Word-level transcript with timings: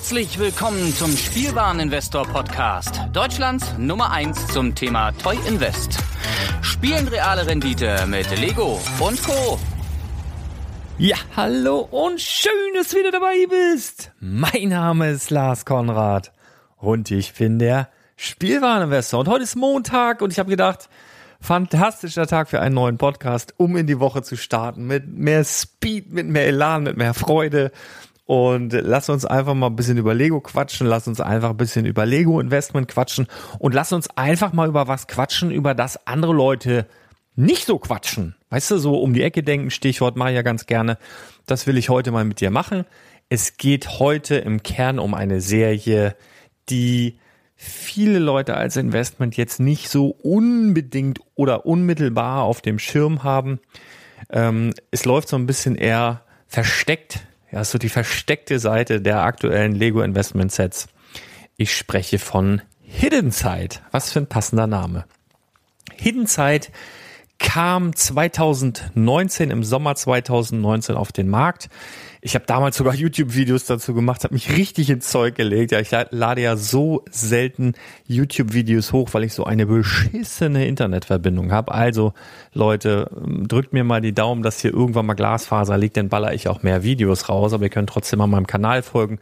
Herzlich 0.00 0.38
willkommen 0.38 0.94
zum 0.94 1.14
Spielwareninvestor 1.14 2.26
Podcast. 2.26 3.02
Deutschlands 3.12 3.74
Nummer 3.76 4.10
1 4.10 4.46
zum 4.46 4.74
Thema 4.74 5.12
Toy 5.12 5.36
Invest. 5.46 5.98
Spielen 6.62 7.06
reale 7.06 7.46
Rendite 7.46 8.06
mit 8.06 8.26
Lego 8.40 8.80
und 8.98 9.22
Co. 9.22 9.58
Ja, 10.96 11.18
hallo 11.36 11.80
und 11.80 12.18
schön, 12.18 12.74
dass 12.74 12.88
du 12.88 12.96
wieder 12.96 13.10
dabei 13.10 13.44
bist. 13.46 14.10
Mein 14.20 14.70
Name 14.70 15.10
ist 15.10 15.28
Lars 15.28 15.66
Konrad 15.66 16.32
und 16.78 17.10
ich 17.10 17.34
bin 17.34 17.58
der 17.58 17.90
Spielwareninvestor. 18.16 19.20
Und 19.20 19.28
heute 19.28 19.44
ist 19.44 19.54
Montag 19.54 20.22
und 20.22 20.32
ich 20.32 20.38
habe 20.38 20.48
gedacht, 20.48 20.88
fantastischer 21.42 22.26
Tag 22.26 22.48
für 22.48 22.62
einen 22.62 22.74
neuen 22.74 22.96
Podcast, 22.96 23.52
um 23.58 23.76
in 23.76 23.86
die 23.86 24.00
Woche 24.00 24.22
zu 24.22 24.38
starten 24.38 24.86
mit 24.86 25.08
mehr 25.08 25.44
Speed, 25.44 26.10
mit 26.10 26.26
mehr 26.26 26.46
Elan, 26.46 26.84
mit 26.84 26.96
mehr 26.96 27.12
Freude 27.12 27.70
und 28.30 28.72
lass 28.72 29.08
uns 29.08 29.24
einfach 29.24 29.54
mal 29.54 29.66
ein 29.66 29.74
bisschen 29.74 29.98
über 29.98 30.14
Lego 30.14 30.40
quatschen, 30.40 30.86
lass 30.86 31.08
uns 31.08 31.20
einfach 31.20 31.50
ein 31.50 31.56
bisschen 31.56 31.84
über 31.84 32.06
Lego 32.06 32.38
Investment 32.38 32.86
quatschen 32.86 33.26
und 33.58 33.74
lass 33.74 33.92
uns 33.92 34.08
einfach 34.16 34.52
mal 34.52 34.68
über 34.68 34.86
was 34.86 35.08
quatschen, 35.08 35.50
über 35.50 35.74
das 35.74 36.06
andere 36.06 36.32
Leute 36.32 36.86
nicht 37.34 37.66
so 37.66 37.80
quatschen. 37.80 38.36
Weißt 38.50 38.70
du, 38.70 38.78
so 38.78 39.00
um 39.00 39.14
die 39.14 39.24
Ecke 39.24 39.42
denken, 39.42 39.72
Stichwort 39.72 40.14
mache 40.14 40.28
ich 40.28 40.36
ja 40.36 40.42
ganz 40.42 40.66
gerne. 40.66 40.96
Das 41.46 41.66
will 41.66 41.76
ich 41.76 41.88
heute 41.88 42.12
mal 42.12 42.24
mit 42.24 42.40
dir 42.40 42.52
machen. 42.52 42.84
Es 43.28 43.56
geht 43.56 43.98
heute 43.98 44.36
im 44.36 44.62
Kern 44.62 45.00
um 45.00 45.14
eine 45.14 45.40
Serie, 45.40 46.14
die 46.68 47.18
viele 47.56 48.20
Leute 48.20 48.56
als 48.56 48.76
Investment 48.76 49.36
jetzt 49.36 49.58
nicht 49.58 49.88
so 49.88 50.06
unbedingt 50.06 51.18
oder 51.34 51.66
unmittelbar 51.66 52.44
auf 52.44 52.60
dem 52.60 52.78
Schirm 52.78 53.24
haben. 53.24 53.58
Ähm, 54.30 54.72
es 54.92 55.04
läuft 55.04 55.26
so 55.26 55.34
ein 55.34 55.46
bisschen 55.46 55.74
eher 55.74 56.22
versteckt 56.46 57.26
ja, 57.52 57.64
so 57.64 57.78
die 57.78 57.88
versteckte 57.88 58.58
Seite 58.58 59.00
der 59.00 59.22
aktuellen 59.22 59.74
Lego 59.74 60.02
Investment 60.02 60.52
Sets. 60.52 60.88
Ich 61.56 61.76
spreche 61.76 62.18
von 62.18 62.62
Hidden 62.82 63.30
Side. 63.30 63.76
Was 63.90 64.12
für 64.12 64.20
ein 64.20 64.26
passender 64.26 64.66
Name. 64.66 65.04
Hidden 65.96 66.26
Side 66.26 66.68
kam 67.38 67.94
2019, 67.94 69.50
im 69.50 69.64
Sommer 69.64 69.94
2019 69.94 70.94
auf 70.94 71.10
den 71.10 71.28
Markt. 71.28 71.68
Ich 72.22 72.34
habe 72.34 72.44
damals 72.44 72.76
sogar 72.76 72.94
YouTube-Videos 72.94 73.64
dazu 73.64 73.94
gemacht, 73.94 74.24
habe 74.24 74.34
mich 74.34 74.54
richtig 74.54 74.90
ins 74.90 75.08
Zeug 75.08 75.36
gelegt. 75.36 75.72
Ja, 75.72 75.80
ich 75.80 75.90
lade 76.10 76.42
ja 76.42 76.56
so 76.56 77.02
selten 77.10 77.72
YouTube-Videos 78.08 78.92
hoch, 78.92 79.08
weil 79.12 79.24
ich 79.24 79.32
so 79.32 79.44
eine 79.44 79.64
beschissene 79.64 80.66
Internetverbindung 80.66 81.50
habe. 81.50 81.72
Also 81.72 82.12
Leute, 82.52 83.10
drückt 83.48 83.72
mir 83.72 83.84
mal 83.84 84.02
die 84.02 84.12
Daumen, 84.12 84.42
dass 84.42 84.60
hier 84.60 84.74
irgendwann 84.74 85.06
mal 85.06 85.14
Glasfaser 85.14 85.78
liegt, 85.78 85.96
dann 85.96 86.10
baller 86.10 86.34
ich 86.34 86.48
auch 86.48 86.62
mehr 86.62 86.82
Videos 86.82 87.30
raus. 87.30 87.54
Aber 87.54 87.64
ihr 87.64 87.70
könnt 87.70 87.88
trotzdem 87.88 88.18
mal 88.18 88.26
meinem 88.26 88.46
Kanal 88.46 88.82
folgen. 88.82 89.18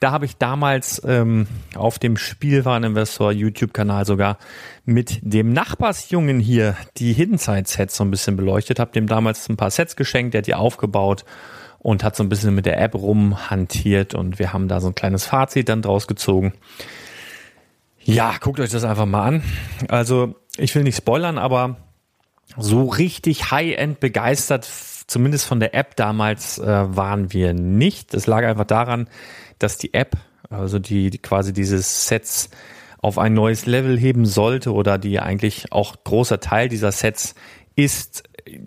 Da 0.00 0.10
habe 0.10 0.24
ich 0.24 0.36
damals 0.36 1.00
ähm, 1.04 1.46
auf 1.76 2.00
dem 2.00 2.16
Spielwareninvestor 2.16 3.30
YouTube-Kanal 3.30 4.06
sogar 4.06 4.38
mit 4.84 5.20
dem 5.22 5.52
Nachbarsjungen 5.52 6.40
hier 6.40 6.74
die 6.96 7.12
Hidden 7.12 7.38
Side 7.38 7.64
Sets 7.66 7.96
so 7.96 8.04
ein 8.04 8.10
bisschen 8.10 8.36
beleuchtet, 8.36 8.80
habe 8.80 8.92
dem 8.92 9.06
damals 9.06 9.48
ein 9.48 9.56
paar 9.56 9.70
Sets 9.70 9.94
geschenkt, 9.94 10.34
der 10.34 10.38
hat 10.38 10.46
die 10.46 10.54
aufgebaut 10.54 11.24
und 11.80 12.04
hat 12.04 12.14
so 12.14 12.22
ein 12.22 12.28
bisschen 12.28 12.54
mit 12.54 12.66
der 12.66 12.80
App 12.80 12.94
rumhantiert 12.94 14.14
und 14.14 14.38
wir 14.38 14.52
haben 14.52 14.68
da 14.68 14.80
so 14.80 14.88
ein 14.88 14.94
kleines 14.94 15.26
Fazit 15.26 15.68
dann 15.68 15.82
draus 15.82 16.06
gezogen. 16.06 16.52
Ja, 18.02 18.34
guckt 18.40 18.60
euch 18.60 18.70
das 18.70 18.84
einfach 18.84 19.06
mal 19.06 19.24
an. 19.24 19.42
Also, 19.88 20.34
ich 20.56 20.74
will 20.74 20.82
nicht 20.82 20.96
spoilern, 20.96 21.38
aber 21.38 21.76
so 22.56 22.86
richtig 22.86 23.50
High-End 23.50 24.00
begeistert, 24.00 24.68
zumindest 25.06 25.46
von 25.46 25.60
der 25.60 25.74
App 25.74 25.96
damals, 25.96 26.58
äh, 26.58 26.96
waren 26.96 27.32
wir 27.32 27.54
nicht. 27.54 28.14
Das 28.14 28.26
lag 28.26 28.44
einfach 28.44 28.64
daran, 28.64 29.08
dass 29.58 29.78
die 29.78 29.94
App, 29.94 30.16
also 30.48 30.78
die, 30.78 31.10
die 31.10 31.18
quasi 31.18 31.52
dieses 31.52 32.06
Sets 32.08 32.50
auf 32.98 33.18
ein 33.18 33.32
neues 33.32 33.66
Level 33.66 33.98
heben 33.98 34.26
sollte 34.26 34.72
oder 34.72 34.98
die 34.98 35.20
eigentlich 35.20 35.72
auch 35.72 35.96
großer 36.04 36.40
Teil 36.40 36.68
dieser 36.68 36.92
Sets 36.92 37.34
ist, 37.76 38.24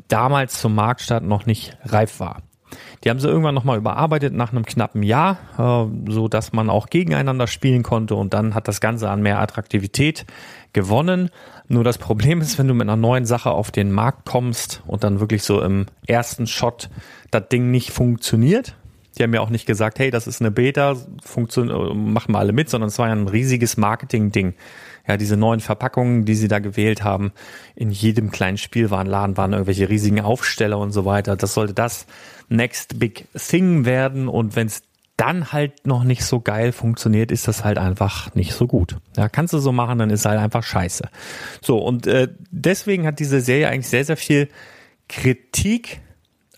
damals 0.07 0.59
zum 0.59 0.73
Marktstart 0.73 1.23
noch 1.23 1.45
nicht 1.45 1.77
reif 1.85 2.19
war. 2.19 2.41
Die 3.03 3.09
haben 3.09 3.19
sie 3.19 3.27
irgendwann 3.27 3.55
nochmal 3.55 3.77
überarbeitet 3.77 4.33
nach 4.33 4.51
einem 4.51 4.65
knappen 4.65 5.03
Jahr, 5.03 5.37
äh, 5.57 6.11
so 6.11 6.27
dass 6.27 6.53
man 6.53 6.69
auch 6.69 6.87
gegeneinander 6.87 7.47
spielen 7.47 7.83
konnte 7.83 8.15
und 8.15 8.33
dann 8.33 8.55
hat 8.55 8.67
das 8.67 8.79
Ganze 8.79 9.09
an 9.09 9.21
mehr 9.21 9.39
Attraktivität 9.39 10.25
gewonnen. 10.71 11.29
Nur 11.67 11.83
das 11.83 11.97
Problem 11.97 12.41
ist, 12.41 12.57
wenn 12.57 12.67
du 12.67 12.73
mit 12.73 12.83
einer 12.83 12.95
neuen 12.95 13.25
Sache 13.25 13.51
auf 13.51 13.71
den 13.71 13.91
Markt 13.91 14.25
kommst 14.25 14.83
und 14.87 15.03
dann 15.03 15.19
wirklich 15.19 15.43
so 15.43 15.61
im 15.61 15.85
ersten 16.07 16.47
Shot 16.47 16.89
das 17.31 17.47
Ding 17.49 17.71
nicht 17.71 17.91
funktioniert. 17.91 18.75
Die 19.17 19.23
haben 19.23 19.33
ja 19.33 19.41
auch 19.41 19.49
nicht 19.49 19.65
gesagt, 19.65 19.99
hey, 19.99 20.11
das 20.11 20.27
ist 20.27 20.41
eine 20.41 20.51
Beta, 20.51 20.95
machen 21.35 22.33
wir 22.33 22.39
alle 22.39 22.53
mit, 22.53 22.69
sondern 22.69 22.87
es 22.87 22.97
war 22.99 23.07
ja 23.07 23.13
ein 23.13 23.27
riesiges 23.27 23.77
Marketing-Ding 23.77 24.55
ja, 25.07 25.17
diese 25.17 25.35
neuen 25.35 25.59
Verpackungen, 25.59 26.25
die 26.25 26.35
sie 26.35 26.47
da 26.47 26.59
gewählt 26.59 27.03
haben, 27.03 27.33
in 27.75 27.91
jedem 27.91 28.31
kleinen 28.31 28.57
Spielwarenladen 28.57 29.35
waren 29.35 29.51
irgendwelche 29.51 29.89
riesigen 29.89 30.21
Aufsteller 30.21 30.79
und 30.79 30.91
so 30.91 31.05
weiter. 31.05 31.35
Das 31.35 31.53
sollte 31.53 31.73
das 31.73 32.05
Next 32.49 32.99
Big 32.99 33.27
Thing 33.35 33.85
werden 33.85 34.27
und 34.27 34.55
wenn 34.55 34.67
es 34.67 34.83
dann 35.17 35.51
halt 35.51 35.85
noch 35.85 36.03
nicht 36.03 36.23
so 36.23 36.39
geil 36.39 36.71
funktioniert, 36.71 37.31
ist 37.31 37.47
das 37.47 37.63
halt 37.63 37.77
einfach 37.77 38.33
nicht 38.33 38.53
so 38.53 38.65
gut. 38.65 38.97
Ja, 39.15 39.29
kannst 39.29 39.53
du 39.53 39.59
so 39.59 39.71
machen, 39.71 39.99
dann 39.99 40.09
ist 40.09 40.25
halt 40.25 40.39
einfach 40.39 40.63
scheiße. 40.63 41.09
So, 41.61 41.77
und 41.77 42.07
äh, 42.07 42.29
deswegen 42.49 43.05
hat 43.05 43.19
diese 43.19 43.41
Serie 43.41 43.67
eigentlich 43.67 43.89
sehr, 43.89 44.05
sehr 44.05 44.17
viel 44.17 44.47
Kritik 45.09 45.99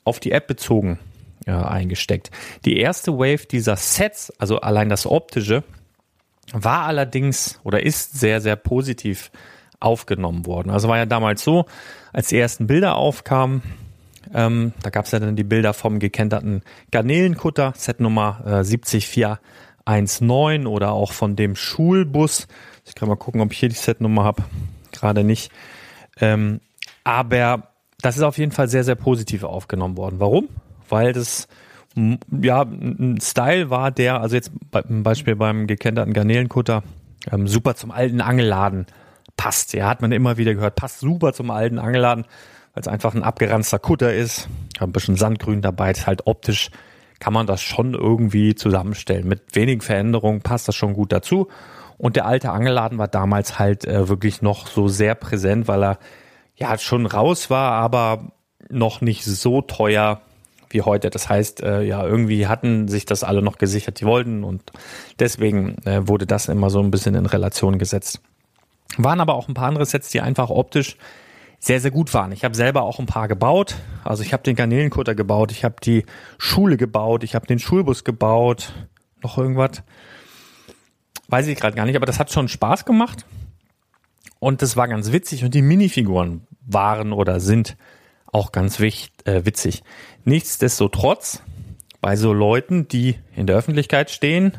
auf 0.03 0.19
die 0.19 0.31
App 0.31 0.47
bezogen 0.47 0.99
äh, 1.45 1.51
eingesteckt. 1.51 2.31
Die 2.65 2.77
erste 2.77 3.17
Wave 3.17 3.47
dieser 3.47 3.75
Sets, 3.75 4.31
also 4.39 4.59
allein 4.59 4.89
das 4.89 5.05
optische, 5.05 5.63
war 6.51 6.83
allerdings 6.83 7.59
oder 7.63 7.83
ist 7.83 8.19
sehr, 8.19 8.41
sehr 8.41 8.55
positiv 8.55 9.31
aufgenommen 9.79 10.45
worden. 10.45 10.69
Also 10.69 10.87
war 10.87 10.97
ja 10.97 11.05
damals 11.05 11.43
so, 11.43 11.65
als 12.13 12.29
die 12.29 12.37
ersten 12.37 12.67
Bilder 12.67 12.95
aufkamen, 12.95 13.61
ähm, 14.33 14.73
da 14.81 14.89
gab 14.89 15.05
es 15.05 15.11
ja 15.11 15.19
dann 15.19 15.35
die 15.35 15.43
Bilder 15.43 15.73
vom 15.73 15.99
gekenterten 15.99 16.63
Garnelenkutter, 16.91 17.73
Setnummer 17.75 18.41
äh, 18.45 18.63
70419 18.63 20.67
oder 20.67 20.93
auch 20.93 21.11
von 21.11 21.35
dem 21.35 21.55
Schulbus. 21.55 22.47
Ich 22.85 22.95
kann 22.95 23.07
mal 23.07 23.15
gucken, 23.15 23.41
ob 23.41 23.51
ich 23.51 23.59
hier 23.59 23.69
die 23.69 23.75
Setnummer 23.75 24.23
habe. 24.23 24.43
Gerade 24.91 25.23
nicht. 25.23 25.51
Ähm, 26.19 26.61
aber 27.03 27.69
das 28.01 28.17
ist 28.17 28.23
auf 28.23 28.37
jeden 28.37 28.51
Fall 28.51 28.67
sehr, 28.67 28.83
sehr 28.83 28.95
positiv 28.95 29.43
aufgenommen 29.43 29.97
worden. 29.97 30.19
Warum? 30.19 30.49
Weil 30.89 31.13
das 31.13 31.47
ja, 31.95 32.61
ein 32.63 33.19
Style 33.21 33.69
war 33.69 33.89
der, 33.89 34.19
also 34.19 34.35
jetzt 34.35 34.51
zum 34.87 35.03
Beispiel 35.03 35.37
beim 35.37 35.65
gekenterten 35.65 36.13
Garnelenkutter, 36.13 36.83
ähm, 37.31 37.47
super 37.47 37.75
zum 37.75 37.91
alten 37.91 38.19
Angelladen 38.19 38.85
passt. 39.37 39.73
Ja, 39.73 39.87
hat 39.87 40.01
man 40.01 40.11
immer 40.11 40.35
wieder 40.37 40.53
gehört, 40.53 40.75
passt 40.75 40.99
super 40.99 41.31
zum 41.31 41.51
alten 41.51 41.79
Angelladen, 41.79 42.25
weil 42.73 42.81
es 42.81 42.89
einfach 42.89 43.15
ein 43.15 43.23
abgeranzter 43.23 43.79
Kutter 43.79 44.13
ist, 44.13 44.49
ein 44.79 44.91
bisschen 44.91 45.15
Sandgrün 45.15 45.61
dabei, 45.61 45.91
ist 45.91 46.05
halt 46.05 46.27
optisch 46.27 46.69
kann 47.19 47.33
man 47.33 47.47
das 47.47 47.61
schon 47.61 47.93
irgendwie 47.93 48.55
zusammenstellen. 48.55 49.27
Mit 49.27 49.55
wenigen 49.55 49.81
Veränderungen 49.81 50.41
passt 50.41 50.67
das 50.67 50.75
schon 50.75 50.93
gut 50.93 51.11
dazu. 51.11 51.47
Und 51.97 52.17
der 52.17 52.25
alte 52.25 52.51
Angelladen 52.51 52.97
war 52.97 53.07
damals 53.07 53.57
halt 53.57 53.85
äh, 53.85 54.09
wirklich 54.09 54.41
noch 54.41 54.67
so 54.67 54.87
sehr 54.87 55.15
präsent, 55.15 55.67
weil 55.67 55.83
er 55.83 55.99
ja 56.55 56.77
schon 56.77 57.05
raus 57.05 57.49
war, 57.49 57.71
aber 57.71 58.33
noch 58.69 59.01
nicht 59.01 59.23
so 59.23 59.61
teuer 59.61 60.21
wie 60.75 60.83
heute. 60.83 61.09
Das 61.09 61.27
heißt, 61.29 61.63
äh, 61.63 61.81
ja, 61.81 62.05
irgendwie 62.05 62.45
hatten 62.45 62.87
sich 62.87 63.05
das 63.05 63.23
alle 63.23 63.41
noch 63.41 63.57
gesichert, 63.57 63.99
die 63.99 64.05
wollten 64.05 64.43
und 64.43 64.61
deswegen 65.17 65.77
äh, 65.85 66.07
wurde 66.07 66.27
das 66.27 66.47
immer 66.49 66.69
so 66.69 66.79
ein 66.81 66.91
bisschen 66.91 67.15
in 67.15 67.25
Relation 67.25 67.79
gesetzt. 67.79 68.21
Waren 68.97 69.21
aber 69.21 69.33
auch 69.33 69.47
ein 69.47 69.55
paar 69.55 69.69
andere 69.69 69.85
Sets, 69.85 70.09
die 70.09 70.21
einfach 70.21 70.49
optisch 70.49 70.97
sehr, 71.59 71.79
sehr 71.79 71.91
gut 71.91 72.13
waren. 72.13 72.31
Ich 72.31 72.43
habe 72.43 72.53
selber 72.53 72.83
auch 72.83 72.99
ein 72.99 73.07
paar 73.07 73.27
gebaut. 73.27 73.75
Also 74.03 74.21
ich 74.21 74.33
habe 74.33 74.43
den 74.43 74.55
Garnelenkutter 74.55 75.15
gebaut, 75.15 75.51
ich 75.51 75.63
habe 75.63 75.75
die 75.83 76.05
Schule 76.37 76.77
gebaut, 76.77 77.23
ich 77.23 77.33
habe 77.33 77.47
den 77.47 77.57
Schulbus 77.57 78.03
gebaut. 78.03 78.73
Noch 79.23 79.37
irgendwas? 79.37 79.81
Weiß 81.27 81.47
ich 81.47 81.57
gerade 81.57 81.75
gar 81.75 81.85
nicht, 81.85 81.95
aber 81.95 82.05
das 82.05 82.19
hat 82.19 82.31
schon 82.31 82.47
Spaß 82.47 82.85
gemacht. 82.85 83.25
Und 84.39 84.61
das 84.61 84.77
war 84.77 84.87
ganz 84.87 85.11
witzig 85.11 85.43
und 85.43 85.55
die 85.55 85.63
Minifiguren 85.63 86.45
waren 86.67 87.13
oder 87.13 87.39
sind 87.39 87.77
auch 88.35 88.51
ganz 88.51 88.81
wichtig, 88.81 89.13
äh, 89.25 89.45
witzig. 89.45 89.81
Nichtsdestotrotz, 90.25 91.41
bei 92.01 92.17
so 92.17 92.33
Leuten, 92.33 92.85
die 92.89 93.15
in 93.33 93.47
der 93.47 93.55
Öffentlichkeit 93.55 94.11
stehen, 94.11 94.51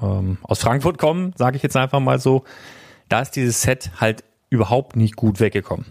ähm, 0.00 0.38
aus 0.42 0.60
Frankfurt 0.60 0.96
kommen, 0.96 1.32
sage 1.36 1.56
ich 1.56 1.62
jetzt 1.64 1.76
einfach 1.76 1.98
mal 1.98 2.20
so, 2.20 2.44
da 3.08 3.20
ist 3.20 3.32
dieses 3.32 3.62
Set 3.62 3.90
halt 4.00 4.22
überhaupt 4.48 4.94
nicht 4.94 5.16
gut 5.16 5.40
weggekommen. 5.40 5.86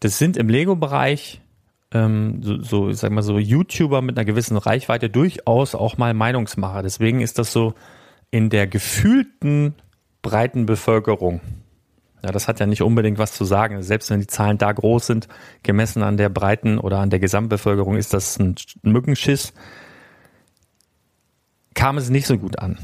Das 0.00 0.16
sind 0.16 0.38
im 0.38 0.48
Lego-Bereich 0.48 1.42
ähm, 1.92 2.42
so, 2.42 2.62
so, 2.62 2.88
ich 2.88 2.96
sag 2.96 3.12
mal 3.12 3.22
so, 3.22 3.38
YouTuber 3.38 4.00
mit 4.00 4.16
einer 4.16 4.24
gewissen 4.24 4.56
Reichweite 4.56 5.10
durchaus 5.10 5.74
auch 5.74 5.98
mal 5.98 6.14
Meinungsmacher. 6.14 6.82
Deswegen 6.82 7.20
ist 7.20 7.38
das 7.38 7.52
so 7.52 7.74
in 8.30 8.48
der 8.48 8.66
gefühlten 8.66 9.74
breiten 10.22 10.64
Bevölkerung 10.64 11.42
ja, 12.26 12.32
das 12.32 12.48
hat 12.48 12.58
ja 12.58 12.66
nicht 12.66 12.82
unbedingt 12.82 13.18
was 13.18 13.34
zu 13.34 13.44
sagen. 13.44 13.80
Selbst 13.84 14.10
wenn 14.10 14.18
die 14.18 14.26
Zahlen 14.26 14.58
da 14.58 14.72
groß 14.72 15.06
sind, 15.06 15.28
gemessen 15.62 16.02
an 16.02 16.16
der 16.16 16.28
breiten 16.28 16.78
oder 16.78 16.98
an 16.98 17.08
der 17.08 17.20
Gesamtbevölkerung, 17.20 17.96
ist 17.96 18.12
das 18.12 18.36
ein 18.40 18.56
Mückenschiss. 18.82 19.52
kam 21.74 21.98
es 21.98 22.10
nicht 22.10 22.26
so 22.26 22.36
gut 22.36 22.58
an. 22.58 22.78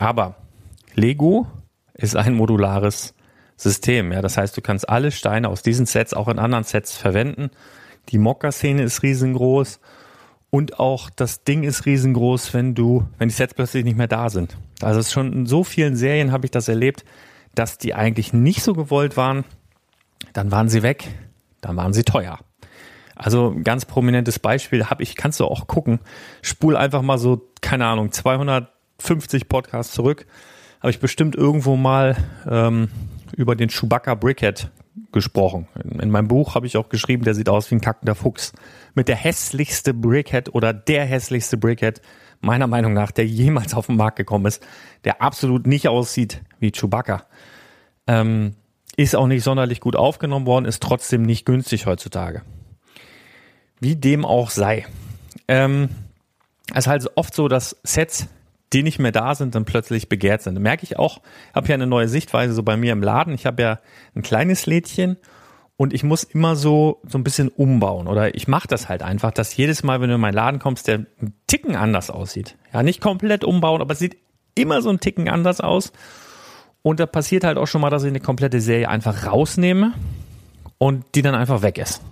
Aber 0.00 0.34
Lego 0.96 1.46
ist 1.94 2.16
ein 2.16 2.34
modulares 2.34 3.14
System. 3.56 4.12
Ja, 4.12 4.20
das 4.20 4.36
heißt, 4.36 4.56
du 4.56 4.62
kannst 4.62 4.88
alle 4.88 5.12
Steine 5.12 5.48
aus 5.48 5.62
diesen 5.62 5.86
Sets 5.86 6.12
auch 6.12 6.26
in 6.26 6.40
anderen 6.40 6.64
Sets 6.64 6.96
verwenden. 6.96 7.50
Die 8.08 8.18
Mocker-Szene 8.18 8.82
ist 8.82 9.04
riesengroß 9.04 9.78
und 10.50 10.80
auch 10.80 11.08
das 11.08 11.44
Ding 11.44 11.62
ist 11.62 11.86
riesengroß, 11.86 12.52
wenn 12.52 12.74
du, 12.74 13.06
wenn 13.18 13.28
die 13.28 13.34
Sets 13.34 13.54
plötzlich 13.54 13.84
nicht 13.84 13.96
mehr 13.96 14.08
da 14.08 14.28
sind. 14.28 14.56
Also 14.82 15.04
schon 15.04 15.32
in 15.32 15.46
so 15.46 15.62
vielen 15.62 15.94
Serien 15.94 16.32
habe 16.32 16.46
ich 16.46 16.50
das 16.50 16.66
erlebt, 16.66 17.04
dass 17.54 17.78
die 17.78 17.94
eigentlich 17.94 18.32
nicht 18.32 18.62
so 18.62 18.74
gewollt 18.74 19.16
waren. 19.16 19.44
Dann 20.32 20.50
waren 20.50 20.68
sie 20.68 20.82
weg, 20.82 21.08
dann 21.60 21.76
waren 21.76 21.92
sie 21.92 22.04
teuer. 22.04 22.38
Also 23.14 23.54
ganz 23.62 23.84
prominentes 23.84 24.38
Beispiel 24.38 24.86
habe 24.86 25.02
ich, 25.02 25.14
kannst 25.14 25.40
du 25.40 25.44
auch 25.44 25.66
gucken. 25.66 26.00
Spul 26.40 26.76
einfach 26.76 27.02
mal 27.02 27.18
so, 27.18 27.50
keine 27.60 27.86
Ahnung, 27.86 28.12
250 28.12 29.48
Podcasts 29.48 29.92
zurück. 29.92 30.26
Habe 30.80 30.90
ich 30.90 31.00
bestimmt 31.00 31.36
irgendwo 31.36 31.76
mal 31.76 32.16
ähm, 32.48 32.88
über 33.36 33.56
den 33.56 33.68
Chewbacca 33.68 34.14
Brickhead 34.14 34.70
gesprochen. 35.12 35.68
In, 35.84 36.00
in 36.00 36.10
meinem 36.10 36.28
Buch 36.28 36.54
habe 36.54 36.66
ich 36.66 36.78
auch 36.78 36.88
geschrieben, 36.88 37.24
der 37.24 37.34
sieht 37.34 37.50
aus 37.50 37.70
wie 37.70 37.74
ein 37.74 37.82
kackender 37.82 38.14
Fuchs. 38.14 38.52
Mit 38.94 39.08
der 39.08 39.16
hässlichste 39.16 39.92
Brickhead 39.92 40.54
oder 40.54 40.72
der 40.72 41.04
hässlichste 41.04 41.58
Brickhead, 41.58 42.00
meiner 42.40 42.66
Meinung 42.66 42.92
nach, 42.92 43.10
der 43.10 43.26
jemals 43.26 43.74
auf 43.74 43.86
den 43.86 43.96
Markt 43.96 44.16
gekommen 44.16 44.46
ist, 44.46 44.66
der 45.04 45.22
absolut 45.22 45.66
nicht 45.66 45.88
aussieht 45.88 46.42
wie 46.58 46.72
Chewbacca. 46.72 47.24
Ähm, 48.06 48.54
ist 48.96 49.16
auch 49.16 49.26
nicht 49.26 49.44
sonderlich 49.44 49.80
gut 49.80 49.96
aufgenommen 49.96 50.46
worden, 50.46 50.64
ist 50.64 50.82
trotzdem 50.82 51.22
nicht 51.22 51.46
günstig 51.46 51.86
heutzutage. 51.86 52.42
Wie 53.80 53.96
dem 53.96 54.24
auch 54.24 54.50
sei. 54.50 54.86
Ähm, 55.48 55.88
es 56.72 56.80
ist 56.80 56.86
halt 56.86 57.10
oft 57.14 57.34
so, 57.34 57.48
dass 57.48 57.76
Sets, 57.82 58.26
die 58.72 58.82
nicht 58.82 58.98
mehr 58.98 59.12
da 59.12 59.34
sind, 59.34 59.54
dann 59.54 59.64
plötzlich 59.64 60.08
begehrt 60.08 60.42
sind. 60.42 60.54
Da 60.54 60.60
merke 60.60 60.84
ich 60.84 60.98
auch, 60.98 61.18
ich 61.50 61.54
habe 61.54 61.68
ja 61.68 61.74
eine 61.74 61.86
neue 61.86 62.08
Sichtweise 62.08 62.52
so 62.52 62.62
bei 62.62 62.76
mir 62.76 62.92
im 62.92 63.02
Laden. 63.02 63.34
Ich 63.34 63.46
habe 63.46 63.62
ja 63.62 63.80
ein 64.14 64.22
kleines 64.22 64.66
Lädchen 64.66 65.16
und 65.80 65.94
ich 65.94 66.02
muss 66.02 66.24
immer 66.24 66.56
so 66.56 67.00
so 67.08 67.16
ein 67.16 67.24
bisschen 67.24 67.48
umbauen 67.48 68.06
oder 68.06 68.34
ich 68.34 68.46
mache 68.46 68.68
das 68.68 68.90
halt 68.90 69.00
einfach, 69.00 69.30
dass 69.30 69.56
jedes 69.56 69.82
Mal, 69.82 70.02
wenn 70.02 70.10
du 70.10 70.16
in 70.16 70.20
meinen 70.20 70.34
Laden 70.34 70.60
kommst, 70.60 70.86
der 70.86 71.06
ein 71.22 71.32
Ticken 71.46 71.74
anders 71.74 72.10
aussieht. 72.10 72.58
Ja, 72.70 72.82
nicht 72.82 73.00
komplett 73.00 73.44
umbauen, 73.44 73.80
aber 73.80 73.94
es 73.94 73.98
sieht 73.98 74.18
immer 74.54 74.82
so 74.82 74.90
ein 74.90 75.00
Ticken 75.00 75.30
anders 75.30 75.62
aus. 75.62 75.92
Und 76.82 77.00
da 77.00 77.06
passiert 77.06 77.44
halt 77.44 77.56
auch 77.56 77.64
schon 77.64 77.80
mal, 77.80 77.88
dass 77.88 78.02
ich 78.02 78.10
eine 78.10 78.20
komplette 78.20 78.60
Serie 78.60 78.90
einfach 78.90 79.24
rausnehme 79.24 79.94
und 80.76 81.06
die 81.14 81.22
dann 81.22 81.34
einfach 81.34 81.62
weg 81.62 81.78
ist. 81.78 82.02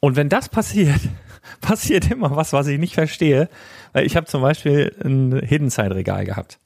Und 0.00 0.16
wenn 0.16 0.28
das 0.28 0.50
passiert, 0.50 1.00
passiert 1.62 2.10
immer 2.10 2.36
was, 2.36 2.52
was 2.52 2.66
ich 2.66 2.78
nicht 2.78 2.92
verstehe. 2.92 3.48
Weil 3.94 4.04
ich 4.04 4.14
habe 4.14 4.26
zum 4.26 4.42
Beispiel 4.42 4.94
ein 5.02 5.40
Hidden 5.42 5.70
Side 5.70 5.94
Regal 5.94 6.26
gehabt. 6.26 6.58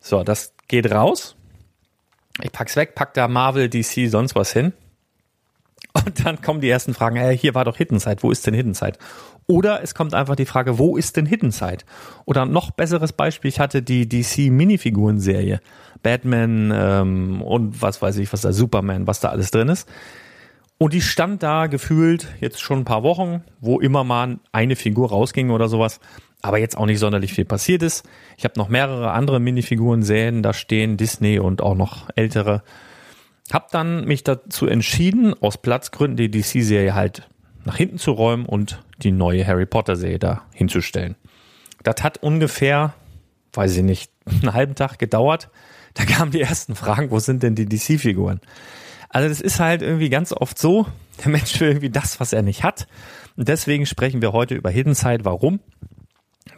So, 0.00 0.24
das 0.24 0.54
geht 0.66 0.90
raus. 0.90 1.36
Ich 2.42 2.50
pack's 2.50 2.74
weg, 2.74 2.96
pack 2.96 3.14
da 3.14 3.28
Marvel, 3.28 3.68
DC, 3.68 4.10
sonst 4.10 4.34
was 4.34 4.52
hin. 4.52 4.72
Und 5.92 6.24
dann 6.24 6.40
kommen 6.42 6.60
die 6.60 6.68
ersten 6.68 6.94
Fragen, 6.94 7.16
hey, 7.16 7.36
hier 7.36 7.54
war 7.54 7.64
doch 7.64 7.76
Hidden 7.76 7.98
Side, 7.98 8.18
wo 8.20 8.30
ist 8.30 8.46
denn 8.46 8.54
Hidden 8.54 8.74
Side? 8.74 8.94
Oder 9.46 9.82
es 9.82 9.94
kommt 9.94 10.14
einfach 10.14 10.36
die 10.36 10.44
Frage, 10.44 10.78
wo 10.78 10.96
ist 10.96 11.16
denn 11.16 11.26
Hidden 11.26 11.50
Side? 11.50 11.78
Oder 12.26 12.44
noch 12.44 12.70
besseres 12.70 13.12
Beispiel, 13.12 13.48
ich 13.48 13.60
hatte 13.60 13.82
die 13.82 14.08
DC 14.08 14.50
Minifiguren-Serie. 14.50 15.60
Batman 16.02 16.72
ähm, 16.74 17.42
und 17.42 17.82
was 17.82 18.00
weiß 18.00 18.18
ich, 18.18 18.32
was 18.32 18.42
da, 18.42 18.52
Superman, 18.52 19.06
was 19.06 19.20
da 19.20 19.30
alles 19.30 19.50
drin 19.50 19.68
ist. 19.68 19.88
Und 20.78 20.92
die 20.92 21.00
stand 21.00 21.42
da 21.42 21.66
gefühlt 21.66 22.28
jetzt 22.40 22.60
schon 22.60 22.80
ein 22.80 22.84
paar 22.84 23.02
Wochen, 23.02 23.42
wo 23.60 23.80
immer 23.80 24.04
mal 24.04 24.38
eine 24.52 24.76
Figur 24.76 25.08
rausging 25.08 25.50
oder 25.50 25.68
sowas, 25.68 25.98
aber 26.40 26.58
jetzt 26.58 26.76
auch 26.76 26.86
nicht 26.86 27.00
sonderlich 27.00 27.32
viel 27.32 27.44
passiert 27.44 27.82
ist. 27.82 28.08
Ich 28.36 28.44
habe 28.44 28.54
noch 28.56 28.68
mehrere 28.68 29.10
andere 29.10 29.40
Minifiguren-Serien 29.40 30.42
da 30.42 30.52
stehen, 30.52 30.96
Disney 30.96 31.40
und 31.40 31.62
auch 31.62 31.74
noch 31.74 32.08
ältere. 32.14 32.62
Hab 33.50 33.70
dann 33.70 34.04
mich 34.04 34.24
dazu 34.24 34.66
entschieden, 34.66 35.34
aus 35.40 35.58
Platzgründen 35.58 36.16
die 36.16 36.30
DC-Serie 36.30 36.94
halt 36.94 37.28
nach 37.64 37.76
hinten 37.76 37.98
zu 37.98 38.12
räumen 38.12 38.46
und 38.46 38.82
die 39.02 39.12
neue 39.12 39.46
Harry 39.46 39.66
Potter-Serie 39.66 40.18
da 40.18 40.42
hinzustellen. 40.52 41.16
Das 41.82 42.02
hat 42.02 42.22
ungefähr, 42.22 42.94
weiß 43.52 43.76
ich 43.76 43.82
nicht, 43.82 44.12
einen 44.26 44.52
halben 44.52 44.74
Tag 44.74 44.98
gedauert. 44.98 45.50
Da 45.94 46.04
kamen 46.04 46.30
die 46.30 46.40
ersten 46.40 46.74
Fragen, 46.74 47.10
wo 47.10 47.18
sind 47.18 47.42
denn 47.42 47.54
die 47.54 47.66
DC-Figuren? 47.66 48.40
Also 49.08 49.28
das 49.28 49.40
ist 49.40 49.58
halt 49.58 49.82
irgendwie 49.82 50.10
ganz 50.10 50.32
oft 50.32 50.58
so, 50.58 50.86
der 51.24 51.30
Mensch 51.30 51.58
will 51.60 51.68
irgendwie 51.68 51.90
das, 51.90 52.20
was 52.20 52.32
er 52.32 52.42
nicht 52.42 52.62
hat. 52.62 52.86
Und 53.36 53.48
deswegen 53.48 53.86
sprechen 53.86 54.20
wir 54.20 54.32
heute 54.32 54.54
über 54.54 54.70
Hidden 54.70 54.94
Side. 54.94 55.24
Warum? 55.24 55.60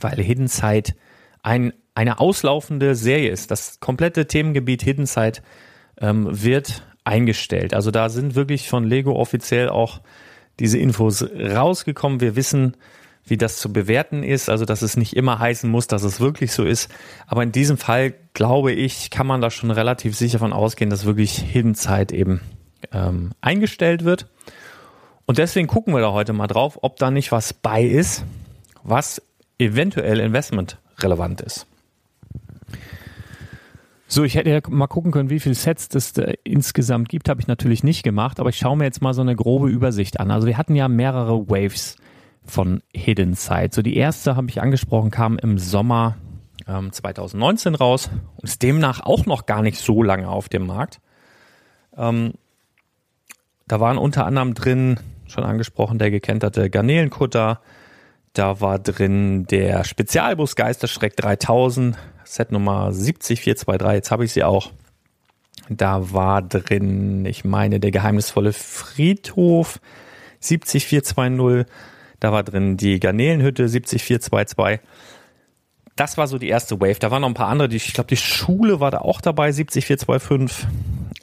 Weil 0.00 0.20
Hidden 0.22 0.48
Side 0.48 0.94
ein, 1.42 1.72
eine 1.94 2.18
auslaufende 2.18 2.94
Serie 2.94 3.30
ist. 3.30 3.50
Das 3.50 3.80
komplette 3.80 4.26
Themengebiet 4.26 4.82
Hidden 4.82 5.06
Side 5.06 5.42
ähm, 6.00 6.28
wird 6.30 6.82
eingestellt. 7.04 7.74
Also 7.74 7.90
da 7.90 8.08
sind 8.08 8.34
wirklich 8.34 8.68
von 8.68 8.84
Lego 8.84 9.14
offiziell 9.14 9.68
auch 9.68 10.00
diese 10.58 10.78
Infos 10.78 11.22
rausgekommen. 11.22 12.20
Wir 12.20 12.36
wissen, 12.36 12.76
wie 13.24 13.36
das 13.36 13.58
zu 13.58 13.72
bewerten 13.72 14.22
ist. 14.22 14.48
Also, 14.50 14.64
dass 14.64 14.82
es 14.82 14.96
nicht 14.96 15.16
immer 15.16 15.38
heißen 15.38 15.70
muss, 15.70 15.86
dass 15.86 16.02
es 16.02 16.20
wirklich 16.20 16.52
so 16.52 16.64
ist. 16.64 16.90
Aber 17.26 17.42
in 17.42 17.52
diesem 17.52 17.78
Fall, 17.78 18.14
glaube 18.34 18.72
ich, 18.72 19.10
kann 19.10 19.26
man 19.26 19.40
da 19.40 19.50
schon 19.50 19.70
relativ 19.70 20.16
sicher 20.16 20.38
von 20.38 20.52
ausgehen, 20.52 20.90
dass 20.90 21.04
wirklich 21.04 21.38
Hidden 21.38 21.74
Zeit 21.74 22.12
eben 22.12 22.40
ähm, 22.92 23.30
eingestellt 23.40 24.04
wird. 24.04 24.26
Und 25.26 25.38
deswegen 25.38 25.68
gucken 25.68 25.94
wir 25.94 26.00
da 26.00 26.12
heute 26.12 26.32
mal 26.32 26.48
drauf, 26.48 26.78
ob 26.82 26.96
da 26.96 27.10
nicht 27.10 27.30
was 27.30 27.52
bei 27.52 27.84
ist, 27.84 28.24
was 28.82 29.22
eventuell 29.58 30.18
Investment 30.18 30.78
relevant 30.98 31.40
ist. 31.40 31.66
So, 34.12 34.24
ich 34.24 34.34
hätte 34.34 34.50
ja 34.50 34.60
mal 34.68 34.88
gucken 34.88 35.12
können, 35.12 35.30
wie 35.30 35.38
viele 35.38 35.54
Sets 35.54 35.88
das 35.88 36.18
äh, 36.18 36.34
insgesamt 36.42 37.08
gibt, 37.08 37.28
habe 37.28 37.40
ich 37.40 37.46
natürlich 37.46 37.84
nicht 37.84 38.02
gemacht, 38.02 38.40
aber 38.40 38.48
ich 38.48 38.56
schaue 38.56 38.76
mir 38.76 38.82
jetzt 38.82 39.00
mal 39.00 39.14
so 39.14 39.20
eine 39.20 39.36
grobe 39.36 39.68
Übersicht 39.68 40.18
an. 40.18 40.32
Also 40.32 40.48
wir 40.48 40.58
hatten 40.58 40.74
ja 40.74 40.88
mehrere 40.88 41.48
Waves 41.48 41.94
von 42.44 42.82
Hidden 42.92 43.34
Side. 43.34 43.68
So 43.70 43.82
die 43.82 43.96
erste 43.96 44.34
habe 44.34 44.48
ich 44.48 44.60
angesprochen, 44.60 45.12
kam 45.12 45.38
im 45.38 45.58
Sommer 45.58 46.16
ähm, 46.66 46.90
2019 46.90 47.76
raus 47.76 48.10
und 48.38 48.48
ist 48.48 48.64
demnach 48.64 48.98
auch 48.98 49.26
noch 49.26 49.46
gar 49.46 49.62
nicht 49.62 49.78
so 49.78 50.02
lange 50.02 50.28
auf 50.28 50.48
dem 50.48 50.66
Markt. 50.66 51.00
Ähm, 51.96 52.32
da 53.68 53.78
waren 53.78 53.96
unter 53.96 54.26
anderem 54.26 54.54
drin, 54.54 54.98
schon 55.28 55.44
angesprochen, 55.44 56.00
der 56.00 56.10
gekenterte 56.10 56.68
Garnelenkutter. 56.68 57.60
Da 58.32 58.60
war 58.60 58.80
drin 58.80 59.46
der 59.46 59.84
Spezialbus 59.84 60.56
Geisterschreck 60.56 61.14
3000, 61.16 61.96
Set 62.30 62.52
Nummer 62.52 62.92
70423, 62.92 63.92
jetzt 63.92 64.10
habe 64.12 64.24
ich 64.24 64.32
sie 64.32 64.44
auch. 64.44 64.70
Da 65.68 66.12
war 66.12 66.42
drin, 66.42 67.24
ich 67.26 67.44
meine, 67.44 67.80
der 67.80 67.90
geheimnisvolle 67.90 68.52
Friedhof 68.52 69.80
70420. 70.38 71.66
Da 72.20 72.30
war 72.30 72.44
drin 72.44 72.76
die 72.76 73.00
Garnelenhütte 73.00 73.68
70422. 73.68 74.78
Das 75.96 76.18
war 76.18 76.28
so 76.28 76.38
die 76.38 76.46
erste 76.46 76.80
Wave. 76.80 77.00
Da 77.00 77.10
waren 77.10 77.22
noch 77.22 77.28
ein 77.28 77.34
paar 77.34 77.48
andere. 77.48 77.74
Ich 77.74 77.94
glaube, 77.94 78.06
die 78.06 78.16
Schule 78.16 78.78
war 78.78 78.92
da 78.92 78.98
auch 78.98 79.20
dabei, 79.20 79.50
70425. 79.50 80.68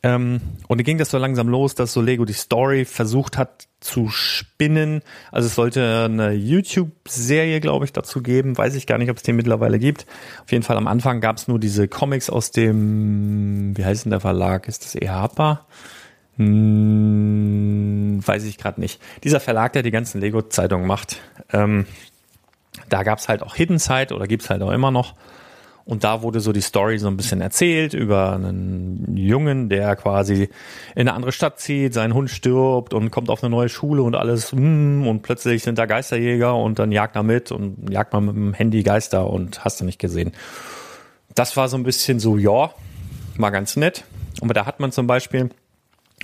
Ähm, 0.03 0.41
und 0.67 0.79
dann 0.79 0.85
ging 0.85 0.97
das 0.97 1.09
so 1.09 1.17
langsam 1.17 1.49
los, 1.49 1.75
dass 1.75 1.93
so 1.93 2.01
Lego 2.01 2.25
die 2.25 2.33
Story 2.33 2.85
versucht 2.85 3.37
hat 3.37 3.67
zu 3.79 4.09
spinnen. 4.09 5.01
Also 5.31 5.47
es 5.47 5.55
sollte 5.55 6.05
eine 6.05 6.33
YouTube-Serie, 6.33 7.59
glaube 7.59 7.85
ich, 7.85 7.93
dazu 7.93 8.21
geben. 8.21 8.57
Weiß 8.57 8.75
ich 8.75 8.85
gar 8.85 8.97
nicht, 8.97 9.09
ob 9.09 9.17
es 9.17 9.23
den 9.23 9.35
mittlerweile 9.35 9.79
gibt. 9.79 10.05
Auf 10.43 10.51
jeden 10.51 10.63
Fall 10.63 10.77
am 10.77 10.87
Anfang 10.87 11.19
gab 11.21 11.37
es 11.37 11.47
nur 11.47 11.59
diese 11.59 11.87
Comics 11.87 12.29
aus 12.29 12.51
dem, 12.51 13.75
wie 13.75 13.85
heißt 13.85 14.05
denn 14.05 14.11
der 14.11 14.19
Verlag? 14.19 14.67
Ist 14.67 14.85
das 14.85 14.95
EHPA? 14.95 15.65
Hm, 16.37 18.19
weiß 18.25 18.43
ich 18.43 18.57
gerade 18.57 18.79
nicht. 18.79 19.01
Dieser 19.23 19.39
Verlag, 19.39 19.73
der 19.73 19.81
die 19.81 19.91
ganzen 19.91 20.21
Lego-Zeitungen 20.21 20.85
macht, 20.85 21.19
ähm, 21.51 21.87
da 22.89 23.01
gab 23.03 23.17
es 23.17 23.27
halt 23.27 23.41
auch 23.41 23.55
Hidden 23.55 23.79
Side 23.79 24.13
oder 24.13 24.27
gibt 24.27 24.43
es 24.43 24.49
halt 24.49 24.61
auch 24.61 24.71
immer 24.71 24.91
noch. 24.91 25.15
Und 25.87 26.03
da 26.03 26.21
wurde 26.21 26.41
so 26.41 26.51
die 26.51 26.61
Story 26.61 26.97
so 26.99 27.07
ein 27.07 27.15
bisschen 27.15 27.39
erzählt 27.39 27.93
über 27.93 28.33
einen 28.33 29.15
Jungen, 29.15 29.69
der 29.69 29.95
quasi 29.95 30.49
in 30.95 31.07
eine 31.07 31.13
andere 31.13 31.31
Stadt 31.31 31.61
zieht, 31.61 31.93
sein 31.93 32.13
Hund 32.13 32.29
stirbt 32.29 32.93
und 32.93 33.09
kommt 33.09 33.29
auf 33.29 33.41
eine 33.41 33.49
neue 33.49 33.69
Schule 33.69 34.03
und 34.03 34.13
alles, 34.13 34.51
mm, 34.51 35.07
und 35.07 35.21
plötzlich 35.21 35.63
sind 35.63 35.77
da 35.77 35.85
Geisterjäger 35.85 36.53
und 36.57 36.77
dann 36.77 36.91
jagt 36.91 37.15
er 37.15 37.23
mit 37.23 37.53
und 37.53 37.89
jagt 37.89 38.11
man 38.11 38.25
mit 38.25 38.35
dem 38.35 38.53
Handy 38.53 38.83
Geister 38.83 39.29
und 39.29 39.63
hast 39.63 39.79
du 39.79 39.85
nicht 39.85 39.97
gesehen. 39.97 40.33
Das 41.35 41.55
war 41.55 41.69
so 41.69 41.77
ein 41.77 41.83
bisschen 41.83 42.19
so, 42.19 42.37
ja, 42.37 42.71
mal 43.37 43.51
ganz 43.51 43.77
nett. 43.77 44.03
Aber 44.41 44.53
da 44.53 44.65
hat 44.65 44.81
man 44.81 44.91
zum 44.91 45.07
Beispiel, 45.07 45.51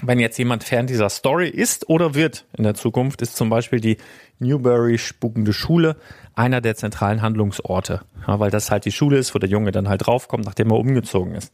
wenn 0.02 0.20
jetzt 0.20 0.38
jemand 0.38 0.64
Fan 0.64 0.88
dieser 0.88 1.10
Story 1.10 1.48
ist 1.50 1.90
oder 1.90 2.16
wird 2.16 2.46
in 2.58 2.64
der 2.64 2.74
Zukunft, 2.74 3.22
ist 3.22 3.36
zum 3.36 3.50
Beispiel 3.50 3.80
die 3.80 3.98
Newberry 4.40 4.98
spukende 4.98 5.54
Schule 5.54 5.96
einer 6.36 6.62
der 6.62 6.76
zentralen 6.76 7.22
Handlungsorte, 7.22 8.02
ja, 8.28 8.40
weil 8.40 8.52
das 8.52 8.72
halt 8.72 8.86
die 8.86 8.92
Schule 8.92 9.18
ist, 9.18 9.36
wo 9.36 9.40
der 9.40 9.50
Junge 9.50 9.72
dann 9.72 9.88
halt 9.88 10.06
draufkommt, 10.06 10.46
nachdem 10.46 10.72
er 10.72 10.78
umgezogen 10.78 11.36
ist. 11.36 11.54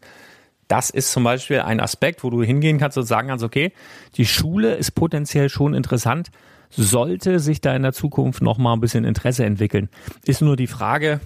Das 0.68 0.90
ist 0.90 1.12
zum 1.12 1.24
Beispiel 1.24 1.62
ein 1.62 1.80
Aspekt, 1.80 2.24
wo 2.24 2.30
du 2.30 2.44
hingehen 2.44 2.78
kannst 2.78 2.98
und 2.98 3.06
sagen 3.06 3.28
kannst, 3.28 3.44
okay, 3.44 3.74
die 4.16 4.26
Schule 4.26 4.76
ist 4.76 4.92
potenziell 4.92 5.50
schon 5.50 5.74
interessant, 5.74 6.30
sollte 6.70 7.40
sich 7.40 7.62
da 7.62 7.76
in 7.76 7.82
der 7.82 7.94
Zukunft 7.94 8.42
noch 8.42 8.58
mal 8.58 8.74
ein 8.74 8.80
bisschen 8.80 9.04
Interesse 9.04 9.44
entwickeln. 9.44 9.90
Ist 10.26 10.42
nur 10.42 10.56
die 10.56 10.68
Frage, 10.68 11.20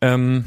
ähm, 0.00 0.44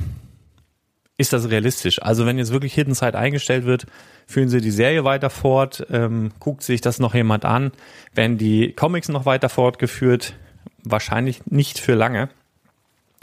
ist 1.17 1.33
das 1.33 1.49
realistisch. 1.49 2.01
Also 2.01 2.25
wenn 2.25 2.37
jetzt 2.37 2.51
wirklich 2.51 2.73
Hidden 2.73 2.93
Side 2.93 3.17
eingestellt 3.17 3.65
wird, 3.65 3.87
führen 4.27 4.49
sie 4.49 4.61
die 4.61 4.71
Serie 4.71 5.03
weiter 5.03 5.29
fort, 5.29 5.85
ähm, 5.89 6.31
guckt 6.39 6.61
sich 6.63 6.81
das 6.81 6.99
noch 6.99 7.15
jemand 7.15 7.43
an, 7.43 7.71
werden 8.13 8.37
die 8.37 8.73
Comics 8.73 9.09
noch 9.09 9.25
weiter 9.25 9.49
fortgeführt, 9.49 10.35
wahrscheinlich 10.83 11.45
nicht 11.47 11.79
für 11.79 11.95
lange. 11.95 12.29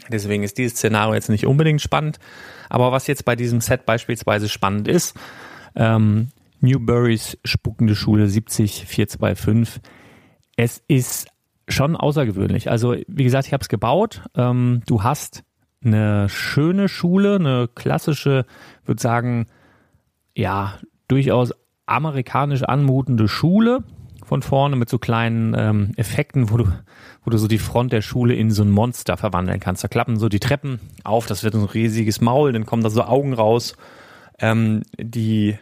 Deswegen 0.08 0.42
ist 0.42 0.58
dieses 0.58 0.78
Szenario 0.78 1.14
jetzt 1.14 1.30
nicht 1.30 1.46
unbedingt 1.46 1.80
spannend. 1.80 2.18
Aber 2.68 2.90
was 2.90 3.06
jetzt 3.06 3.24
bei 3.24 3.36
diesem 3.36 3.60
Set 3.60 3.86
beispielsweise 3.86 4.48
spannend 4.48 4.88
ist, 4.88 5.14
ähm, 5.76 6.28
Newburys 6.60 7.38
spuckende 7.44 7.94
Schule 7.94 8.28
70425, 8.28 9.80
es 10.56 10.82
ist 10.88 11.28
schon 11.68 11.96
außergewöhnlich. 11.96 12.70
Also 12.70 12.96
wie 13.06 13.24
gesagt, 13.24 13.46
ich 13.46 13.52
habe 13.52 13.62
es 13.62 13.68
gebaut. 13.68 14.22
Ähm, 14.34 14.82
du 14.86 15.02
hast 15.02 15.44
eine 15.84 16.28
schöne 16.28 16.88
Schule, 16.88 17.36
eine 17.36 17.68
klassische, 17.74 18.46
würde 18.84 19.00
sagen, 19.00 19.46
ja, 20.34 20.74
durchaus 21.08 21.52
amerikanisch 21.86 22.62
anmutende 22.62 23.28
Schule 23.28 23.84
von 24.24 24.42
vorne 24.42 24.76
mit 24.76 24.88
so 24.88 24.98
kleinen 24.98 25.54
ähm, 25.56 25.92
Effekten, 25.96 26.50
wo 26.50 26.56
du, 26.56 26.64
wo 27.24 27.30
du 27.30 27.36
so 27.36 27.46
die 27.46 27.58
Front 27.58 27.92
der 27.92 28.02
Schule 28.02 28.34
in 28.34 28.50
so 28.50 28.62
ein 28.62 28.70
Monster 28.70 29.16
verwandeln 29.16 29.60
kannst. 29.60 29.84
Da 29.84 29.88
klappen 29.88 30.18
so 30.18 30.28
die 30.28 30.40
Treppen 30.40 30.80
auf, 31.04 31.26
das 31.26 31.44
wird 31.44 31.54
ein 31.54 31.64
riesiges 31.64 32.20
Maul, 32.20 32.52
dann 32.52 32.66
kommen 32.66 32.82
da 32.82 32.90
so 32.90 33.02
Augen 33.02 33.34
raus. 33.34 33.76
Ähm, 34.38 34.82
die, 34.98 35.58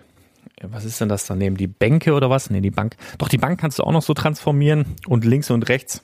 was 0.62 0.84
ist 0.84 1.00
denn 1.00 1.08
das 1.08 1.26
daneben? 1.26 1.56
Die 1.56 1.66
Bänke 1.66 2.14
oder 2.14 2.30
was? 2.30 2.50
Nee, 2.50 2.60
die 2.60 2.70
Bank. 2.70 2.96
Doch, 3.18 3.28
die 3.28 3.38
Bank 3.38 3.60
kannst 3.60 3.80
du 3.80 3.82
auch 3.82 3.92
noch 3.92 4.02
so 4.02 4.14
transformieren 4.14 4.86
und 5.08 5.24
links 5.24 5.50
und 5.50 5.68
rechts 5.68 6.02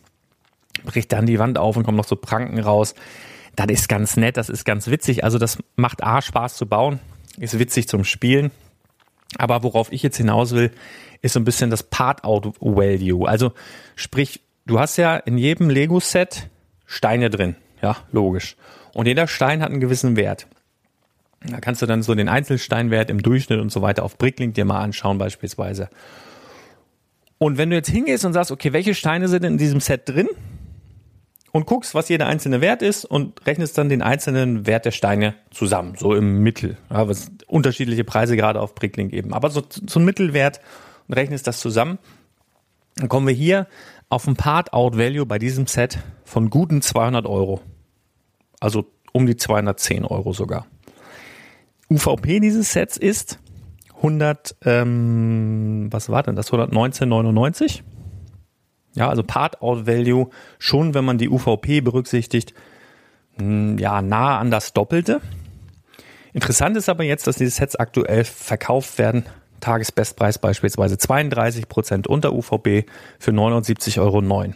bricht 0.84 1.12
dann 1.12 1.26
die 1.26 1.38
Wand 1.38 1.58
auf 1.58 1.76
und 1.76 1.84
kommen 1.84 1.96
noch 1.96 2.04
so 2.04 2.16
Pranken 2.16 2.58
raus. 2.58 2.94
Das 3.58 3.66
ist 3.66 3.88
ganz 3.88 4.16
nett, 4.16 4.36
das 4.36 4.48
ist 4.48 4.64
ganz 4.64 4.86
witzig. 4.86 5.24
Also 5.24 5.36
das 5.36 5.58
macht 5.74 6.04
A 6.04 6.22
Spaß 6.22 6.56
zu 6.56 6.66
bauen, 6.66 7.00
ist 7.38 7.58
witzig 7.58 7.88
zum 7.88 8.04
Spielen. 8.04 8.52
Aber 9.36 9.64
worauf 9.64 9.90
ich 9.92 10.04
jetzt 10.04 10.16
hinaus 10.16 10.52
will, 10.52 10.70
ist 11.22 11.32
so 11.32 11.40
ein 11.40 11.44
bisschen 11.44 11.68
das 11.68 11.82
Part-Out-Value. 11.82 13.28
Also 13.28 13.52
sprich, 13.96 14.42
du 14.66 14.78
hast 14.78 14.96
ja 14.96 15.16
in 15.16 15.38
jedem 15.38 15.70
Lego-Set 15.70 16.48
Steine 16.86 17.30
drin. 17.30 17.56
Ja, 17.82 17.96
logisch. 18.12 18.56
Und 18.94 19.06
jeder 19.06 19.26
Stein 19.26 19.60
hat 19.60 19.70
einen 19.70 19.80
gewissen 19.80 20.14
Wert. 20.14 20.46
Da 21.40 21.58
kannst 21.60 21.82
du 21.82 21.86
dann 21.86 22.04
so 22.04 22.14
den 22.14 22.28
Einzelsteinwert 22.28 23.10
im 23.10 23.22
Durchschnitt 23.22 23.58
und 23.58 23.72
so 23.72 23.82
weiter 23.82 24.04
auf 24.04 24.18
Bricklink 24.18 24.54
dir 24.54 24.64
mal 24.64 24.80
anschauen 24.80 25.18
beispielsweise. 25.18 25.88
Und 27.38 27.58
wenn 27.58 27.70
du 27.70 27.76
jetzt 27.76 27.90
hingehst 27.90 28.24
und 28.24 28.34
sagst, 28.34 28.52
okay, 28.52 28.72
welche 28.72 28.94
Steine 28.94 29.26
sind 29.26 29.44
in 29.44 29.58
diesem 29.58 29.80
Set 29.80 30.08
drin? 30.08 30.28
Und 31.58 31.66
guckst, 31.66 31.92
was 31.92 32.08
jeder 32.08 32.28
einzelne 32.28 32.60
Wert 32.60 32.82
ist 32.82 33.04
und 33.04 33.44
rechnest 33.44 33.76
dann 33.78 33.88
den 33.88 34.00
einzelnen 34.00 34.68
Wert 34.68 34.84
der 34.84 34.92
Steine 34.92 35.34
zusammen, 35.50 35.96
so 35.98 36.14
im 36.14 36.38
Mittel. 36.38 36.76
Ja, 36.88 37.08
was 37.08 37.32
unterschiedliche 37.48 38.04
Preise 38.04 38.36
gerade 38.36 38.60
auf 38.60 38.76
Bricklink 38.76 39.12
eben. 39.12 39.34
Aber 39.34 39.50
so, 39.50 39.64
so 39.68 39.98
ein 39.98 40.04
Mittelwert 40.04 40.60
und 41.08 41.14
rechnest 41.14 41.48
das 41.48 41.58
zusammen, 41.58 41.98
dann 42.94 43.08
kommen 43.08 43.26
wir 43.26 43.34
hier 43.34 43.66
auf 44.08 44.28
ein 44.28 44.36
Part-Out-Value 44.36 45.26
bei 45.26 45.40
diesem 45.40 45.66
Set 45.66 45.98
von 46.22 46.48
guten 46.48 46.80
200 46.80 47.26
Euro. 47.26 47.60
Also 48.60 48.84
um 49.10 49.26
die 49.26 49.34
210 49.34 50.04
Euro 50.04 50.32
sogar. 50.32 50.64
UVP 51.90 52.38
dieses 52.38 52.72
Sets 52.72 52.96
ist 52.96 53.40
100, 53.96 54.54
ähm, 54.64 55.88
was 55.90 56.08
war 56.08 56.22
denn 56.22 56.36
das? 56.36 56.52
119,99. 56.52 57.82
Ja, 58.94 59.08
also 59.08 59.22
Part-Out-Value 59.22 60.28
schon, 60.58 60.94
wenn 60.94 61.04
man 61.04 61.18
die 61.18 61.28
UVP 61.28 61.80
berücksichtigt, 61.80 62.54
hm, 63.38 63.78
ja, 63.78 64.02
nah 64.02 64.38
an 64.38 64.50
das 64.50 64.72
Doppelte. 64.72 65.20
Interessant 66.32 66.76
ist 66.76 66.88
aber 66.88 67.04
jetzt, 67.04 67.26
dass 67.26 67.36
diese 67.36 67.50
Sets 67.50 67.76
aktuell 67.76 68.24
verkauft 68.24 68.98
werden 68.98 69.24
Tagesbestpreis 69.60 70.38
beispielsweise 70.38 70.96
32% 70.96 72.06
unter 72.06 72.32
UVB 72.32 72.88
für 73.18 73.30
79,09 73.32 73.98
Euro. 74.00 74.54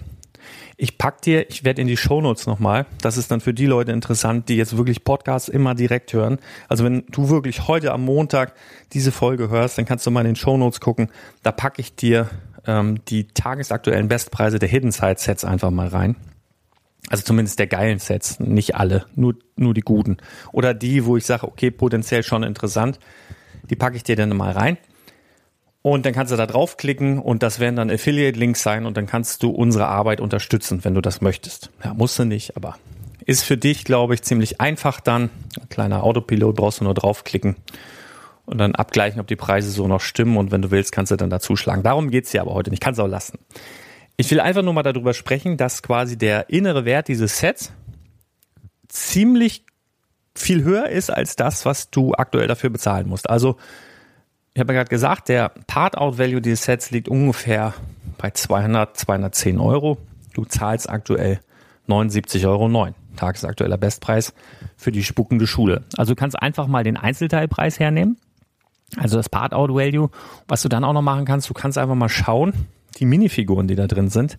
Ich 0.77 0.99
pack 0.99 1.23
dir, 1.23 1.49
ich 1.49 1.65
werde 1.65 1.83
in 1.83 1.87
die 1.87 1.97
Shownotes 1.97 2.47
nochmal, 2.47 2.87
das 3.03 3.17
ist 3.17 3.31
dann 3.31 3.41
für 3.41 3.55
die 3.55 3.67
Leute 3.67 3.93
interessant, 3.93 4.49
die 4.49 4.57
jetzt 4.57 4.77
wirklich 4.77 5.05
Podcasts 5.05 5.49
immer 5.49 5.75
direkt 5.75 6.12
hören. 6.12 6.39
Also 6.69 6.85
wenn 6.85 7.05
du 7.11 7.29
wirklich 7.29 7.69
heute 7.69 7.93
am 7.93 8.05
Montag 8.05 8.55
diese 8.93 9.12
Folge 9.12 9.49
hörst, 9.49 9.79
dann 9.79 9.85
kannst 9.85 10.07
du 10.07 10.11
mal 10.11 10.21
in 10.23 10.29
den 10.29 10.37
Shownotes 10.37 10.81
gucken. 10.81 11.09
Da 11.43 11.53
packe 11.53 11.81
ich 11.81 11.95
dir 11.95 12.29
ähm, 12.66 13.04
die 13.09 13.28
tagesaktuellen 13.28 14.09
Bestpreise 14.09 14.59
der 14.59 14.69
Hidden 14.69 14.92
Side 14.92 15.16
Sets 15.19 15.45
einfach 15.45 15.71
mal 15.71 15.88
rein. 15.88 16.16
Also 17.09 17.25
zumindest 17.25 17.59
der 17.59 17.66
geilen 17.66 17.99
Sets, 17.99 18.38
nicht 18.38 18.76
alle, 18.76 19.07
nur, 19.14 19.35
nur 19.57 19.75
die 19.75 19.81
guten. 19.81 20.19
Oder 20.52 20.73
die, 20.73 21.04
wo 21.04 21.16
ich 21.16 21.26
sage, 21.26 21.47
okay, 21.47 21.71
potenziell 21.71 22.23
schon 22.23 22.42
interessant. 22.42 22.99
Die 23.71 23.76
packe 23.76 23.97
ich 23.97 24.04
dir 24.04 24.16
dann 24.16 24.37
mal 24.37 24.52
rein. 24.52 24.78
Und 25.83 26.07
dann 26.07 26.12
kannst 26.12 26.33
du 26.33 26.37
da 26.37 26.47
draufklicken 26.47 27.19
und 27.19 27.42
das 27.42 27.59
werden 27.59 27.75
dann 27.75 27.90
Affiliate-Links 27.90 28.62
sein 28.62 28.87
und 28.87 28.97
dann 28.97 29.07
kannst 29.07 29.42
du 29.42 29.50
unsere 29.50 29.88
Arbeit 29.88 30.21
unterstützen, 30.21 30.85
wenn 30.85 30.95
du 30.95 31.00
das 31.00 31.21
möchtest. 31.21 31.71
Ja, 31.85 31.92
musst 31.92 32.16
du 32.21 32.25
nicht, 32.25 32.57
aber 32.57 32.76
ist 33.26 33.42
für 33.42 33.57
dich, 33.57 33.85
glaube 33.85 34.14
ich, 34.14 34.23
ziemlich 34.23 34.61
einfach 34.61 35.00
dann. 35.00 35.31
Ein 35.61 35.69
kleiner 35.69 36.04
Autopilot 36.04 36.54
brauchst 36.54 36.81
du 36.81 36.85
nur 36.85 36.95
draufklicken 36.95 37.57
und 38.45 38.59
dann 38.59 38.75
abgleichen, 38.75 39.21
ob 39.21 39.27
die 39.27 39.37
Preise 39.37 39.71
so 39.71 39.87
noch 39.87 40.01
stimmen 40.01 40.37
und 40.37 40.51
wenn 40.51 40.63
du 40.63 40.71
willst, 40.71 40.93
kannst 40.93 41.13
du 41.13 41.17
dann 41.17 41.31
dazuschlagen. 41.31 41.83
Darum 41.83 42.11
geht's 42.11 42.31
dir 42.31 42.41
aber 42.41 42.55
heute 42.55 42.71
nicht. 42.71 42.83
Kannst 42.83 43.01
auch 43.01 43.07
lassen. 43.07 43.39
Ich 44.17 44.31
will 44.31 44.41
einfach 44.41 44.63
nur 44.63 44.73
mal 44.73 44.83
darüber 44.83 45.15
sprechen, 45.15 45.57
dass 45.57 45.83
quasi 45.83 46.19
der 46.19 46.51
innere 46.51 46.85
Wert 46.85 47.09
dieses 47.09 47.39
Sets 47.39 47.73
ziemlich 48.89 49.65
viel 50.35 50.65
höher 50.65 50.89
ist 50.89 51.11
als 51.11 51.37
das, 51.37 51.65
was 51.65 51.91
du 51.91 52.13
aktuell 52.15 52.47
dafür 52.47 52.71
bezahlen 52.71 53.09
musst. 53.09 53.29
Also 53.29 53.57
ich 54.55 54.61
habe 54.61 54.73
ja 54.73 54.81
gerade 54.81 54.91
gesagt, 54.91 55.29
der 55.29 55.51
Part-Out-Value 55.67 56.43
dieses 56.43 56.65
Sets 56.65 56.91
liegt 56.91 57.09
ungefähr 57.09 57.75
bei 58.19 58.31
200, 58.31 58.97
210 58.97 59.59
Euro. 59.59 59.99
Du 60.35 60.45
zahlst 60.45 60.91
aktuell 60.91 61.41
79,09 61.89 62.47
Euro. 62.47 62.95
Tagesaktueller 63.17 63.77
Bestpreis 63.77 64.33
für 64.77 64.91
die 64.91 65.05
spuckende 65.05 65.47
Schule. 65.47 65.85
Also 65.97 66.15
du 66.15 66.17
kannst 66.19 66.41
einfach 66.41 66.67
mal 66.67 66.83
den 66.83 66.97
Einzelteilpreis 66.97 67.79
hernehmen. 67.79 68.17
Also 68.97 69.17
das 69.17 69.29
Part-Out-Value. 69.29 70.11
Was 70.49 70.63
du 70.63 70.69
dann 70.69 70.85
auch 70.85 70.93
noch 70.93 71.03
machen 71.03 71.25
kannst, 71.25 71.49
du 71.49 71.55
kannst 71.55 71.79
einfach 71.79 71.95
mal 71.95 72.09
schauen, 72.09 72.53
die 72.99 73.07
Minifiguren, 73.07 73.69
die 73.69 73.75
da 73.75 73.87
drin 73.87 74.11
sind, 74.11 74.39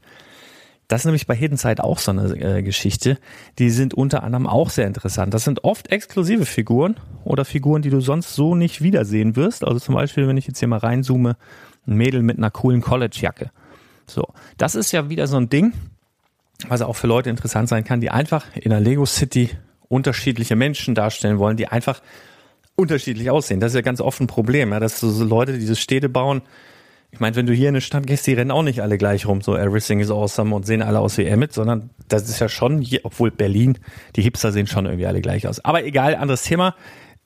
das 0.87 1.01
ist 1.01 1.05
nämlich 1.05 1.27
bei 1.27 1.35
Hidden 1.35 1.57
Side 1.57 1.83
auch 1.83 1.97
so 1.97 2.11
eine 2.11 2.35
äh, 2.35 2.61
Geschichte. 2.61 3.17
Die 3.57 3.69
sind 3.69 3.93
unter 3.93 4.23
anderem 4.23 4.47
auch 4.47 4.69
sehr 4.69 4.85
interessant. 4.85 5.33
Das 5.33 5.43
sind 5.43 5.63
oft 5.63 5.91
exklusive 5.91 6.45
Figuren 6.45 6.97
oder 7.23 7.45
Figuren, 7.45 7.81
die 7.81 7.89
du 7.89 8.01
sonst 8.01 8.35
so 8.35 8.53
nicht 8.53 8.81
wiedersehen 8.81 9.35
wirst. 9.35 9.63
Also 9.63 9.79
zum 9.79 9.95
Beispiel, 9.95 10.27
wenn 10.27 10.37
ich 10.37 10.45
jetzt 10.47 10.59
hier 10.59 10.67
mal 10.67 10.79
reinzoome, 10.79 11.37
ein 11.87 11.95
Mädel 11.95 12.21
mit 12.21 12.37
einer 12.37 12.51
coolen 12.51 12.81
College-Jacke. 12.81 13.51
So, 14.07 14.27
das 14.57 14.75
ist 14.75 14.91
ja 14.91 15.09
wieder 15.09 15.27
so 15.27 15.37
ein 15.37 15.49
Ding, 15.49 15.73
was 16.67 16.81
auch 16.81 16.95
für 16.95 17.07
Leute 17.07 17.29
interessant 17.29 17.69
sein 17.69 17.83
kann, 17.83 18.01
die 18.01 18.09
einfach 18.09 18.45
in 18.55 18.69
der 18.69 18.79
Lego 18.79 19.05
City 19.05 19.49
unterschiedliche 19.87 20.55
Menschen 20.55 20.95
darstellen 20.95 21.39
wollen, 21.39 21.57
die 21.57 21.67
einfach 21.67 22.01
unterschiedlich 22.75 23.29
aussehen. 23.29 23.59
Das 23.59 23.71
ist 23.71 23.75
ja 23.75 23.81
ganz 23.81 24.01
oft 24.01 24.19
ein 24.19 24.27
Problem, 24.27 24.71
ja, 24.71 24.79
dass 24.79 24.99
so 24.99 25.23
Leute, 25.23 25.53
die 25.53 25.59
diese 25.59 25.75
Städte 25.75 26.09
bauen, 26.09 26.41
ich 27.13 27.19
meine, 27.19 27.35
wenn 27.35 27.45
du 27.45 27.53
hier 27.53 27.69
in 27.69 27.75
eine 27.75 27.81
Stadt 27.81 28.07
gehst, 28.07 28.25
die 28.25 28.33
rennen 28.33 28.49
auch 28.49 28.63
nicht 28.63 28.81
alle 28.81 28.97
gleich 28.97 29.27
rum, 29.27 29.41
so 29.41 29.55
everything 29.55 29.99
is 29.99 30.09
awesome 30.09 30.53
und 30.53 30.65
sehen 30.65 30.81
alle 30.81 30.99
aus 30.99 31.15
wie 31.19 31.25
Emmett, 31.25 31.53
sondern 31.53 31.91
das 32.07 32.27
ist 32.27 32.39
ja 32.39 32.49
schon, 32.49 32.81
hier, 32.81 33.01
obwohl 33.03 33.29
Berlin, 33.29 33.77
die 34.15 34.23
Hipster 34.23 34.51
sehen 34.51 34.65
schon 34.65 34.87
irgendwie 34.87 35.05
alle 35.05 35.21
gleich 35.21 35.47
aus. 35.47 35.63
Aber 35.63 35.85
egal, 35.85 36.15
anderes 36.15 36.41
Thema. 36.41 36.75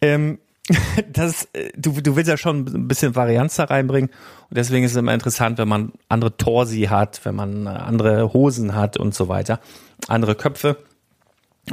Ähm, 0.01 0.39
das, 1.13 1.47
äh, 1.53 1.69
du, 1.77 2.01
du 2.01 2.17
willst 2.17 2.29
ja 2.29 2.35
schon 2.35 2.65
ein 2.67 2.89
bisschen 2.89 3.15
Varianz 3.15 3.55
da 3.55 3.63
reinbringen 3.63 4.09
und 4.49 4.57
deswegen 4.57 4.83
ist 4.83 4.91
es 4.91 4.97
immer 4.97 5.13
interessant, 5.13 5.57
wenn 5.57 5.69
man 5.69 5.93
andere 6.09 6.35
Torsi 6.35 6.87
hat, 6.89 7.21
wenn 7.23 7.35
man 7.35 7.67
andere 7.67 8.33
Hosen 8.33 8.75
hat 8.75 8.97
und 8.97 9.15
so 9.15 9.29
weiter, 9.29 9.61
andere 10.09 10.35
Köpfe 10.35 10.75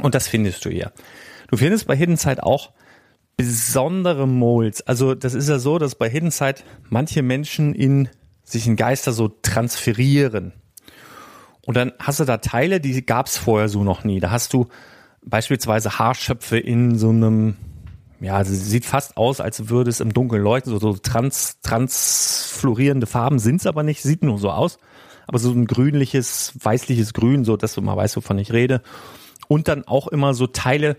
und 0.01 0.15
das 0.15 0.29
findest 0.29 0.63
du 0.63 0.69
hier. 0.69 0.93
Du 1.49 1.57
findest 1.57 1.87
bei 1.87 1.97
Hidden 1.97 2.15
Side 2.15 2.43
auch 2.43 2.71
besondere 3.37 4.27
Molds. 4.27 4.81
Also 4.81 5.15
das 5.15 5.33
ist 5.33 5.49
ja 5.49 5.59
so, 5.59 5.77
dass 5.77 5.95
bei 5.95 6.09
Hidden 6.09 6.31
Side 6.31 6.61
manche 6.89 7.21
Menschen 7.21 7.73
in 7.73 8.09
sich 8.43 8.67
in 8.67 8.75
Geister 8.75 9.11
so 9.11 9.27
transferieren. 9.27 10.53
Und 11.65 11.75
dann 11.75 11.93
hast 11.99 12.19
du 12.19 12.25
da 12.25 12.37
Teile, 12.37 12.79
die 12.79 13.05
gab 13.05 13.25
es 13.25 13.37
vorher 13.37 13.69
so 13.69 13.83
noch 13.83 14.03
nie. 14.03 14.19
Da 14.19 14.29
hast 14.29 14.53
du 14.53 14.67
beispielsweise 15.23 15.97
Haarschöpfe 15.97 16.57
in 16.57 16.97
so 16.97 17.09
einem, 17.09 17.55
ja, 18.21 18.43
sieht 18.45 18.85
fast 18.85 19.17
aus, 19.17 19.41
als 19.41 19.67
würde 19.67 19.89
es 19.89 19.99
im 19.99 20.13
Dunkeln 20.13 20.43
leuchten, 20.43 20.71
so, 20.71 20.79
so 20.79 20.93
trans, 20.93 21.59
transflorierende 21.61 23.07
Farben 23.07 23.39
sind's 23.39 23.65
aber 23.65 23.81
nicht, 23.81 24.03
sieht 24.03 24.23
nur 24.23 24.37
so 24.37 24.51
aus. 24.51 24.77
Aber 25.27 25.39
so 25.39 25.49
ein 25.51 25.65
grünliches, 25.65 26.53
weißliches 26.61 27.13
Grün, 27.13 27.45
so 27.45 27.57
dass 27.57 27.73
du 27.73 27.81
mal 27.81 27.97
weißt, 27.97 28.15
wovon 28.15 28.37
ich 28.37 28.53
rede. 28.53 28.83
Und 29.47 29.67
dann 29.67 29.87
auch 29.87 30.07
immer 30.07 30.35
so 30.35 30.45
Teile, 30.45 30.97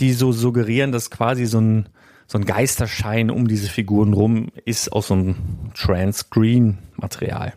die 0.00 0.12
so 0.12 0.32
suggerieren, 0.32 0.92
dass 0.92 1.10
quasi 1.10 1.46
so 1.46 1.60
ein, 1.60 1.88
so 2.26 2.38
ein 2.38 2.44
Geisterschein 2.44 3.30
um 3.30 3.48
diese 3.48 3.68
Figuren 3.68 4.12
rum 4.12 4.48
ist 4.64 4.92
aus 4.92 5.08
so 5.08 5.14
einem 5.14 5.36
Transgreen-Material. 5.74 7.54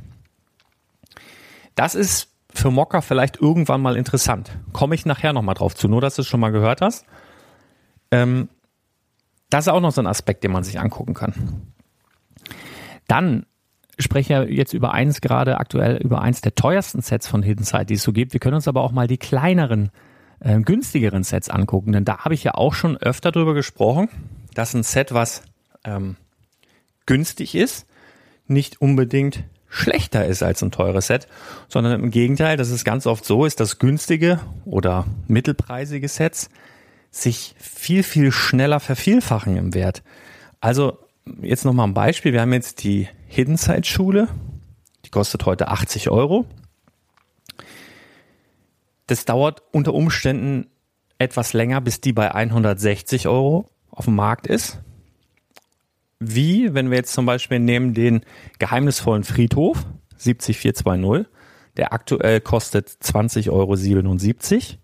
Das 1.76 1.96
ist 1.96 2.30
für 2.52 2.72
Mocker 2.72 3.02
vielleicht 3.02 3.38
irgendwann 3.38 3.82
mal 3.82 3.96
interessant. 3.96 4.52
Komme 4.74 4.96
ich 4.96 5.06
nachher 5.06 5.34
nochmal 5.34 5.56
drauf 5.56 5.76
zu, 5.76 5.88
nur 5.88 6.02
dass 6.02 6.16
du 6.16 6.24
es 6.24 6.28
schon 6.28 6.40
mal 6.40 6.52
gehört 6.52 6.82
hast. 6.82 7.06
Ähm, 8.12 8.50
das 9.50 9.66
ist 9.66 9.74
auch 9.74 9.82
noch 9.82 9.92
so 9.92 10.02
ein 10.02 10.08
Aspekt, 10.08 10.44
den 10.44 10.52
man 10.52 10.64
sich 10.64 10.80
angucken 10.80 11.14
kann. 11.14 11.34
Dann 13.08 13.46
spreche 13.98 14.34
ja 14.34 14.44
jetzt 14.44 14.74
über 14.74 14.94
eins 14.94 15.22
gerade 15.22 15.58
aktuell 15.58 15.98
über 15.98 16.22
eins 16.22 16.42
der 16.42 16.56
teuersten 16.56 17.02
Sets 17.02 17.28
von 17.28 17.44
Hidden 17.44 17.66
Side, 17.66 17.88
die 17.88 17.96
es 17.96 18.04
so 18.04 18.14
gibt. 18.14 18.34
Wir 18.34 18.40
können 18.40 18.56
uns 18.56 18.68
aber 18.68 18.82
auch 18.82 18.92
mal 18.92 19.08
die 19.08 19.18
kleineren, 19.18 19.88
äh, 19.88 20.09
günstigeren 20.42 21.24
Sets 21.24 21.50
angucken, 21.50 21.92
denn 21.92 22.06
da 22.06 22.20
habe 22.20 22.34
ich 22.34 22.44
ja 22.44 22.54
auch 22.54 22.74
schon 22.74 22.98
öfter 22.98 23.32
drüber 23.32 23.54
gesprochen, 23.54 24.10
dass 24.54 24.74
ein 24.74 24.84
Set, 24.84 25.14
was 25.14 25.44
ähm, 25.84 26.16
günstig 27.06 27.56
ist, 27.56 27.86
nicht 28.48 28.82
unbedingt 28.82 29.44
schlechter 29.68 30.26
ist 30.26 30.42
als 30.42 30.64
ein 30.64 30.72
teures 30.72 31.08
Set, 31.08 31.28
sondern 31.68 32.02
im 32.04 32.12
Gegenteil, 32.12 32.58
dass 32.58 32.70
es 32.70 32.84
ganz 32.84 33.06
oft 33.06 33.24
so 33.24 33.46
ist, 33.46 33.60
dass 33.60 33.80
günstige 33.80 34.40
oder 34.66 35.06
mittelpreisige 35.28 36.08
Sets 36.08 36.50
sich 37.12 37.56
viel, 37.60 38.04
viel 38.04 38.32
schneller 38.32 38.80
vervielfachen 38.80 39.58
im 39.58 39.74
Wert. 39.74 40.04
Also 40.60 40.98
jetzt 41.42 41.66
nochmal 41.66 41.88
ein 41.88 41.94
Beispiel. 41.94 42.34
Wir 42.34 42.42
haben 42.42 42.54
jetzt 42.54 42.84
die 42.84 43.08
Hidden 43.28 43.58
Side 43.58 43.86
Schule. 43.86 44.28
Die 45.06 45.10
kostet 45.10 45.46
heute 45.46 45.70
80 45.70 46.10
Euro. 46.10 46.46
Das 49.10 49.26
dauert 49.26 49.64
unter 49.72 49.96
Umständen 49.96 50.68
etwas 51.18 51.54
länger, 51.54 51.82
bis 51.82 52.00
die 52.00 52.14
bei 52.14 52.32
160 52.32 53.28
Euro 53.28 53.68
auf 53.90 54.06
dem 54.06 54.14
Markt 54.14 54.46
ist. 54.46 54.78
Wie, 56.20 56.76
wenn 56.76 56.92
wir 56.92 56.98
jetzt 56.98 57.14
zum 57.14 57.26
Beispiel 57.26 57.58
nehmen 57.58 57.96
den 57.96 58.22
geheimnisvollen 58.60 59.24
Friedhof 59.24 59.84
70420, 60.18 61.26
der 61.76 61.92
aktuell 61.92 62.40
kostet 62.40 62.88
20,77 62.88 63.50
Euro. 63.50 64.78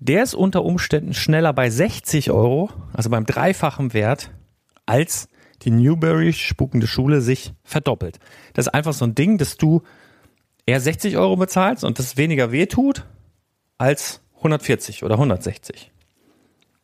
Der 0.00 0.24
ist 0.24 0.34
unter 0.34 0.64
Umständen 0.64 1.14
schneller 1.14 1.52
bei 1.52 1.70
60 1.70 2.32
Euro, 2.32 2.70
also 2.92 3.10
beim 3.10 3.26
dreifachen 3.26 3.92
Wert, 3.92 4.32
als 4.86 5.28
die 5.62 5.70
Newberry 5.70 6.32
spukende 6.32 6.88
Schule 6.88 7.20
sich 7.20 7.52
verdoppelt. 7.62 8.18
Das 8.54 8.66
ist 8.66 8.74
einfach 8.74 8.92
so 8.92 9.04
ein 9.04 9.14
Ding, 9.14 9.38
dass 9.38 9.56
du 9.56 9.82
eher 10.66 10.80
60 10.80 11.16
Euro 11.16 11.36
bezahlst 11.36 11.84
und 11.84 12.00
das 12.00 12.16
weniger 12.16 12.50
weh 12.50 12.66
tut 12.66 13.04
als 13.80 14.20
140 14.36 15.04
oder 15.04 15.14
160. 15.14 15.90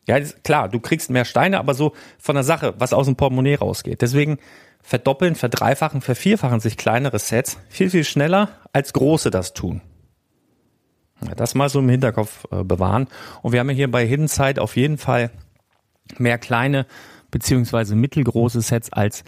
Ja, 0.07 0.19
klar, 0.19 0.69
du 0.69 0.79
kriegst 0.79 1.09
mehr 1.09 1.25
Steine, 1.25 1.59
aber 1.59 1.73
so 1.73 1.93
von 2.17 2.35
der 2.35 2.43
Sache, 2.43 2.73
was 2.77 2.93
aus 2.93 3.05
dem 3.05 3.15
Portemonnaie 3.15 3.55
rausgeht. 3.55 4.01
Deswegen 4.01 4.39
verdoppeln, 4.81 5.35
verdreifachen, 5.35 6.01
vervierfachen 6.01 6.59
sich 6.59 6.77
kleinere 6.77 7.19
Sets 7.19 7.57
viel, 7.69 7.89
viel 7.89 8.03
schneller, 8.03 8.49
als 8.73 8.93
große 8.93 9.29
das 9.29 9.53
tun. 9.53 9.81
Ja, 11.25 11.35
das 11.35 11.55
mal 11.55 11.69
so 11.69 11.79
im 11.79 11.89
Hinterkopf 11.89 12.45
äh, 12.51 12.63
bewahren. 12.63 13.07
Und 13.41 13.51
wir 13.51 13.59
haben 13.59 13.69
ja 13.69 13.75
hier 13.75 13.91
bei 13.91 14.07
Hidden 14.07 14.27
Side 14.27 14.61
auf 14.61 14.75
jeden 14.75 14.97
Fall 14.97 15.31
mehr 16.17 16.37
kleine 16.37 16.85
beziehungsweise 17.29 17.95
mittelgroße 17.95 18.61
Sets 18.61 18.93
als 18.93 19.23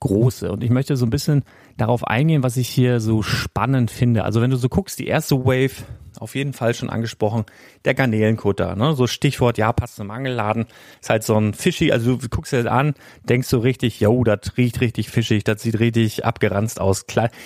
große. 0.00 0.50
Und 0.50 0.64
ich 0.64 0.70
möchte 0.70 0.96
so 0.96 1.06
ein 1.06 1.10
bisschen 1.10 1.44
darauf 1.76 2.06
eingehen, 2.06 2.42
was 2.42 2.56
ich 2.56 2.68
hier 2.68 3.00
so 3.00 3.22
spannend 3.22 3.90
finde. 3.90 4.24
Also 4.24 4.40
wenn 4.42 4.50
du 4.50 4.56
so 4.56 4.68
guckst, 4.68 4.98
die 4.98 5.06
erste 5.06 5.44
Wave, 5.44 5.84
auf 6.18 6.34
jeden 6.34 6.52
Fall 6.52 6.74
schon 6.74 6.90
angesprochen, 6.90 7.44
der 7.84 7.94
Garnelenkutter. 7.94 8.76
Ne? 8.76 8.94
So 8.94 9.06
Stichwort, 9.06 9.58
ja, 9.58 9.72
passt 9.72 9.96
zum 9.96 10.10
Angelladen. 10.10 10.66
Ist 11.00 11.10
halt 11.10 11.22
so 11.24 11.36
ein 11.36 11.54
Fischi, 11.54 11.92
also 11.92 12.16
du 12.16 12.28
guckst 12.28 12.52
dir 12.52 12.62
das 12.62 12.72
an, 12.72 12.94
denkst 13.24 13.48
so 13.48 13.58
richtig, 13.58 14.00
yo, 14.00 14.24
das 14.24 14.56
riecht 14.56 14.80
richtig 14.80 15.10
fischig, 15.10 15.44
das 15.44 15.62
sieht 15.62 15.78
richtig 15.78 16.24
abgeranzt 16.24 16.80
aus. 16.80 17.04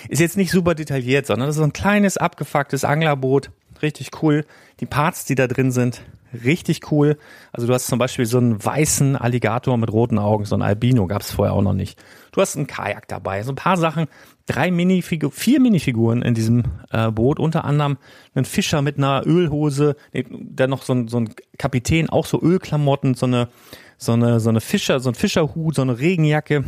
Ist 0.09 0.19
jetzt 0.19 0.37
nicht 0.37 0.51
super 0.51 0.75
detailliert, 0.75 1.25
sondern 1.25 1.47
das 1.47 1.55
ist 1.55 1.59
so 1.59 1.65
ein 1.65 1.73
kleines, 1.73 2.17
abgefucktes 2.17 2.83
Anglerboot. 2.83 3.51
Richtig 3.81 4.11
cool. 4.21 4.45
Die 4.81 4.85
Parts, 4.85 5.25
die 5.25 5.35
da 5.35 5.47
drin 5.47 5.71
sind, 5.71 6.01
richtig 6.43 6.91
cool. 6.91 7.17
Also 7.51 7.65
du 7.67 7.73
hast 7.73 7.87
zum 7.87 7.97
Beispiel 7.99 8.25
so 8.25 8.37
einen 8.37 8.63
weißen 8.63 9.15
Alligator 9.15 9.77
mit 9.77 9.91
roten 9.91 10.19
Augen, 10.19 10.45
so 10.45 10.55
ein 10.55 10.61
Albino 10.61 11.07
gab 11.07 11.21
es 11.21 11.31
vorher 11.31 11.53
auch 11.53 11.61
noch 11.61 11.73
nicht. 11.73 11.97
Du 12.31 12.41
hast 12.41 12.55
einen 12.55 12.67
Kajak 12.67 13.07
dabei, 13.07 13.41
so 13.43 13.51
ein 13.51 13.55
paar 13.55 13.77
Sachen, 13.77 14.07
drei 14.49 14.71
Minifiguren, 14.71 15.31
vier 15.31 15.59
Minifiguren 15.59 16.23
in 16.23 16.33
diesem 16.33 16.63
äh, 16.89 17.11
Boot, 17.11 17.39
unter 17.39 17.65
anderem 17.65 17.97
einen 18.33 18.45
Fischer 18.45 18.81
mit 18.81 18.97
einer 18.97 19.21
Ölhose, 19.25 19.95
dann 20.31 20.71
noch 20.71 20.81
so 20.81 20.93
ein, 20.93 21.07
so 21.07 21.19
ein 21.19 21.35
Kapitän, 21.59 22.09
auch 22.09 22.25
so 22.25 22.41
Ölklamotten, 22.41 23.13
so 23.13 23.27
eine, 23.27 23.49
so 23.97 24.13
eine, 24.13 24.39
so 24.39 24.49
eine 24.49 24.59
Fischer, 24.59 24.99
so 24.99 25.11
ein 25.11 25.15
Fischerhut, 25.15 25.75
so 25.75 25.83
eine 25.83 25.99
Regenjacke, 25.99 26.63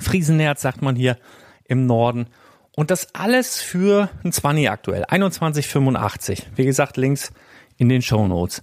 Friesennerz 0.00 0.62
sagt 0.62 0.80
man 0.80 0.96
hier 0.96 1.18
im 1.66 1.86
Norden. 1.86 2.26
Und 2.74 2.90
das 2.90 3.14
alles 3.14 3.60
für 3.60 4.08
ein 4.24 4.32
20 4.32 4.70
aktuell, 4.70 5.04
21,85. 5.04 6.42
Wie 6.56 6.64
gesagt, 6.64 6.96
links 6.96 7.32
in 7.76 7.88
den 7.90 8.02
Show 8.02 8.26
Notes. 8.26 8.62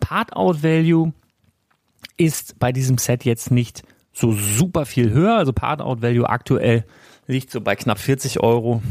Part-Out 0.00 0.62
Value 0.62 1.12
ist 2.16 2.58
bei 2.58 2.72
diesem 2.72 2.96
Set 2.96 3.24
jetzt 3.24 3.50
nicht 3.50 3.82
so 4.12 4.32
super 4.32 4.86
viel 4.86 5.10
höher. 5.10 5.36
Also 5.36 5.52
Part-Out 5.52 6.00
Value 6.00 6.28
aktuell 6.28 6.84
liegt 7.26 7.50
so 7.50 7.60
bei 7.60 7.76
knapp 7.76 7.98
40 7.98 8.40
Euro. 8.40 8.82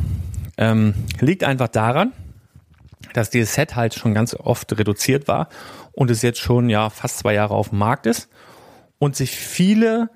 Ähm, 0.58 0.94
liegt 1.20 1.44
einfach 1.44 1.67
daran, 1.67 2.13
dass 3.13 3.30
dieses 3.30 3.54
Set 3.54 3.76
halt 3.76 3.94
schon 3.94 4.13
ganz 4.13 4.36
oft 4.36 4.78
reduziert 4.78 5.28
war 5.28 5.50
und 5.91 6.12
es 6.12 6.22
jetzt 6.22 6.39
schon 6.39 6.70
ja 6.70 6.89
fast 6.89 7.20
zwei 7.20 7.34
Jahre 7.34 7.56
auf 7.56 7.70
dem 7.70 7.80
Markt 7.80 8.06
ist 8.06 8.30
und 9.00 9.15
sich 9.15 9.32
viele 9.32 10.10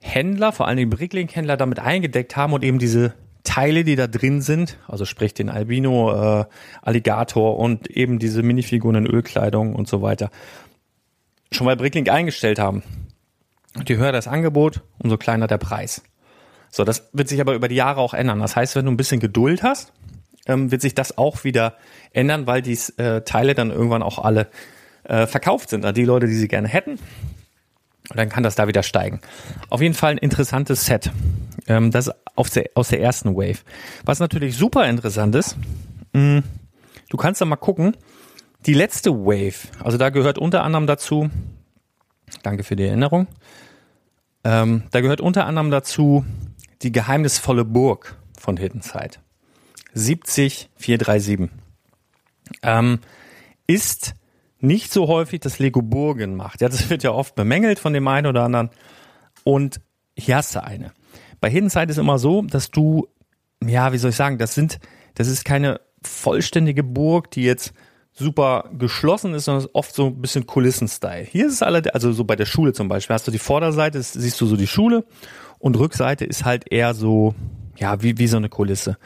Händler, 0.00 0.52
vor 0.52 0.68
allem 0.68 0.76
die 0.76 0.86
Bricklink-Händler, 0.86 1.56
damit 1.56 1.80
eingedeckt 1.80 2.36
haben 2.36 2.52
und 2.52 2.62
eben 2.62 2.78
diese 2.78 3.14
Teile, 3.42 3.82
die 3.82 3.96
da 3.96 4.06
drin 4.06 4.42
sind, 4.42 4.78
also 4.86 5.04
sprich 5.04 5.34
den 5.34 5.48
Albino 5.48 6.40
äh, 6.40 6.44
Alligator 6.82 7.58
und 7.58 7.88
eben 7.88 8.18
diese 8.18 8.42
Minifiguren 8.42 9.06
in 9.06 9.06
Ölkleidung 9.06 9.74
und 9.74 9.88
so 9.88 10.02
weiter, 10.02 10.30
schon 11.50 11.66
bei 11.66 11.74
Bricklink 11.74 12.10
eingestellt 12.10 12.58
haben. 12.58 12.82
Und 13.74 13.88
je 13.88 13.96
höher 13.96 14.12
das 14.12 14.28
Angebot, 14.28 14.82
umso 14.98 15.16
kleiner 15.16 15.46
der 15.46 15.58
Preis. 15.58 16.02
So, 16.70 16.84
das 16.84 17.08
wird 17.12 17.28
sich 17.28 17.40
aber 17.40 17.54
über 17.54 17.68
die 17.68 17.74
Jahre 17.74 18.00
auch 18.00 18.14
ändern. 18.14 18.40
Das 18.40 18.56
heißt, 18.56 18.76
wenn 18.76 18.84
du 18.84 18.90
ein 18.90 18.96
bisschen 18.96 19.20
Geduld 19.20 19.62
hast, 19.62 19.92
ähm, 20.46 20.70
wird 20.70 20.82
sich 20.82 20.94
das 20.94 21.18
auch 21.18 21.44
wieder 21.44 21.74
ändern, 22.12 22.46
weil 22.46 22.62
die 22.62 22.78
äh, 22.96 23.22
Teile 23.22 23.54
dann 23.54 23.70
irgendwann 23.70 24.02
auch 24.02 24.18
alle 24.18 24.48
äh, 25.04 25.26
verkauft 25.26 25.70
sind 25.70 25.84
an 25.84 25.94
die 25.94 26.04
Leute, 26.04 26.26
die 26.26 26.34
sie 26.34 26.48
gerne 26.48 26.68
hätten. 26.68 26.98
Und 28.10 28.16
dann 28.16 28.28
kann 28.30 28.42
das 28.42 28.54
da 28.54 28.66
wieder 28.66 28.82
steigen. 28.82 29.20
Auf 29.68 29.82
jeden 29.82 29.94
Fall 29.94 30.12
ein 30.12 30.18
interessantes 30.18 30.86
Set. 30.86 31.10
Ähm, 31.66 31.90
das 31.90 32.10
aus 32.34 32.50
der, 32.50 32.70
aus 32.74 32.88
der 32.88 33.00
ersten 33.00 33.34
Wave. 33.36 33.58
Was 34.04 34.20
natürlich 34.20 34.56
super 34.56 34.88
interessant 34.88 35.34
ist, 35.34 35.56
mh, 36.12 36.38
mm, 36.38 36.44
du 37.10 37.16
kannst 37.16 37.40
da 37.40 37.44
mal 37.44 37.56
gucken, 37.56 37.96
die 38.66 38.74
letzte 38.74 39.12
Wave, 39.12 39.68
also 39.82 39.98
da 39.98 40.10
gehört 40.10 40.38
unter 40.38 40.62
anderem 40.64 40.86
dazu, 40.86 41.30
danke 42.42 42.64
für 42.64 42.76
die 42.76 42.84
Erinnerung, 42.84 43.26
ähm, 44.44 44.84
da 44.90 45.00
gehört 45.00 45.20
unter 45.20 45.46
anderem 45.46 45.70
dazu 45.70 46.24
die 46.82 46.92
geheimnisvolle 46.92 47.64
Burg 47.64 48.16
von 48.38 48.56
Hidden 48.56 48.82
Side. 48.82 49.18
70437. 49.94 51.50
Ähm, 52.62 53.00
ist 53.66 54.14
nicht 54.60 54.92
so 54.92 55.08
häufig 55.08 55.40
das 55.40 55.58
Lego 55.58 55.82
Burgen 55.82 56.34
macht. 56.36 56.60
Ja, 56.60 56.68
das 56.68 56.90
wird 56.90 57.02
ja 57.02 57.12
oft 57.12 57.34
bemängelt 57.34 57.78
von 57.78 57.92
dem 57.92 58.08
einen 58.08 58.26
oder 58.26 58.44
anderen. 58.44 58.70
Und 59.44 59.80
hier 60.16 60.36
hast 60.36 60.54
du 60.54 60.62
eine. 60.62 60.92
Bei 61.40 61.50
Hidden 61.50 61.70
Side 61.70 61.90
ist 61.90 61.98
immer 61.98 62.18
so, 62.18 62.42
dass 62.42 62.70
du, 62.70 63.08
ja, 63.64 63.92
wie 63.92 63.98
soll 63.98 64.10
ich 64.10 64.16
sagen, 64.16 64.38
das 64.38 64.54
sind, 64.54 64.78
das 65.14 65.28
ist 65.28 65.44
keine 65.44 65.80
vollständige 66.02 66.82
Burg, 66.82 67.30
die 67.30 67.42
jetzt 67.42 67.72
super 68.18 68.68
geschlossen 68.76 69.34
ist, 69.34 69.44
sondern 69.44 69.64
ist 69.64 69.74
oft 69.74 69.94
so 69.94 70.06
ein 70.06 70.20
bisschen 70.20 70.46
Kulissen-Style. 70.46 71.24
Hier 71.30 71.46
ist 71.46 71.54
es 71.54 71.62
alle, 71.62 71.82
also 71.94 72.12
so 72.12 72.24
bei 72.24 72.36
der 72.36 72.46
Schule 72.46 72.72
zum 72.72 72.88
Beispiel, 72.88 73.14
hast 73.14 73.26
du 73.26 73.30
die 73.30 73.38
Vorderseite, 73.38 74.02
siehst 74.02 74.40
du 74.40 74.46
so 74.46 74.56
die 74.56 74.66
Schule 74.66 75.04
und 75.58 75.78
Rückseite 75.78 76.24
ist 76.24 76.44
halt 76.44 76.70
eher 76.70 76.94
so, 76.94 77.34
ja, 77.76 78.02
wie, 78.02 78.18
wie 78.18 78.26
so 78.26 78.36
eine 78.36 78.48
Kulisse. 78.48 78.98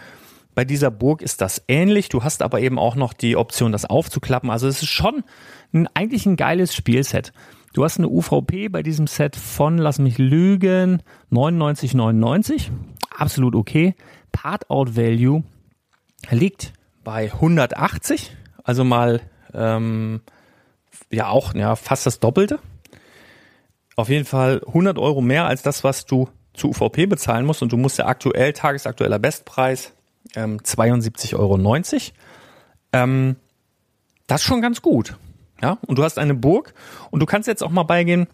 Bei 0.54 0.64
dieser 0.64 0.90
Burg 0.90 1.22
ist 1.22 1.40
das 1.40 1.62
ähnlich. 1.66 2.10
Du 2.10 2.24
hast 2.24 2.42
aber 2.42 2.60
eben 2.60 2.78
auch 2.78 2.94
noch 2.94 3.14
die 3.14 3.36
Option, 3.36 3.72
das 3.72 3.86
aufzuklappen. 3.86 4.50
Also 4.50 4.68
es 4.68 4.82
ist 4.82 4.90
schon 4.90 5.24
ein, 5.72 5.88
eigentlich 5.94 6.26
ein 6.26 6.36
geiles 6.36 6.74
Spielset. 6.74 7.32
Du 7.72 7.84
hast 7.84 7.98
eine 7.98 8.08
UVP 8.08 8.68
bei 8.68 8.82
diesem 8.82 9.06
Set 9.06 9.34
von, 9.34 9.78
lass 9.78 9.98
mich 9.98 10.18
lügen, 10.18 11.02
99,99. 11.30 12.68
Absolut 13.16 13.54
okay. 13.54 13.94
Part-Out 14.30 14.94
Value 14.94 15.42
liegt 16.30 16.74
bei 17.02 17.32
180. 17.32 18.36
Also 18.64 18.84
mal, 18.84 19.20
ähm, 19.54 20.20
ja 21.10 21.28
auch, 21.28 21.54
ja, 21.54 21.76
fast 21.76 22.06
das 22.06 22.20
Doppelte. 22.20 22.58
Auf 23.96 24.08
jeden 24.08 24.24
Fall 24.24 24.62
100 24.66 24.98
Euro 24.98 25.20
mehr 25.20 25.46
als 25.46 25.62
das, 25.62 25.84
was 25.84 26.06
du 26.06 26.28
zu 26.54 26.68
UVP 26.70 27.06
bezahlen 27.06 27.44
musst. 27.44 27.62
Und 27.62 27.72
du 27.72 27.76
musst 27.76 27.98
ja 27.98 28.06
aktuell, 28.06 28.52
tagesaktueller 28.52 29.18
Bestpreis, 29.18 29.92
ähm, 30.34 30.58
72,90 30.58 31.34
Euro. 31.38 31.58
Ähm, 32.92 33.36
das 34.26 34.42
ist 34.42 34.46
schon 34.46 34.62
ganz 34.62 34.82
gut. 34.82 35.16
Ja, 35.62 35.78
und 35.86 35.98
du 35.98 36.04
hast 36.04 36.18
eine 36.18 36.34
Burg 36.34 36.74
und 37.10 37.20
du 37.20 37.26
kannst 37.26 37.46
jetzt 37.46 37.62
auch 37.62 37.70
mal 37.70 37.84
beigehen, 37.84 38.26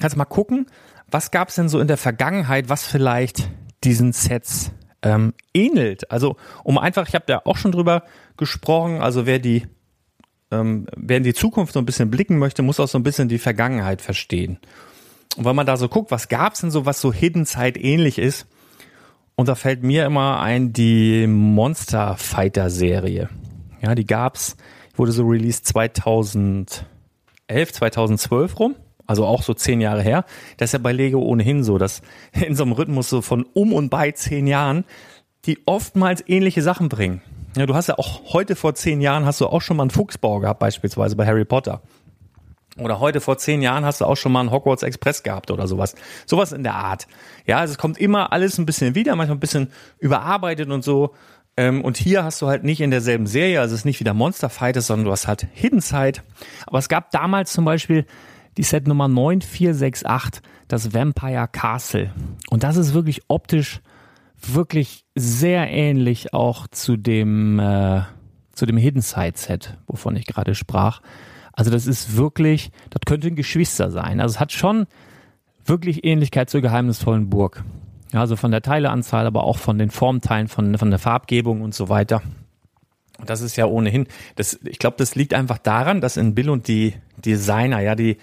kannst 0.00 0.16
mal 0.16 0.24
gucken, 0.26 0.66
was 1.10 1.30
gab 1.30 1.48
es 1.48 1.54
denn 1.54 1.68
so 1.68 1.80
in 1.80 1.88
der 1.88 1.96
Vergangenheit, 1.96 2.68
was 2.68 2.84
vielleicht 2.84 3.48
diesen 3.84 4.12
Sets 4.12 4.70
ähm, 5.02 5.34
ähnelt. 5.52 6.10
Also 6.10 6.36
um 6.64 6.78
einfach, 6.78 7.08
ich 7.08 7.14
habe 7.14 7.24
da 7.26 7.42
auch 7.44 7.56
schon 7.56 7.72
drüber 7.72 8.04
gesprochen, 8.36 9.00
also 9.00 9.26
wer 9.26 9.38
die 9.38 9.66
ähm, 10.50 10.86
wer 10.94 11.16
in 11.16 11.22
die 11.22 11.34
Zukunft 11.34 11.72
so 11.72 11.80
ein 11.80 11.86
bisschen 11.86 12.10
blicken 12.10 12.38
möchte, 12.38 12.62
muss 12.62 12.78
auch 12.78 12.88
so 12.88 12.98
ein 12.98 13.02
bisschen 13.02 13.28
die 13.28 13.38
Vergangenheit 13.38 14.02
verstehen. 14.02 14.58
Und 15.36 15.46
wenn 15.46 15.56
man 15.56 15.66
da 15.66 15.76
so 15.76 15.88
guckt, 15.88 16.10
was 16.10 16.28
gab's 16.28 16.60
denn 16.60 16.70
so, 16.70 16.84
was 16.84 17.00
so 17.00 17.12
Hidden 17.12 17.46
Side 17.46 17.80
ähnlich 17.80 18.18
ist, 18.18 18.46
und 19.34 19.48
da 19.48 19.54
fällt 19.54 19.82
mir 19.82 20.04
immer 20.04 20.40
ein 20.40 20.74
die 20.74 21.26
Monster 21.26 22.16
Fighter 22.18 22.68
Serie. 22.68 23.30
Ja, 23.80 23.94
die 23.94 24.06
gab's, 24.06 24.56
wurde 24.94 25.12
so 25.12 25.26
released 25.26 25.66
2011, 25.66 26.84
2012 27.48 28.60
rum. 28.60 28.76
Also 29.12 29.26
auch 29.26 29.42
so 29.42 29.52
zehn 29.52 29.82
Jahre 29.82 30.00
her. 30.00 30.24
Das 30.56 30.70
ist 30.70 30.72
ja 30.72 30.78
bei 30.78 30.92
Lego 30.92 31.20
ohnehin 31.20 31.64
so, 31.64 31.76
dass 31.76 32.00
in 32.32 32.56
so 32.56 32.62
einem 32.62 32.72
Rhythmus 32.72 33.10
so 33.10 33.20
von 33.20 33.44
um 33.52 33.74
und 33.74 33.90
bei 33.90 34.10
zehn 34.12 34.46
Jahren 34.46 34.84
die 35.44 35.58
oftmals 35.66 36.24
ähnliche 36.26 36.62
Sachen 36.62 36.88
bringen. 36.88 37.20
Ja, 37.54 37.66
du 37.66 37.74
hast 37.74 37.88
ja 37.88 37.98
auch 37.98 38.32
heute 38.32 38.56
vor 38.56 38.74
zehn 38.74 39.02
Jahren 39.02 39.26
hast 39.26 39.42
du 39.42 39.48
auch 39.48 39.60
schon 39.60 39.76
mal 39.76 39.82
einen 39.82 39.90
Fuchsbau 39.90 40.38
gehabt, 40.38 40.60
beispielsweise 40.60 41.14
bei 41.14 41.26
Harry 41.26 41.44
Potter. 41.44 41.82
Oder 42.78 43.00
heute 43.00 43.20
vor 43.20 43.36
zehn 43.36 43.60
Jahren 43.60 43.84
hast 43.84 44.00
du 44.00 44.06
auch 44.06 44.16
schon 44.16 44.32
mal 44.32 44.40
einen 44.40 44.50
Hogwarts 44.50 44.82
Express 44.82 45.22
gehabt 45.22 45.50
oder 45.50 45.66
sowas. 45.66 45.94
Sowas 46.24 46.52
in 46.52 46.62
der 46.62 46.74
Art. 46.74 47.06
Ja, 47.44 47.58
also 47.58 47.72
es 47.72 47.78
kommt 47.78 47.98
immer 47.98 48.32
alles 48.32 48.56
ein 48.56 48.64
bisschen 48.64 48.94
wieder, 48.94 49.14
manchmal 49.14 49.36
ein 49.36 49.40
bisschen 49.40 49.70
überarbeitet 49.98 50.70
und 50.70 50.82
so. 50.82 51.12
Ähm, 51.58 51.84
und 51.84 51.98
hier 51.98 52.24
hast 52.24 52.40
du 52.40 52.46
halt 52.46 52.64
nicht 52.64 52.80
in 52.80 52.90
derselben 52.90 53.26
Serie, 53.26 53.60
also 53.60 53.74
es 53.74 53.82
ist 53.82 53.84
nicht 53.84 54.00
wieder 54.00 54.14
Monster 54.14 54.48
Fighters, 54.48 54.86
sondern 54.86 55.04
du 55.04 55.12
hast 55.12 55.26
halt 55.26 55.46
Hidden 55.52 55.82
Side. 55.82 56.20
Aber 56.66 56.78
es 56.78 56.88
gab 56.88 57.10
damals 57.10 57.52
zum 57.52 57.66
Beispiel 57.66 58.06
die 58.56 58.62
Set 58.62 58.86
Nummer 58.86 59.08
9468, 59.08 60.42
das 60.68 60.92
Vampire 60.94 61.48
Castle. 61.50 62.12
Und 62.50 62.62
das 62.62 62.76
ist 62.76 62.94
wirklich 62.94 63.22
optisch 63.28 63.80
wirklich 64.44 65.04
sehr 65.14 65.70
ähnlich 65.70 66.34
auch 66.34 66.66
zu 66.68 66.96
dem, 66.96 67.58
äh, 67.58 68.02
zu 68.52 68.66
dem 68.66 68.76
Hidden 68.76 69.02
Side 69.02 69.34
Set, 69.36 69.76
wovon 69.86 70.16
ich 70.16 70.26
gerade 70.26 70.54
sprach. 70.54 71.00
Also 71.52 71.70
das 71.70 71.86
ist 71.86 72.16
wirklich, 72.16 72.70
das 72.90 73.02
könnte 73.06 73.28
ein 73.28 73.36
Geschwister 73.36 73.90
sein. 73.90 74.20
Also 74.20 74.34
es 74.34 74.40
hat 74.40 74.52
schon 74.52 74.86
wirklich 75.64 76.04
Ähnlichkeit 76.04 76.50
zur 76.50 76.60
geheimnisvollen 76.60 77.30
Burg. 77.30 77.64
Also 78.12 78.36
von 78.36 78.50
der 78.50 78.62
Teileanzahl, 78.62 79.26
aber 79.26 79.44
auch 79.44 79.58
von 79.58 79.78
den 79.78 79.90
Formteilen, 79.90 80.48
von, 80.48 80.76
von 80.76 80.90
der 80.90 80.98
Farbgebung 80.98 81.62
und 81.62 81.74
so 81.74 81.88
weiter. 81.88 82.22
Und 83.18 83.30
das 83.30 83.40
ist 83.40 83.56
ja 83.56 83.66
ohnehin, 83.66 84.06
das, 84.36 84.58
ich 84.64 84.78
glaube, 84.78 84.96
das 84.98 85.14
liegt 85.14 85.34
einfach 85.34 85.58
daran, 85.58 86.00
dass 86.00 86.16
in 86.16 86.34
Bill 86.34 86.50
und 86.50 86.66
die 86.66 86.94
Designer, 87.16 87.80
ja, 87.80 87.94
die, 87.94 88.16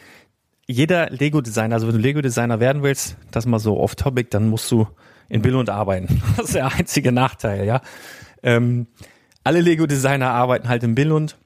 jeder 0.65 1.09
Lego-Designer, 1.09 1.75
also 1.75 1.87
wenn 1.87 1.95
du 1.95 2.01
Lego-Designer 2.01 2.59
werden 2.59 2.83
willst, 2.83 3.17
das 3.31 3.45
mal 3.45 3.59
so 3.59 3.79
off-topic, 3.79 4.29
dann 4.29 4.47
musst 4.47 4.69
du 4.71 4.87
in 5.29 5.41
Bill 5.41 5.55
und 5.55 5.69
arbeiten. 5.69 6.21
Das 6.37 6.47
ist 6.47 6.55
der 6.55 6.73
einzige 6.73 7.11
Nachteil, 7.11 7.65
ja. 7.65 7.81
Ähm, 8.43 8.87
alle 9.43 9.61
Lego-Designer 9.61 10.29
arbeiten 10.29 10.67
halt 10.67 10.83
in 10.83 10.95
Billund. 10.95 11.37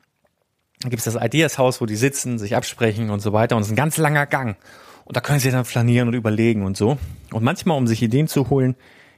Dann 0.81 0.89
gibt's 0.89 1.05
das 1.05 1.15
Ideas-Haus, 1.15 1.79
wo 1.79 1.85
die 1.85 1.95
sitzen, 1.95 2.39
sich 2.39 2.55
absprechen 2.55 3.09
und 3.09 3.21
so 3.21 3.33
weiter. 3.33 3.55
Und 3.55 3.61
es 3.61 3.67
ist 3.67 3.73
ein 3.73 3.77
ganz 3.77 3.97
langer 3.97 4.25
Gang. 4.25 4.57
Und 5.05 5.15
da 5.15 5.21
können 5.21 5.39
sie 5.39 5.51
dann 5.51 5.65
flanieren 5.65 6.07
und 6.07 6.13
überlegen 6.13 6.65
und 6.65 6.75
so. 6.75 6.97
Und 7.31 7.43
manchmal, 7.43 7.77
um 7.77 7.87
sich 7.87 8.01
Ideen 8.01 8.27
zu 8.27 8.49
holen, 8.49 8.75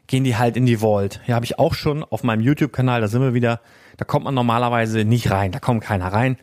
gehen 0.07 0.23
die 0.23 0.35
halt 0.35 0.57
in 0.57 0.65
die 0.65 0.77
Vault. 0.77 1.21
Ja, 1.25 1.35
habe 1.35 1.45
ich 1.45 1.57
auch 1.57 1.73
schon 1.73 2.03
auf 2.03 2.23
meinem 2.23 2.41
YouTube-Kanal, 2.41 3.01
da 3.01 3.07
sind 3.07 3.21
wir 3.21 3.33
wieder, 3.33 3.61
da 3.97 4.05
kommt 4.05 4.25
man 4.25 4.33
normalerweise 4.33 5.05
nicht 5.05 5.31
rein, 5.31 5.51
da 5.51 5.59
kommt 5.59 5.83
keiner 5.83 6.07
rein. 6.07 6.37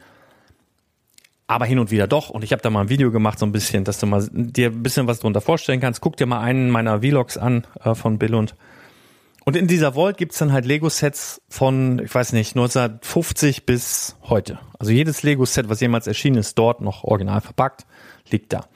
Aber 1.47 1.67
hin 1.67 1.79
und 1.79 1.91
wieder 1.91 2.07
doch. 2.07 2.31
Und 2.31 2.45
ich 2.45 2.53
habe 2.53 2.63
da 2.63 2.71
mal 2.71 2.83
ein 2.83 2.89
Video 2.89 3.11
gemacht, 3.11 3.39
so 3.39 3.45
ein 3.45 3.53
bisschen, 3.53 3.85
dass 3.85 3.99
du 3.99 4.07
mal 4.07 4.27
dir 4.33 4.71
ein 4.71 4.83
bisschen 4.83 5.07
was 5.07 5.21
drunter 5.21 5.43
vorstellen 5.43 5.81
kannst. 5.81 6.01
Guck 6.01 6.17
dir 6.17 6.27
mal 6.27 6.41
einen 6.41 6.71
meiner 6.71 7.01
Vlogs 7.01 7.37
an 7.37 7.67
äh, 7.85 7.95
von 7.95 8.19
Bill 8.19 8.35
und 8.35 8.55
und 9.45 9.57
in 9.57 9.67
dieser 9.67 9.95
Vault 9.95 10.19
gibt's 10.19 10.39
dann 10.39 10.53
halt 10.53 10.67
Lego-Sets 10.67 11.43
von, 11.49 11.99
ich 11.99 12.15
weiß 12.15 12.33
nicht, 12.33 12.55
1950 12.55 13.67
bis 13.67 14.17
heute. 14.23 14.61
Also 14.79 14.93
jedes 14.93 15.25
Lego-Set, 15.25 15.69
was 15.69 15.81
jemals 15.81 16.07
erschienen 16.07 16.37
ist, 16.37 16.57
dort 16.59 16.81
noch 16.81 17.03
original 17.03 17.41
verpackt, 17.41 17.85
liegt 18.31 18.53
da. 18.53 18.67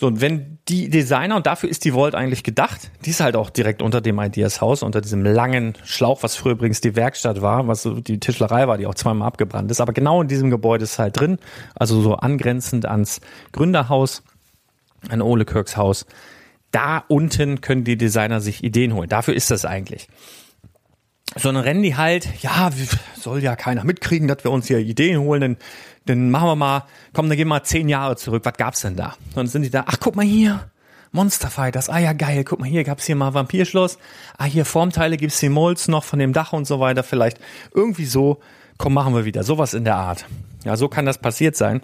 So, 0.00 0.06
und 0.06 0.22
wenn 0.22 0.56
die 0.66 0.88
Designer, 0.88 1.36
und 1.36 1.44
dafür 1.44 1.68
ist 1.68 1.84
die 1.84 1.92
Vault 1.92 2.14
eigentlich 2.14 2.42
gedacht, 2.42 2.90
die 3.04 3.10
ist 3.10 3.20
halt 3.20 3.36
auch 3.36 3.50
direkt 3.50 3.82
unter 3.82 4.00
dem 4.00 4.18
Ideas 4.18 4.62
Haus, 4.62 4.82
unter 4.82 5.02
diesem 5.02 5.22
langen 5.26 5.74
Schlauch, 5.84 6.22
was 6.22 6.36
früher 6.36 6.52
übrigens 6.52 6.80
die 6.80 6.96
Werkstatt 6.96 7.42
war, 7.42 7.68
was 7.68 7.82
so 7.82 8.00
die 8.00 8.18
Tischlerei 8.18 8.66
war, 8.66 8.78
die 8.78 8.86
auch 8.86 8.94
zweimal 8.94 9.28
abgebrannt 9.28 9.70
ist. 9.70 9.78
Aber 9.78 9.92
genau 9.92 10.22
in 10.22 10.28
diesem 10.28 10.48
Gebäude 10.48 10.84
ist 10.84 10.98
halt 10.98 11.20
drin, 11.20 11.38
also 11.74 12.00
so 12.00 12.14
angrenzend 12.14 12.86
ans 12.86 13.20
Gründerhaus, 13.52 14.22
an 15.10 15.20
Ole 15.20 15.44
Kirks 15.44 15.76
Haus. 15.76 16.06
Da 16.70 17.04
unten 17.08 17.60
können 17.60 17.84
die 17.84 17.98
Designer 17.98 18.40
sich 18.40 18.64
Ideen 18.64 18.94
holen. 18.94 19.10
Dafür 19.10 19.34
ist 19.34 19.50
das 19.50 19.66
eigentlich. 19.66 20.08
Sondern 21.36 21.64
rennen 21.64 21.82
die 21.82 21.96
halt, 21.96 22.26
ja, 22.42 22.70
soll 23.20 23.42
ja 23.42 23.54
keiner 23.54 23.84
mitkriegen, 23.84 24.28
dass 24.28 24.44
wir 24.44 24.50
uns 24.50 24.66
hier 24.66 24.78
Ideen 24.78 25.20
holen, 25.20 25.42
denn 25.42 25.56
dann 26.06 26.30
machen 26.30 26.48
wir 26.48 26.56
mal, 26.56 26.84
komm, 27.12 27.28
dann 27.28 27.36
gehen 27.36 27.46
wir 27.46 27.54
mal 27.54 27.62
zehn 27.62 27.88
Jahre 27.88 28.16
zurück. 28.16 28.44
Was 28.44 28.54
gab's 28.54 28.80
denn 28.80 28.96
da? 28.96 29.14
Und 29.28 29.36
dann 29.36 29.46
sind 29.46 29.62
die 29.62 29.70
da, 29.70 29.84
ach, 29.86 29.98
guck 30.00 30.16
mal 30.16 30.24
hier. 30.24 30.70
Monster 31.12 31.50
Fighters, 31.50 31.88
ah 31.88 31.98
ja 31.98 32.12
geil, 32.12 32.44
guck 32.44 32.60
mal 32.60 32.68
hier 32.68 32.84
gab's 32.84 33.04
hier 33.04 33.16
mal 33.16 33.34
Vampirschloss, 33.34 33.98
ah 34.38 34.44
hier 34.44 34.64
Formteile 34.64 35.16
gibt's 35.16 35.40
die 35.40 35.48
Molds 35.48 35.88
noch 35.88 36.04
von 36.04 36.20
dem 36.20 36.32
Dach 36.32 36.52
und 36.52 36.68
so 36.68 36.78
weiter, 36.78 37.02
vielleicht 37.02 37.40
irgendwie 37.74 38.04
so, 38.04 38.38
komm 38.78 38.94
machen 38.94 39.12
wir 39.14 39.24
wieder, 39.24 39.42
sowas 39.42 39.74
in 39.74 39.82
der 39.82 39.96
Art. 39.96 40.26
Ja, 40.64 40.76
so 40.76 40.88
kann 40.88 41.06
das 41.06 41.18
passiert 41.18 41.56
sein. 41.56 41.82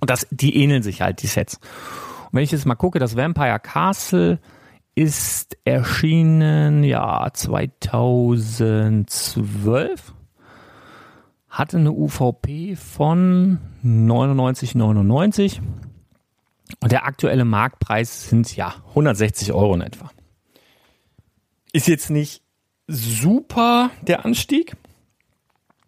Und 0.00 0.10
das, 0.10 0.26
die 0.30 0.62
ähneln 0.62 0.82
sich 0.82 1.00
halt, 1.00 1.22
die 1.22 1.26
Sets. 1.26 1.54
Und 1.54 2.32
wenn 2.32 2.42
ich 2.42 2.50
jetzt 2.50 2.66
mal 2.66 2.74
gucke, 2.74 2.98
das 2.98 3.16
Vampire 3.16 3.60
Castle 3.60 4.38
ist 4.94 5.56
erschienen, 5.64 6.84
ja, 6.84 7.30
2012 7.32 10.13
hatte 11.54 11.76
eine 11.76 11.92
UVP 11.92 12.74
von 12.74 13.60
99,99 13.84 15.60
und 16.80 16.92
der 16.92 17.06
aktuelle 17.06 17.44
Marktpreis 17.44 18.28
sind 18.28 18.54
ja 18.56 18.74
160 18.88 19.52
Euro 19.52 19.74
in 19.74 19.82
etwa. 19.82 20.10
Ist 21.72 21.86
jetzt 21.86 22.10
nicht 22.10 22.42
super 22.88 23.90
der 24.02 24.24
Anstieg. 24.24 24.76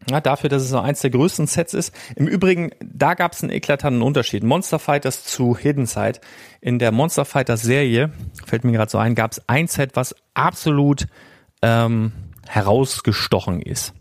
Ja, 0.09 0.21
dafür, 0.21 0.49
dass 0.49 0.63
es 0.63 0.69
so 0.69 0.79
eins 0.79 1.01
der 1.01 1.11
größten 1.11 1.49
Sets 1.49 1.75
ist. 1.75 1.93
Im 2.15 2.29
Übrigen, 2.29 2.71
da 2.81 3.15
gab 3.15 3.33
es 3.33 3.43
einen 3.43 3.51
eklatanten 3.51 4.03
Unterschied. 4.03 4.45
Monster 4.45 4.79
Fighters 4.79 5.25
zu 5.25 5.57
Hidden 5.57 5.87
Side. 5.87 6.21
In 6.61 6.79
der 6.79 6.93
Monster 6.93 7.25
Fighters 7.25 7.63
Serie, 7.63 8.13
fällt 8.45 8.63
mir 8.63 8.71
gerade 8.71 8.91
so 8.91 8.99
ein, 8.99 9.17
gab 9.17 9.33
es 9.33 9.43
ein 9.49 9.67
Set, 9.67 9.97
was 9.97 10.15
absolut 10.33 11.09
ähm, 11.61 12.13
herausgestochen 12.47 13.61
ist. 13.61 13.95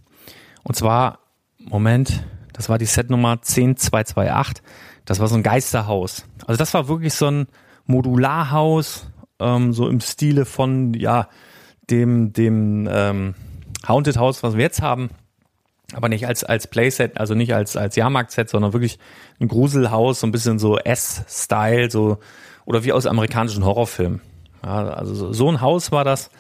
Und 0.62 0.76
zwar 0.76 1.25
Moment, 1.70 2.24
das 2.54 2.70
war 2.70 2.78
die 2.78 2.86
Setnummer 2.86 3.42
10228. 3.42 4.64
Das 5.06 5.20
war 5.20 5.28
so 5.28 5.36
ein 5.36 5.44
Geisterhaus. 5.44 6.26
Also 6.46 6.58
das 6.58 6.74
war 6.74 6.88
wirklich 6.88 7.14
so 7.14 7.28
ein 7.28 7.48
Modularhaus, 7.86 9.12
ähm, 9.40 9.74
so 9.74 9.88
im 9.88 10.00
Stile 10.00 10.46
von, 10.46 10.94
ja, 10.94 11.28
dem, 11.90 12.34
dem 12.34 12.88
ähm, 12.92 13.36
Haunted 13.88 14.18
House, 14.18 14.42
was 14.44 14.56
wir 14.56 14.64
jetzt 14.64 14.82
haben. 14.82 15.10
Aber 15.94 16.10
nicht 16.10 16.28
als, 16.28 16.44
als 16.44 16.68
Playset, 16.68 17.18
also 17.20 17.36
nicht 17.36 17.54
als, 17.54 17.78
als 17.78 17.96
Jahrmarktset, 17.96 18.50
sondern 18.50 18.74
wirklich 18.74 18.98
ein 19.40 19.48
Gruselhaus, 19.48 20.22
so 20.22 20.28
ein 20.28 20.32
bisschen 20.32 20.58
so 20.58 20.78
S-Style, 20.80 21.92
so, 21.92 22.18
oder 22.66 22.84
wie 22.84 22.92
aus 22.92 23.06
amerikanischen 23.06 23.64
Horrorfilmen. 23.64 24.22
Ja, 24.64 24.88
also 24.90 25.32
so, 25.32 25.50
ein 25.50 25.62
Haus 25.62 25.92
war 25.92 26.04
das. 26.04 26.32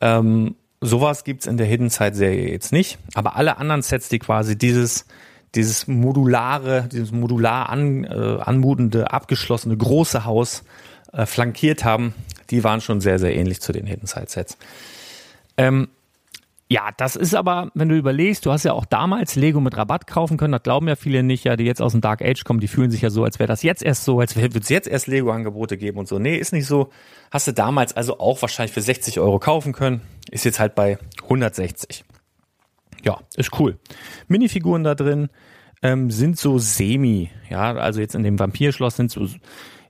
Ähm, 0.00 0.56
Sowas 0.84 1.24
gibt's 1.24 1.46
in 1.46 1.56
der 1.56 1.66
Hidden 1.66 1.88
Side 1.88 2.14
Serie 2.14 2.50
jetzt 2.50 2.70
nicht, 2.70 2.98
aber 3.14 3.36
alle 3.36 3.56
anderen 3.56 3.82
Sets, 3.82 4.08
die 4.08 4.18
quasi 4.18 4.56
dieses 4.58 5.06
dieses 5.54 5.86
modulare, 5.86 6.88
dieses 6.90 7.12
modular 7.12 7.68
an, 7.68 8.04
äh, 8.04 8.38
anmutende, 8.40 9.12
abgeschlossene 9.12 9.76
große 9.76 10.24
Haus 10.24 10.64
äh, 11.12 11.26
flankiert 11.26 11.84
haben, 11.84 12.12
die 12.50 12.64
waren 12.64 12.80
schon 12.80 13.00
sehr, 13.00 13.18
sehr 13.18 13.34
ähnlich 13.34 13.60
zu 13.60 13.72
den 13.72 13.86
Hidden 13.86 14.06
Side 14.06 14.26
Sets. 14.28 14.58
Ähm, 15.56 15.88
ja, 16.74 16.90
das 16.96 17.14
ist 17.14 17.36
aber, 17.36 17.70
wenn 17.74 17.88
du 17.88 17.94
überlegst, 17.94 18.44
du 18.44 18.50
hast 18.50 18.64
ja 18.64 18.72
auch 18.72 18.84
damals 18.84 19.36
Lego 19.36 19.60
mit 19.60 19.76
Rabatt 19.76 20.08
kaufen 20.08 20.36
können, 20.36 20.50
das 20.50 20.64
glauben 20.64 20.88
ja 20.88 20.96
viele 20.96 21.22
nicht, 21.22 21.44
ja, 21.44 21.54
die 21.54 21.62
jetzt 21.62 21.80
aus 21.80 21.92
dem 21.92 22.00
Dark 22.00 22.20
Age 22.20 22.42
kommen, 22.42 22.58
die 22.58 22.66
fühlen 22.66 22.90
sich 22.90 23.00
ja 23.00 23.10
so, 23.10 23.22
als 23.22 23.38
wäre 23.38 23.46
das 23.46 23.62
jetzt 23.62 23.80
erst 23.80 24.04
so, 24.04 24.18
als 24.18 24.34
würde 24.34 24.58
es 24.58 24.68
jetzt 24.70 24.88
erst 24.88 25.06
Lego-Angebote 25.06 25.76
geben 25.76 26.00
und 26.00 26.08
so. 26.08 26.18
Nee, 26.18 26.36
ist 26.36 26.52
nicht 26.52 26.66
so. 26.66 26.90
Hast 27.30 27.46
du 27.46 27.52
damals 27.52 27.96
also 27.96 28.18
auch 28.18 28.42
wahrscheinlich 28.42 28.72
für 28.72 28.80
60 28.80 29.20
Euro 29.20 29.38
kaufen 29.38 29.72
können, 29.72 30.00
ist 30.32 30.44
jetzt 30.44 30.58
halt 30.58 30.74
bei 30.74 30.98
160. 31.22 32.04
Ja, 33.04 33.20
ist 33.36 33.56
cool. 33.60 33.78
Minifiguren 34.26 34.82
da 34.82 34.96
drin 34.96 35.28
ähm, 35.80 36.10
sind 36.10 36.40
so 36.40 36.58
semi, 36.58 37.30
ja, 37.50 37.74
also 37.74 38.00
jetzt 38.00 38.16
in 38.16 38.24
dem 38.24 38.40
Vampirschloss 38.40 38.96
sind 38.96 39.12
so 39.12 39.28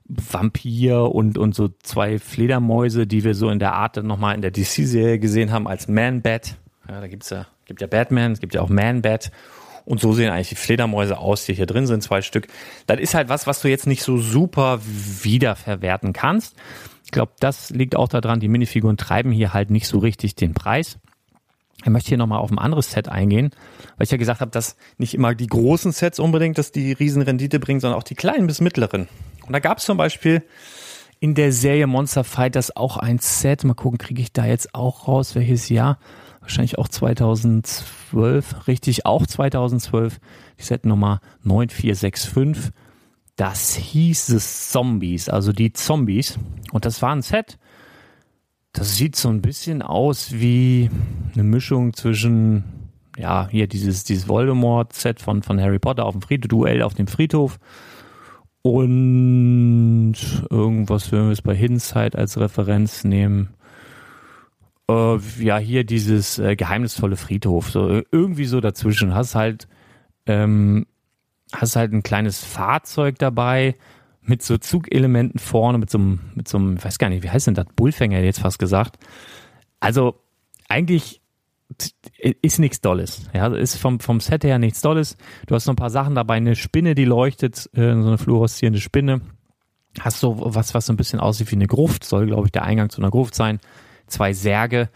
Vampir 0.07 1.15
und, 1.15 1.39
und 1.39 1.55
so 1.55 1.69
zwei 1.81 2.19
Fledermäuse, 2.19 3.07
die 3.07 3.23
wir 3.23 3.33
so 3.33 3.49
in 3.49 3.57
der 3.57 3.73
Art 3.73 4.03
nochmal 4.03 4.35
in 4.35 4.43
der 4.43 4.51
DC-Serie 4.51 5.17
gesehen 5.17 5.51
haben 5.51 5.67
als 5.67 5.87
Man-Bat. 5.87 6.57
Ja, 6.89 7.01
da 7.01 7.07
gibt's 7.07 7.29
ja, 7.29 7.47
gibt 7.65 7.81
ja 7.81 7.87
Batman, 7.87 8.31
es 8.33 8.39
gibt 8.39 8.53
ja 8.53 8.61
auch 8.61 8.69
Man-Bat. 8.69 9.31
Und 9.85 10.01
so 10.01 10.13
sehen 10.13 10.31
eigentlich 10.31 10.49
die 10.49 10.55
Fledermäuse 10.55 11.17
aus, 11.17 11.45
die 11.45 11.53
hier 11.53 11.67
drin 11.67 11.85
sind, 11.85 12.01
zwei 12.01 12.21
Stück. 12.21 12.47
Das 12.87 12.99
ist 12.99 13.13
halt 13.13 13.29
was, 13.29 13.45
was 13.45 13.61
du 13.61 13.69
jetzt 13.69 13.85
nicht 13.85 14.01
so 14.01 14.17
super 14.17 14.79
wiederverwerten 14.83 16.11
kannst. 16.11 16.55
Ich 17.03 17.11
glaube, 17.11 17.33
das 17.39 17.69
liegt 17.69 17.95
auch 17.95 18.07
daran, 18.07 18.39
die 18.39 18.47
Minifiguren 18.47 18.97
treiben 18.97 19.31
hier 19.31 19.53
halt 19.53 19.69
nicht 19.69 19.87
so 19.87 19.99
richtig 19.99 20.33
den 20.35 20.55
Preis. 20.55 20.97
Ich 21.83 21.91
möchte 21.91 22.09
hier 22.09 22.17
nochmal 22.17 22.39
auf 22.39 22.49
ein 22.49 22.57
anderes 22.57 22.91
Set 22.91 23.09
eingehen, 23.09 23.51
weil 23.97 24.05
ich 24.05 24.11
ja 24.11 24.17
gesagt 24.17 24.41
habe, 24.41 24.49
dass 24.49 24.75
nicht 24.97 25.13
immer 25.13 25.35
die 25.35 25.45
großen 25.45 25.91
Sets 25.91 26.19
unbedingt, 26.19 26.57
dass 26.57 26.71
die 26.71 26.93
Riesenrendite 26.93 27.59
bringen, 27.59 27.79
sondern 27.79 27.99
auch 27.99 28.03
die 28.03 28.15
kleinen 28.15 28.47
bis 28.47 28.59
mittleren. 28.59 29.07
Und 29.45 29.53
da 29.53 29.59
gab 29.59 29.77
es 29.77 29.85
zum 29.85 29.97
Beispiel 29.97 30.41
in 31.19 31.35
der 31.35 31.51
Serie 31.51 31.85
Monster 31.85 32.23
Fighters 32.23 32.75
auch 32.75 32.97
ein 32.97 33.19
Set. 33.19 33.63
Mal 33.63 33.75
gucken, 33.75 33.99
kriege 33.99 34.21
ich 34.21 34.33
da 34.33 34.45
jetzt 34.45 34.73
auch 34.73 35.07
raus, 35.07 35.35
welches 35.35 35.69
Jahr? 35.69 35.99
Wahrscheinlich 36.45 36.77
auch 36.77 36.87
2012, 36.87 38.67
richtig, 38.67 39.07
auch 39.07 39.25
2012. 39.25 40.19
Die 40.59 40.63
Set 40.63 40.85
Nummer 40.85 41.19
9465. 41.41 42.71
Das 43.35 43.73
hieß 43.73 44.29
es 44.29 44.69
Zombies, 44.69 45.27
also 45.27 45.51
die 45.51 45.73
Zombies. 45.73 46.37
Und 46.71 46.85
das 46.85 47.01
war 47.01 47.15
ein 47.15 47.23
Set, 47.23 47.57
das 48.73 48.95
sieht 48.95 49.15
so 49.15 49.29
ein 49.29 49.41
bisschen 49.41 49.81
aus 49.81 50.33
wie 50.33 50.91
eine 51.33 51.43
Mischung 51.43 51.93
zwischen, 51.93 52.63
ja, 53.17 53.47
hier 53.49 53.65
dieses, 53.65 54.03
dieses 54.03 54.27
Voldemort-Set 54.27 55.21
von, 55.21 55.41
von 55.41 55.59
Harry 55.59 55.79
Potter 55.79 56.05
auf 56.05 56.13
dem 56.13 56.21
Friedhof, 56.21 56.47
Duell 56.47 56.83
auf 56.83 56.93
dem 56.93 57.07
Friedhof. 57.07 57.57
Und 58.61 60.13
irgendwas, 60.51 61.11
wenn 61.11 61.25
wir 61.25 61.31
es 61.31 61.41
bei 61.41 61.55
Hindsight 61.55 62.15
als 62.15 62.39
Referenz 62.39 63.03
nehmen. 63.03 63.55
Äh, 64.89 65.17
ja, 65.39 65.57
hier 65.57 65.83
dieses 65.83 66.39
äh, 66.39 66.55
geheimnisvolle 66.55 67.15
Friedhof. 67.15 67.71
So 67.71 68.01
irgendwie 68.11 68.45
so 68.45 68.61
dazwischen. 68.61 69.13
Hast 69.13 69.35
halt, 69.35 69.67
ähm, 70.25 70.85
hast 71.53 71.75
halt 71.75 71.93
ein 71.93 72.03
kleines 72.03 72.43
Fahrzeug 72.43 73.17
dabei, 73.19 73.75
mit 74.27 74.41
so 74.41 74.57
Zugelementen 74.57 75.39
vorne, 75.39 75.77
mit 75.77 75.89
so 75.89 75.97
einem, 75.97 76.19
mit 76.33 76.47
so 76.47 76.57
einem, 76.57 76.83
weiß 76.83 76.97
gar 76.97 77.09
nicht, 77.09 77.23
wie 77.23 77.29
heißt 77.29 77.47
denn 77.47 77.53
das? 77.53 77.67
Bullfänger 77.75 78.19
jetzt 78.19 78.39
fast 78.39 78.59
gesagt. 78.59 78.97
Also 79.79 80.19
eigentlich 80.67 81.21
ist 82.41 82.59
nichts 82.59 82.81
Dolles. 82.81 83.29
Ja, 83.33 83.47
ist 83.47 83.77
vom, 83.77 83.99
vom 83.99 84.19
Set 84.19 84.43
her 84.43 84.59
nichts 84.59 84.81
Dolles. 84.81 85.17
Du 85.47 85.55
hast 85.55 85.65
noch 85.65 85.73
ein 85.73 85.77
paar 85.77 85.89
Sachen 85.89 86.15
dabei, 86.15 86.35
eine 86.35 86.55
Spinne, 86.55 86.95
die 86.95 87.05
leuchtet, 87.05 87.69
äh, 87.73 87.93
so 87.93 88.07
eine 88.07 88.17
fluoreszierende 88.17 88.79
Spinne. 88.79 89.21
Hast 89.99 90.19
so 90.19 90.37
was, 90.39 90.73
was 90.73 90.87
so 90.87 90.93
ein 90.93 90.97
bisschen 90.97 91.19
aussieht 91.19 91.51
wie 91.51 91.55
eine 91.55 91.67
Gruft, 91.67 92.03
soll, 92.03 92.27
glaube 92.27 92.47
ich, 92.47 92.51
der 92.51 92.63
Eingang 92.63 92.89
zu 92.89 93.01
einer 93.01 93.11
Gruft 93.11 93.35
sein. 93.35 93.59
Zwei 94.07 94.33
Särge. 94.33 94.89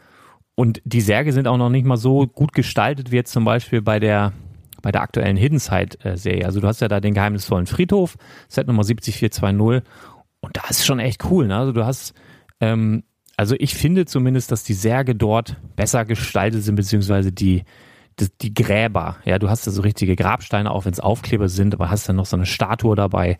Und 0.56 0.82
die 0.84 1.02
Särge 1.02 1.32
sind 1.32 1.48
auch 1.48 1.58
noch 1.58 1.70
nicht 1.70 1.86
mal 1.86 1.98
so 1.98 2.28
gut 2.28 2.54
gestaltet 2.54 3.12
wie 3.12 3.16
jetzt 3.16 3.32
zum 3.32 3.46
Beispiel 3.46 3.82
bei 3.82 4.00
der, 4.00 4.34
bei 4.82 4.92
der 4.92 5.02
aktuellen 5.02 5.38
Hidden 5.38 5.60
Side-Serie. 5.60 6.46
Also 6.46 6.60
du 6.60 6.68
hast 6.68 6.82
ja 6.82 6.88
da 6.88 7.00
den 7.00 7.14
geheimnisvollen 7.14 7.66
Friedhof, 7.66 8.18
Set 8.50 8.68
Nummer 8.68 8.84
70420 8.84 9.90
und 10.42 10.58
da 10.58 10.64
ist 10.70 10.86
schon 10.86 11.00
echt 11.00 11.26
cool. 11.32 11.48
Ne? 11.48 11.56
Also 11.56 11.72
du 11.72 11.86
hast, 11.86 12.14
ähm, 12.60 13.04
also 13.38 13.56
ich 13.58 13.76
finde 13.76 14.06
zumindest, 14.06 14.52
dass 14.52 14.64
die 14.64 14.74
Särge 14.74 15.16
dort 15.16 15.56
besser 15.76 16.04
gestaltet 16.06 16.64
sind, 16.64 16.76
beziehungsweise 16.76 17.32
die, 17.32 17.64
die, 18.20 18.28
die 18.42 18.54
Gräber. 18.54 19.18
Ja, 19.26 19.40
du 19.40 19.50
hast 19.50 19.66
da 19.66 19.72
so 19.72 19.82
richtige 19.82 20.16
Grabsteine, 20.16 20.72
auch 20.72 20.86
wenn 20.86 20.94
es 20.94 21.00
Aufkleber 21.00 21.48
sind, 21.48 21.74
aber 21.74 21.90
hast 21.90 22.10
dann 22.10 22.18
noch 22.18 22.26
so 22.26 22.36
eine 22.36 22.46
Statue 22.46 22.96
dabei. 22.96 23.38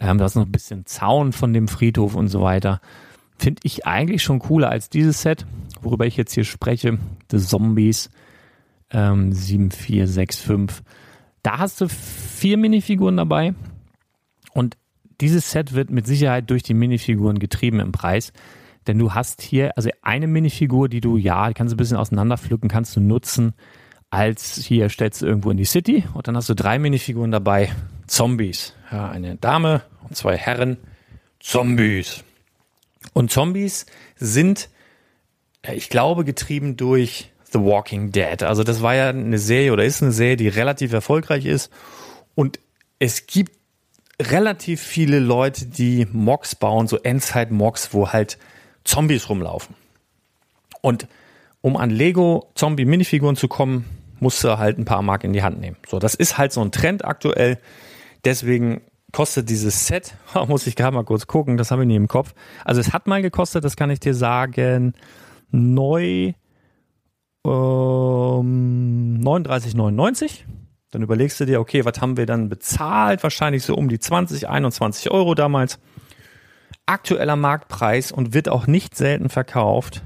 Ähm, 0.00 0.18
du 0.18 0.24
hast 0.24 0.34
noch 0.34 0.44
ein 0.44 0.52
bisschen 0.52 0.86
Zaun 0.86 1.32
von 1.32 1.52
dem 1.52 1.68
Friedhof 1.68 2.14
und 2.14 2.28
so 2.28 2.42
weiter. 2.42 2.80
Finde 3.38 3.60
ich 3.62 3.86
eigentlich 3.86 4.22
schon 4.22 4.40
cooler 4.40 4.70
als 4.70 4.90
dieses 4.90 5.22
Set, 5.22 5.46
worüber 5.80 6.06
ich 6.06 6.16
jetzt 6.16 6.34
hier 6.34 6.44
spreche, 6.44 6.98
The 7.30 7.38
Zombies 7.38 8.10
ähm, 8.90 9.32
7465. 9.32 10.84
Da 11.42 11.58
hast 11.58 11.80
du 11.80 11.88
vier 11.88 12.56
Minifiguren 12.56 13.16
dabei 13.16 13.54
und 14.52 14.76
dieses 15.20 15.50
Set 15.50 15.72
wird 15.72 15.90
mit 15.90 16.06
Sicherheit 16.06 16.50
durch 16.50 16.62
die 16.62 16.74
Minifiguren 16.74 17.38
getrieben 17.38 17.80
im 17.80 17.92
Preis. 17.92 18.32
Denn 18.86 18.98
du 18.98 19.12
hast 19.12 19.42
hier, 19.42 19.76
also 19.76 19.90
eine 20.02 20.26
Minifigur, 20.26 20.88
die 20.88 21.00
du, 21.00 21.16
ja, 21.16 21.52
kannst 21.52 21.72
du 21.72 21.74
ein 21.74 21.78
bisschen 21.78 21.96
auseinanderpflücken, 21.96 22.68
kannst 22.68 22.96
du 22.96 23.00
nutzen, 23.00 23.54
als 24.10 24.56
hier 24.56 24.88
stellst 24.88 25.20
du 25.20 25.26
irgendwo 25.26 25.50
in 25.50 25.58
die 25.58 25.64
City 25.64 26.04
und 26.14 26.26
dann 26.26 26.36
hast 26.36 26.48
du 26.48 26.54
drei 26.54 26.78
Minifiguren 26.78 27.30
dabei. 27.30 27.70
Zombies. 28.06 28.74
Ja, 28.90 29.10
eine 29.10 29.36
Dame 29.36 29.82
und 30.08 30.16
zwei 30.16 30.36
Herren. 30.36 30.78
Zombies. 31.40 32.24
Und 33.12 33.30
Zombies 33.30 33.86
sind, 34.16 34.68
ich 35.62 35.88
glaube, 35.88 36.24
getrieben 36.24 36.76
durch 36.76 37.30
The 37.52 37.60
Walking 37.60 38.12
Dead. 38.12 38.42
Also 38.42 38.64
das 38.64 38.82
war 38.82 38.94
ja 38.94 39.08
eine 39.08 39.38
Serie 39.38 39.72
oder 39.72 39.84
ist 39.84 40.02
eine 40.02 40.12
Serie, 40.12 40.36
die 40.36 40.48
relativ 40.48 40.92
erfolgreich 40.92 41.46
ist. 41.46 41.70
Und 42.34 42.60
es 42.98 43.26
gibt 43.26 43.52
relativ 44.20 44.82
viele 44.82 45.18
Leute, 45.18 45.66
die 45.66 46.06
Mocks 46.12 46.54
bauen, 46.54 46.88
so 46.88 46.98
Endzeit-Mocks, 46.98 47.94
wo 47.94 48.08
halt 48.10 48.38
Zombies 48.84 49.28
rumlaufen. 49.28 49.74
Und 50.80 51.06
um 51.60 51.76
an 51.76 51.90
Lego 51.90 52.50
Zombie-Minifiguren 52.54 53.36
zu 53.36 53.48
kommen, 53.48 53.84
musst 54.20 54.42
du 54.42 54.58
halt 54.58 54.78
ein 54.78 54.84
paar 54.84 55.02
Mark 55.02 55.24
in 55.24 55.32
die 55.32 55.42
Hand 55.42 55.60
nehmen. 55.60 55.76
So, 55.86 55.98
das 55.98 56.14
ist 56.14 56.38
halt 56.38 56.52
so 56.52 56.60
ein 56.60 56.72
Trend 56.72 57.04
aktuell. 57.04 57.58
Deswegen 58.24 58.82
kostet 59.12 59.48
dieses 59.48 59.86
Set, 59.86 60.14
muss 60.48 60.66
ich 60.66 60.76
gerade 60.76 60.94
mal 60.94 61.04
kurz 61.04 61.26
gucken, 61.26 61.56
das 61.56 61.70
habe 61.70 61.82
ich 61.82 61.88
nie 61.88 61.96
im 61.96 62.08
Kopf. 62.08 62.34
Also 62.64 62.80
es 62.80 62.92
hat 62.92 63.06
mal 63.06 63.22
gekostet, 63.22 63.64
das 63.64 63.76
kann 63.76 63.90
ich 63.90 64.00
dir 64.00 64.14
sagen, 64.14 64.94
neu 65.50 66.32
ähm, 67.44 69.20
39,99. 69.22 70.44
Dann 70.90 71.02
überlegst 71.02 71.38
du 71.40 71.44
dir, 71.44 71.60
okay, 71.60 71.84
was 71.84 72.00
haben 72.00 72.16
wir 72.16 72.24
dann 72.26 72.48
bezahlt? 72.48 73.22
Wahrscheinlich 73.22 73.62
so 73.62 73.74
um 73.74 73.88
die 73.88 73.98
20, 73.98 74.48
21 74.48 75.10
Euro 75.10 75.34
damals. 75.34 75.78
Aktueller 76.86 77.36
Marktpreis 77.36 78.10
und 78.12 78.32
wird 78.32 78.48
auch 78.48 78.66
nicht 78.66 78.96
selten 78.96 79.28
verkauft 79.28 80.02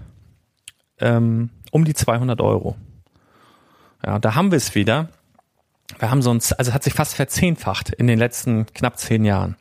ähm, 0.98 1.50
um 1.70 1.84
die 1.84 1.94
200 1.94 2.40
Euro. 2.40 2.76
Ja, 4.04 4.18
da 4.18 4.34
haben 4.34 4.50
wir 4.50 4.56
es 4.56 4.74
wieder. 4.74 5.08
Wir 5.98 6.10
haben 6.10 6.22
so 6.22 6.32
ein, 6.32 6.40
also 6.58 6.72
hat 6.72 6.82
sich 6.82 6.94
fast 6.94 7.14
verzehnfacht 7.14 7.90
in 7.90 8.06
den 8.06 8.18
letzten 8.18 8.66
knapp 8.66 8.98
zehn 8.98 9.24
Jahren. 9.24 9.56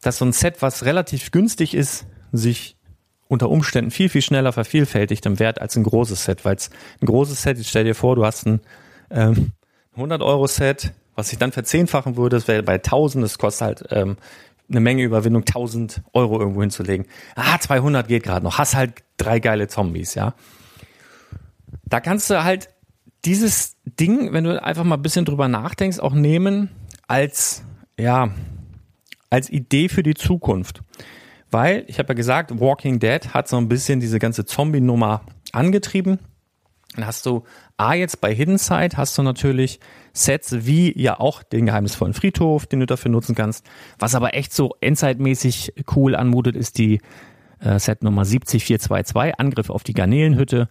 Das 0.00 0.16
ist 0.16 0.18
so 0.18 0.24
ein 0.24 0.32
Set, 0.32 0.62
was 0.62 0.84
relativ 0.84 1.30
günstig 1.30 1.74
ist, 1.74 2.06
sich 2.32 2.76
unter 3.28 3.48
Umständen 3.48 3.90
viel, 3.90 4.08
viel 4.08 4.22
schneller 4.22 4.52
vervielfältigt 4.52 5.24
im 5.26 5.38
Wert 5.38 5.60
als 5.60 5.76
ein 5.76 5.82
großes 5.82 6.24
Set, 6.24 6.44
weil 6.44 6.56
es 6.56 6.70
ein 7.00 7.06
großes 7.06 7.42
Set, 7.42 7.58
ich 7.58 7.68
stell 7.68 7.84
dir 7.84 7.94
vor, 7.94 8.16
du 8.16 8.24
hast 8.24 8.46
ein 8.46 8.60
ähm, 9.10 9.52
100-Euro-Set, 9.96 10.92
was 11.14 11.30
sich 11.30 11.38
dann 11.38 11.52
verzehnfachen 11.52 12.16
würde, 12.16 12.36
das 12.36 12.48
wäre 12.48 12.62
bei 12.62 12.74
1000, 12.74 13.24
das 13.24 13.38
kostet 13.38 13.62
halt 13.62 13.84
ähm, 13.90 14.16
eine 14.68 14.80
Menge 14.80 15.02
Überwindung, 15.02 15.42
1000 15.42 16.02
Euro 16.12 16.38
irgendwo 16.40 16.60
hinzulegen. 16.60 17.06
Ah, 17.34 17.58
200 17.58 18.08
geht 18.08 18.24
gerade 18.24 18.44
noch, 18.44 18.58
hast 18.58 18.74
halt 18.74 19.02
drei 19.16 19.38
geile 19.38 19.68
Zombies, 19.68 20.14
ja. 20.14 20.34
Da 21.84 22.00
kannst 22.00 22.30
du 22.30 22.44
halt 22.44 22.68
dieses 23.24 23.76
Ding, 23.84 24.32
wenn 24.32 24.44
du 24.44 24.62
einfach 24.62 24.84
mal 24.84 24.96
ein 24.96 25.02
bisschen 25.02 25.24
drüber 25.24 25.48
nachdenkst, 25.48 25.98
auch 25.98 26.14
nehmen 26.14 26.70
als, 27.06 27.64
ja, 27.98 28.30
als 29.30 29.50
Idee 29.50 29.88
für 29.88 30.02
die 30.02 30.14
Zukunft. 30.14 30.82
Weil, 31.50 31.84
ich 31.86 31.98
habe 31.98 32.08
ja 32.08 32.14
gesagt, 32.14 32.58
Walking 32.60 32.98
Dead 32.98 33.32
hat 33.32 33.48
so 33.48 33.56
ein 33.56 33.68
bisschen 33.68 34.00
diese 34.00 34.18
ganze 34.18 34.44
Zombie-Nummer 34.44 35.22
angetrieben. 35.52 36.18
Dann 36.94 37.06
hast 37.06 37.26
du 37.26 37.44
A 37.76 37.94
jetzt 37.94 38.20
bei 38.20 38.34
Hidden 38.34 38.58
Side 38.58 38.96
hast 38.96 39.18
du 39.18 39.22
natürlich 39.22 39.80
Sets 40.12 40.66
wie 40.66 40.96
ja 41.00 41.18
auch 41.18 41.42
den 41.42 41.66
geheimnisvollen 41.66 42.14
Friedhof, 42.14 42.66
den 42.66 42.80
du 42.80 42.86
dafür 42.86 43.10
nutzen 43.10 43.34
kannst. 43.34 43.66
Was 43.98 44.14
aber 44.14 44.34
echt 44.34 44.52
so 44.52 44.76
endzeitmäßig 44.80 45.72
cool 45.96 46.14
anmutet, 46.14 46.54
ist 46.54 46.78
die 46.78 47.00
äh, 47.60 47.78
Set 47.80 48.04
Nummer 48.04 48.24
70422, 48.24 49.38
Angriff 49.38 49.70
auf 49.70 49.82
die 49.82 49.94
Garnelenhütte. 49.94 50.68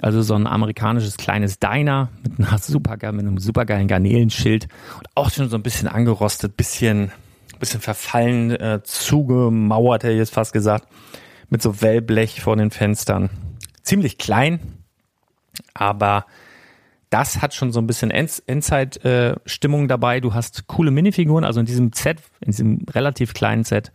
Also 0.00 0.22
so 0.22 0.34
ein 0.34 0.46
amerikanisches 0.46 1.16
kleines 1.16 1.58
Diner 1.58 2.08
mit, 2.22 2.38
einer 2.38 2.58
super, 2.58 2.96
mit 3.12 3.26
einem 3.26 3.38
supergeilen 3.38 3.88
Garnelenschild 3.88 4.68
und 4.96 5.08
auch 5.14 5.30
schon 5.30 5.48
so 5.48 5.56
ein 5.56 5.62
bisschen 5.62 5.88
angerostet, 5.88 6.56
bisschen, 6.56 7.12
bisschen 7.58 7.80
verfallen, 7.80 8.50
äh, 8.52 8.80
zugemauert, 8.82 10.02
hätte 10.02 10.12
ich 10.12 10.18
jetzt 10.18 10.34
fast 10.34 10.52
gesagt, 10.52 10.86
mit 11.50 11.60
so 11.60 11.82
Wellblech 11.82 12.40
vor 12.40 12.56
den 12.56 12.70
Fenstern. 12.70 13.28
Ziemlich 13.82 14.18
klein, 14.18 14.60
aber 15.74 16.24
das 17.10 17.42
hat 17.42 17.54
schon 17.54 17.72
so 17.72 17.80
ein 17.80 17.88
bisschen 17.88 18.10
Endzeit-Stimmung 18.10 19.88
dabei. 19.88 20.20
Du 20.20 20.32
hast 20.32 20.68
coole 20.68 20.92
Minifiguren, 20.92 21.44
also 21.44 21.58
in 21.60 21.66
diesem 21.66 21.92
Set, 21.92 22.18
in 22.40 22.52
diesem 22.52 22.86
relativ 22.88 23.34
kleinen 23.34 23.64
Set, 23.64 23.92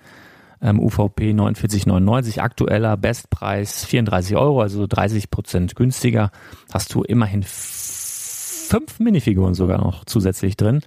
ähm, 0.66 0.80
UVP 0.80 1.32
49,99, 1.32 2.40
aktueller 2.40 2.98
Bestpreis 2.98 3.86
34 3.86 4.36
Euro, 4.36 4.62
also 4.62 4.88
30 4.88 5.30
Prozent 5.30 5.76
günstiger, 5.76 6.32
hast 6.74 6.94
du 6.94 7.04
immerhin 7.04 7.44
fünf 7.46 9.00
Minifiguren 9.00 9.54
sogar 9.54 9.78
noch 9.78 10.06
zusätzlich 10.06 10.58
drin. 10.58 10.82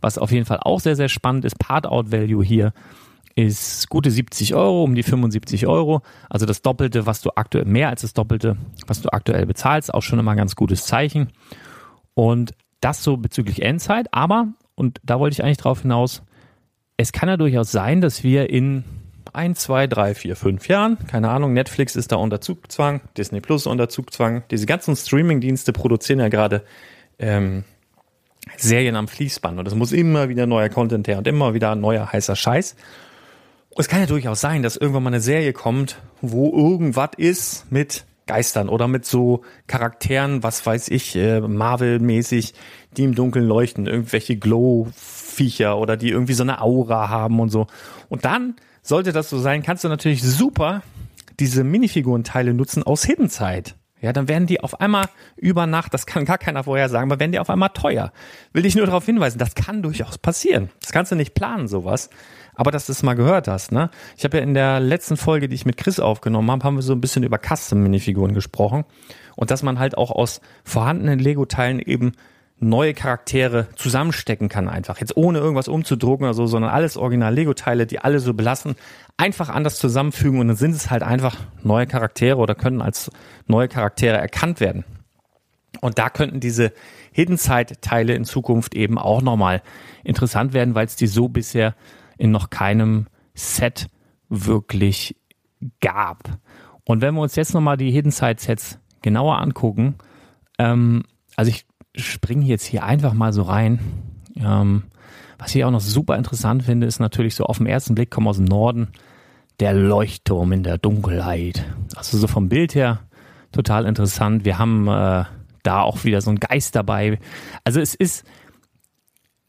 Was 0.00 0.18
auf 0.18 0.32
jeden 0.32 0.44
Fall 0.44 0.58
auch 0.60 0.80
sehr, 0.80 0.96
sehr 0.96 1.08
spannend 1.08 1.44
ist, 1.44 1.58
Part-Out-Value 1.58 2.44
hier 2.44 2.72
ist 3.36 3.88
gute 3.88 4.10
70 4.10 4.54
Euro, 4.54 4.84
um 4.84 4.94
die 4.94 5.02
75 5.02 5.66
Euro. 5.66 6.02
Also 6.28 6.44
das 6.44 6.62
Doppelte, 6.62 7.06
was 7.06 7.20
du 7.20 7.30
aktuell, 7.34 7.64
mehr 7.64 7.88
als 7.88 8.02
das 8.02 8.14
Doppelte, 8.14 8.56
was 8.86 9.00
du 9.00 9.12
aktuell 9.12 9.46
bezahlst, 9.46 9.94
auch 9.94 10.02
schon 10.02 10.18
immer 10.18 10.32
ein 10.32 10.36
ganz 10.36 10.56
gutes 10.56 10.86
Zeichen. 10.86 11.28
Und 12.14 12.52
das 12.80 13.02
so 13.02 13.16
bezüglich 13.16 13.62
Endzeit, 13.62 14.12
aber, 14.12 14.48
und 14.74 15.00
da 15.04 15.18
wollte 15.18 15.34
ich 15.34 15.42
eigentlich 15.42 15.58
drauf 15.58 15.82
hinaus, 15.82 16.22
es 16.96 17.12
kann 17.12 17.28
ja 17.28 17.36
durchaus 17.36 17.72
sein, 17.72 18.00
dass 18.00 18.22
wir 18.22 18.50
in 18.50 18.84
ein, 19.34 19.54
zwei, 19.54 19.86
drei, 19.86 20.14
vier, 20.14 20.36
fünf 20.36 20.68
Jahren, 20.68 20.98
keine 21.06 21.30
Ahnung, 21.30 21.52
Netflix 21.52 21.96
ist 21.96 22.12
da 22.12 22.16
unter 22.16 22.40
Zugzwang, 22.40 23.00
Disney 23.16 23.40
Plus 23.40 23.66
unter 23.66 23.88
Zugzwang. 23.88 24.44
Diese 24.50 24.66
ganzen 24.66 24.96
Streaming-Dienste 24.96 25.72
produzieren 25.72 26.20
ja 26.20 26.28
gerade 26.28 26.64
ähm, 27.18 27.64
Serien 28.56 28.96
am 28.96 29.08
Fließband 29.08 29.58
und 29.58 29.66
es 29.66 29.74
muss 29.74 29.92
immer 29.92 30.28
wieder 30.28 30.46
neuer 30.46 30.68
Content 30.68 31.08
her 31.08 31.18
und 31.18 31.26
immer 31.26 31.54
wieder 31.54 31.74
neuer 31.74 32.12
heißer 32.12 32.36
Scheiß. 32.36 32.76
Es 33.76 33.88
kann 33.88 34.00
ja 34.00 34.06
durchaus 34.06 34.40
sein, 34.40 34.62
dass 34.62 34.76
irgendwann 34.76 35.02
mal 35.02 35.10
eine 35.10 35.20
Serie 35.20 35.52
kommt, 35.52 36.00
wo 36.20 36.56
irgendwas 36.56 37.10
ist 37.16 37.70
mit 37.72 38.04
Geistern 38.26 38.68
oder 38.68 38.88
mit 38.88 39.04
so 39.04 39.42
Charakteren, 39.66 40.42
was 40.42 40.64
weiß 40.64 40.88
ich, 40.88 41.14
äh, 41.16 41.40
Marvel-mäßig, 41.40 42.54
die 42.96 43.04
im 43.04 43.14
Dunkeln 43.14 43.46
leuchten, 43.46 43.86
irgendwelche 43.86 44.36
Glow-Viecher 44.36 45.76
oder 45.76 45.96
die 45.96 46.10
irgendwie 46.10 46.32
so 46.32 46.42
eine 46.42 46.62
Aura 46.62 47.08
haben 47.08 47.40
und 47.40 47.50
so. 47.50 47.66
Und 48.08 48.24
dann, 48.24 48.54
sollte 48.84 49.12
das 49.12 49.28
so 49.30 49.38
sein, 49.38 49.64
kannst 49.64 49.82
du 49.82 49.88
natürlich 49.88 50.22
super 50.22 50.82
diese 51.40 51.64
Minifigurenteile 51.64 52.54
nutzen 52.54 52.84
aus 52.84 53.04
Hidden 53.04 53.28
Side. 53.28 53.72
Ja, 54.00 54.12
dann 54.12 54.28
werden 54.28 54.46
die 54.46 54.60
auf 54.60 54.80
einmal 54.80 55.06
über 55.36 55.66
Nacht, 55.66 55.94
das 55.94 56.04
kann 56.04 56.26
gar 56.26 56.36
keiner 56.36 56.64
vorher 56.64 56.90
sagen, 56.90 57.10
aber 57.10 57.18
werden 57.18 57.32
die 57.32 57.38
auf 57.38 57.48
einmal 57.48 57.70
teuer. 57.70 58.12
Will 58.52 58.66
ich 58.66 58.76
nur 58.76 58.84
darauf 58.84 59.06
hinweisen, 59.06 59.38
das 59.38 59.54
kann 59.54 59.82
durchaus 59.82 60.18
passieren. 60.18 60.70
Das 60.82 60.92
kannst 60.92 61.10
du 61.10 61.16
nicht 61.16 61.34
planen, 61.34 61.68
sowas. 61.68 62.10
Aber 62.54 62.70
dass 62.70 62.86
du 62.86 62.92
es 62.92 63.02
mal 63.02 63.14
gehört 63.14 63.48
hast, 63.48 63.72
ne? 63.72 63.90
Ich 64.16 64.24
habe 64.24 64.36
ja 64.36 64.42
in 64.42 64.52
der 64.52 64.78
letzten 64.78 65.16
Folge, 65.16 65.48
die 65.48 65.54
ich 65.54 65.64
mit 65.64 65.78
Chris 65.78 65.98
aufgenommen 65.98 66.50
habe, 66.50 66.62
haben 66.64 66.76
wir 66.76 66.82
so 66.82 66.92
ein 66.92 67.00
bisschen 67.00 67.24
über 67.24 67.38
Custom-Minifiguren 67.38 68.34
gesprochen. 68.34 68.84
Und 69.36 69.50
dass 69.50 69.62
man 69.62 69.78
halt 69.78 69.96
auch 69.96 70.10
aus 70.10 70.40
vorhandenen 70.64 71.18
Lego-Teilen 71.18 71.80
eben 71.80 72.12
neue 72.68 72.94
Charaktere 72.94 73.68
zusammenstecken 73.76 74.48
kann 74.48 74.68
einfach. 74.68 74.98
Jetzt 74.98 75.16
ohne 75.16 75.38
irgendwas 75.38 75.68
umzudrucken 75.68 76.24
oder 76.24 76.34
so, 76.34 76.46
sondern 76.46 76.70
alles 76.70 76.96
original 76.96 77.34
Lego-Teile, 77.34 77.86
die 77.86 77.98
alle 77.98 78.20
so 78.20 78.34
belassen, 78.34 78.76
einfach 79.16 79.48
anders 79.48 79.78
zusammenfügen 79.78 80.40
und 80.40 80.48
dann 80.48 80.56
sind 80.56 80.72
es 80.72 80.90
halt 80.90 81.02
einfach 81.02 81.36
neue 81.62 81.86
Charaktere 81.86 82.36
oder 82.38 82.54
können 82.54 82.82
als 82.82 83.10
neue 83.46 83.68
Charaktere 83.68 84.16
erkannt 84.16 84.60
werden. 84.60 84.84
Und 85.80 85.98
da 85.98 86.08
könnten 86.08 86.40
diese 86.40 86.72
Hidden 87.12 87.36
Side-Teile 87.36 88.14
in 88.14 88.24
Zukunft 88.24 88.74
eben 88.74 88.98
auch 88.98 89.22
nochmal 89.22 89.62
interessant 90.02 90.52
werden, 90.52 90.74
weil 90.74 90.86
es 90.86 90.96
die 90.96 91.06
so 91.06 91.28
bisher 91.28 91.74
in 92.16 92.30
noch 92.30 92.50
keinem 92.50 93.06
Set 93.34 93.88
wirklich 94.28 95.16
gab. 95.80 96.38
Und 96.84 97.00
wenn 97.00 97.14
wir 97.14 97.22
uns 97.22 97.36
jetzt 97.36 97.54
nochmal 97.54 97.76
die 97.76 97.90
Hidden 97.90 98.10
Side 98.10 98.36
Sets 98.38 98.78
genauer 99.02 99.38
angucken, 99.38 99.96
ähm, 100.58 101.02
also 101.36 101.50
ich 101.50 101.66
springe 101.94 102.44
jetzt 102.44 102.64
hier 102.64 102.84
einfach 102.84 103.12
mal 103.12 103.32
so 103.32 103.42
rein. 103.42 103.78
Ähm, 104.36 104.84
was 105.38 105.54
ich 105.54 105.64
auch 105.64 105.70
noch 105.70 105.80
super 105.80 106.16
interessant 106.16 106.62
finde, 106.62 106.86
ist 106.86 107.00
natürlich 107.00 107.34
so 107.34 107.44
auf 107.44 107.58
den 107.58 107.66
ersten 107.66 107.94
Blick, 107.94 108.10
kommen 108.10 108.28
aus 108.28 108.36
dem 108.36 108.46
Norden, 108.46 108.88
der 109.60 109.74
Leuchtturm 109.74 110.52
in 110.52 110.62
der 110.62 110.78
Dunkelheit. 110.78 111.64
Also 111.96 112.18
so 112.18 112.26
vom 112.26 112.48
Bild 112.48 112.74
her 112.74 113.00
total 113.52 113.86
interessant. 113.86 114.44
Wir 114.44 114.58
haben 114.58 114.88
äh, 114.88 115.24
da 115.62 115.80
auch 115.82 116.04
wieder 116.04 116.20
so 116.20 116.30
einen 116.30 116.40
Geist 116.40 116.74
dabei. 116.74 117.18
Also 117.62 117.80
es 117.80 117.94
ist, 117.94 118.24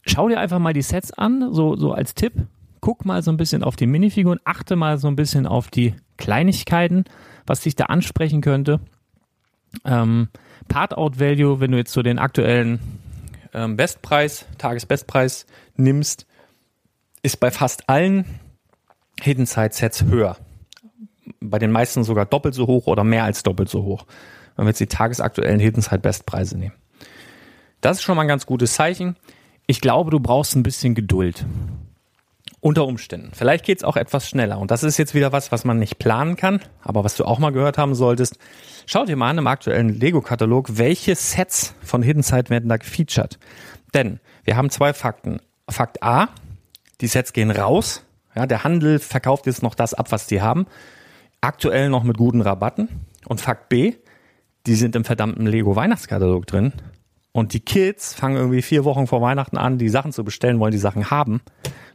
schau 0.05 0.29
dir 0.29 0.39
einfach 0.39 0.59
mal 0.59 0.73
die 0.73 0.81
Sets 0.81 1.11
an, 1.13 1.53
so, 1.53 1.75
so 1.75 1.91
als 1.91 2.13
Tipp. 2.13 2.33
Guck 2.81 3.05
mal 3.05 3.23
so 3.23 3.31
ein 3.31 3.37
bisschen 3.37 3.63
auf 3.63 3.75
die 3.75 3.87
Minifiguren, 3.87 4.39
achte 4.43 4.75
mal 4.75 4.99
so 4.99 5.07
ein 5.07 5.15
bisschen 5.15 5.47
auf 5.47 5.69
die 5.69 5.95
Kleinigkeiten, 6.17 7.05
was 7.47 7.61
dich 7.61 7.75
da 7.75 7.85
ansprechen 7.85 8.41
könnte. 8.41 8.79
Ähm, 9.83 10.29
Part-Out-Value, 10.67 11.59
wenn 11.59 11.71
du 11.71 11.77
jetzt 11.77 11.93
so 11.93 12.01
den 12.01 12.19
aktuellen 12.19 12.79
ähm, 13.53 13.77
Bestpreis, 13.77 14.45
Tagesbestpreis 14.57 15.45
nimmst, 15.75 16.25
ist 17.23 17.39
bei 17.39 17.51
fast 17.51 17.89
allen 17.89 18.25
Hidden 19.21 19.45
Side 19.45 19.71
Sets 19.71 20.03
höher. 20.03 20.37
Bei 21.39 21.59
den 21.59 21.71
meisten 21.71 22.03
sogar 22.03 22.25
doppelt 22.25 22.53
so 22.53 22.67
hoch 22.67 22.87
oder 22.87 23.03
mehr 23.03 23.23
als 23.23 23.43
doppelt 23.43 23.69
so 23.69 23.83
hoch, 23.83 24.05
wenn 24.55 24.65
wir 24.65 24.69
jetzt 24.69 24.79
die 24.79 24.87
tagesaktuellen 24.87 25.59
Hidden 25.59 25.81
Side 25.81 25.99
Bestpreise 25.99 26.57
nehmen. 26.57 26.75
Das 27.81 27.97
ist 27.97 28.03
schon 28.03 28.15
mal 28.15 28.23
ein 28.23 28.27
ganz 28.27 28.45
gutes 28.45 28.73
Zeichen. 28.73 29.15
Ich 29.67 29.81
glaube, 29.81 30.11
du 30.11 30.19
brauchst 30.19 30.55
ein 30.55 30.63
bisschen 30.63 30.95
Geduld. 30.95 31.45
Unter 32.65 32.87
Umständen. 32.87 33.29
Vielleicht 33.31 33.63
geht's 33.63 33.83
auch 33.83 33.95
etwas 33.95 34.27
schneller. 34.27 34.57
Und 34.57 34.71
das 34.71 34.81
ist 34.81 34.97
jetzt 34.97 35.13
wieder 35.13 35.31
was, 35.31 35.51
was 35.51 35.65
man 35.65 35.77
nicht 35.77 35.99
planen 35.99 36.35
kann, 36.35 36.61
aber 36.81 37.03
was 37.03 37.15
du 37.15 37.23
auch 37.23 37.37
mal 37.37 37.51
gehört 37.51 37.77
haben 37.77 37.93
solltest. 37.93 38.39
Schau 38.87 39.05
dir 39.05 39.15
mal 39.15 39.29
an 39.29 39.37
im 39.37 39.45
aktuellen 39.45 39.89
Lego-Katalog, 39.89 40.69
welche 40.79 41.13
Sets 41.13 41.75
von 41.83 42.01
Hidden 42.01 42.23
Side 42.23 42.49
werden 42.49 42.67
da 42.67 42.77
gefeatured. 42.77 43.37
Denn 43.93 44.19
wir 44.45 44.57
haben 44.57 44.71
zwei 44.71 44.93
Fakten. 44.93 45.41
Fakt 45.69 46.01
A, 46.01 46.29
die 47.01 47.05
Sets 47.05 47.33
gehen 47.33 47.51
raus. 47.51 48.03
Ja, 48.33 48.47
der 48.47 48.63
Handel 48.63 48.97
verkauft 48.97 49.45
jetzt 49.45 49.61
noch 49.61 49.75
das 49.75 49.93
ab, 49.93 50.11
was 50.11 50.25
die 50.25 50.41
haben. 50.41 50.65
Aktuell 51.41 51.89
noch 51.89 52.01
mit 52.01 52.17
guten 52.17 52.41
Rabatten. 52.41 53.05
Und 53.27 53.41
Fakt 53.41 53.69
B, 53.69 53.93
die 54.65 54.73
sind 54.73 54.95
im 54.95 55.05
verdammten 55.05 55.45
Lego 55.45 55.75
Weihnachtskatalog 55.75 56.47
drin. 56.47 56.73
Und 57.35 57.51
die 57.51 57.59
Kids 57.59 58.13
fangen 58.13 58.37
irgendwie 58.37 58.61
vier 58.61 58.85
Wochen 58.85 59.07
vor 59.07 59.21
Weihnachten 59.21 59.57
an, 59.57 59.77
die 59.77 59.89
Sachen 59.89 60.13
zu 60.13 60.23
bestellen, 60.23 60.57
wollen 60.61 60.71
die 60.71 60.77
Sachen 60.77 61.11
haben, 61.11 61.41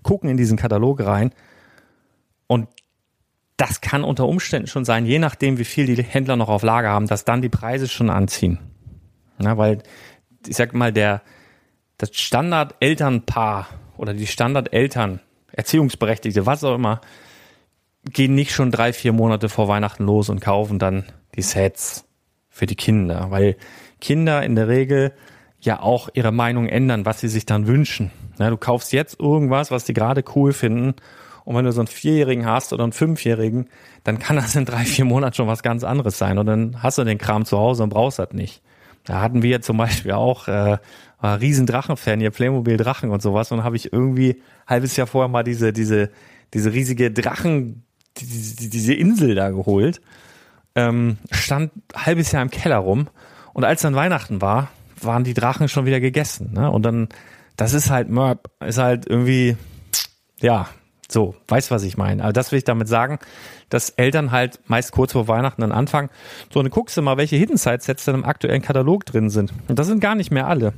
gucken 0.03 0.29
in 0.29 0.37
diesen 0.37 0.59
Katalog 0.59 1.01
rein. 1.01 1.33
Und 2.47 2.69
das 3.57 3.81
kann 3.81 4.05
unter 4.05 4.29
Umständen 4.29 4.69
schon 4.69 4.85
sein, 4.85 5.07
je 5.07 5.19
nachdem, 5.19 5.57
wie 5.57 5.65
viel 5.65 5.87
die 5.87 6.03
Händler 6.03 6.37
noch 6.37 6.51
auf 6.51 6.63
Lager 6.63 6.91
haben, 6.91 7.07
dass 7.07 7.25
dann 7.25 7.41
die 7.41 7.49
Preise 7.49 7.89
schon 7.89 8.11
anziehen. 8.11 8.59
Na, 9.39 9.57
weil, 9.57 9.83
ich 10.47 10.57
sag 10.57 10.75
mal, 10.75 10.93
der, 10.93 11.23
das 11.97 12.11
Standard-Elternpaar 12.13 13.69
oder 13.97 14.13
die 14.13 14.27
Standard-Eltern, 14.27 15.21
Erziehungsberechtigte, 15.53 16.45
was 16.45 16.65
auch 16.65 16.75
immer, 16.75 17.01
gehen 18.05 18.35
nicht 18.35 18.53
schon 18.53 18.71
drei, 18.71 18.93
vier 18.93 19.15
Monate 19.15 19.49
vor 19.49 19.69
Weihnachten 19.69 20.05
los 20.05 20.29
und 20.29 20.43
kaufen 20.43 20.79
dann 20.79 21.07
die 21.35 21.43
Sets 21.43 22.05
für 22.51 22.67
die 22.67 22.77
Kinder, 22.77 23.31
weil 23.31 23.57
Kinder 24.01 24.43
in 24.43 24.55
der 24.55 24.69
Regel 24.69 25.13
ja 25.61 25.81
auch 25.81 26.09
ihre 26.15 26.33
Meinung 26.33 26.67
ändern, 26.67 27.05
was 27.05 27.21
sie 27.21 27.29
sich 27.29 27.47
dann 27.47 27.67
wünschen. 27.67 28.11
Ja, 28.39 28.51
du 28.51 28.57
kaufst 28.57 28.93
jetzt 28.93 29.21
irgendwas, 29.21 29.71
was 29.71 29.85
die 29.85 29.93
gerade 29.93 30.25
cool 30.35 30.53
finden. 30.53 30.95
Und 31.45 31.57
wenn 31.57 31.65
du 31.65 31.73
so 31.73 31.81
einen 31.81 31.89
Vierjährigen 31.89 32.47
hast 32.47 32.73
oder 32.73 32.85
einen 32.85 32.93
Fünfjährigen, 32.93 33.69
dann 34.05 34.19
kann 34.19 34.37
das 34.37 34.55
in 34.57 34.65
drei, 34.65 34.85
vier 34.85 35.05
Monaten 35.05 35.35
schon 35.35 35.47
was 35.47 35.63
ganz 35.63 35.85
anderes 35.85 36.19
sein. 36.19 36.39
Und 36.39 36.47
dann 36.47 36.83
hast 36.83 36.99
du 36.99 37.05
den 37.05 37.19
Kram 37.19 37.45
zu 37.45 37.59
Hause 37.59 37.83
und 37.83 37.91
brauchst 37.91 38.19
das 38.19 38.33
nicht. 38.33 38.63
Da 39.05 39.21
hatten 39.21 39.43
wir 39.43 39.61
zum 39.61 39.77
Beispiel 39.77 40.13
auch, 40.13 40.49
äh, 40.49 40.79
war 41.21 41.41
riesen 41.41 41.67
Drachenfan, 41.67 42.21
hier 42.21 42.31
Playmobil 42.31 42.77
Drachen 42.77 43.11
und 43.11 43.21
sowas. 43.21 43.53
Und 43.53 43.65
habe 43.65 43.77
ich 43.77 43.93
irgendwie 43.93 44.43
halbes 44.67 44.97
Jahr 44.97 45.07
vorher 45.07 45.29
mal 45.29 45.43
diese, 45.43 45.73
diese, 45.73 46.11
diese 46.55 46.73
riesige 46.73 47.11
Drachen, 47.11 47.83
diese, 48.17 48.69
diese 48.69 48.95
Insel 48.95 49.35
da 49.35 49.51
geholt. 49.51 50.01
Ähm, 50.75 51.19
stand 51.31 51.73
halbes 51.95 52.33
Jahr 52.33 52.43
im 52.43 52.51
Keller 52.51 52.79
rum. 52.79 53.09
Und 53.53 53.65
als 53.65 53.83
dann 53.83 53.95
Weihnachten 53.95 54.41
war, 54.41 54.69
waren 55.01 55.25
die 55.25 55.35
Drachen 55.35 55.69
schon 55.69 55.87
wieder 55.87 56.01
gegessen. 56.01 56.53
Ne? 56.53 56.71
Und 56.71 56.83
dann, 56.83 57.09
das 57.57 57.75
ist 57.75 57.91
halt 57.91 58.09
Mörb, 58.09 58.51
ist 58.65 58.79
halt 58.79 59.07
irgendwie, 59.09 59.57
ja, 60.41 60.69
so, 61.11 61.35
weißt 61.49 61.71
was 61.71 61.83
ich 61.83 61.97
meine. 61.97 62.23
Also 62.23 62.33
das 62.33 62.53
will 62.53 62.59
ich 62.59 62.65
damit 62.65 62.89
sagen, 62.89 63.19
dass 63.69 63.91
Eltern 63.91 64.31
halt 64.31 64.61
meist 64.67 64.93
kurz 64.93 65.13
vor 65.13 65.29
Weihnachten 65.29 65.61
dann 65.61 65.73
anfangen. 65.73 66.11
So, 66.53 66.61
und 66.61 66.71
guckst 66.71 66.97
du 66.97 67.03
mal, 67.03 67.17
welche 67.17 67.37
Hidden 67.37 67.57
Side 67.57 67.81
Sets 67.81 68.05
dann 68.05 68.15
im 68.15 68.25
aktuellen 68.25 68.63
Katalog 68.63 69.07
drin 69.07 69.31
sind. 69.31 69.53
Und 69.69 69.79
das 69.79 69.87
sind 69.87 70.01
gar 70.01 70.15
nicht 70.15 70.31
mehr 70.31 70.47
alle. 70.47 70.73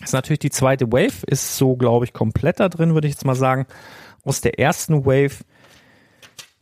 Das 0.00 0.10
ist 0.10 0.12
natürlich 0.12 0.40
die 0.40 0.50
zweite 0.50 0.92
Wave, 0.92 1.26
ist 1.26 1.56
so, 1.56 1.76
glaube 1.76 2.04
ich, 2.04 2.12
komplett 2.12 2.60
da 2.60 2.68
drin, 2.68 2.94
würde 2.94 3.08
ich 3.08 3.14
jetzt 3.14 3.24
mal 3.24 3.34
sagen. 3.34 3.66
Aus 4.24 4.40
der 4.40 4.58
ersten 4.58 5.06
Wave 5.06 5.44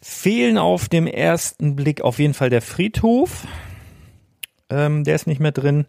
fehlen 0.00 0.58
auf 0.58 0.88
dem 0.88 1.06
ersten 1.06 1.74
Blick 1.74 2.02
auf 2.02 2.18
jeden 2.18 2.34
Fall 2.34 2.50
der 2.50 2.62
Friedhof. 2.62 3.46
Ähm, 4.70 5.04
der 5.04 5.14
ist 5.14 5.26
nicht 5.26 5.40
mehr 5.40 5.52
drin 5.52 5.86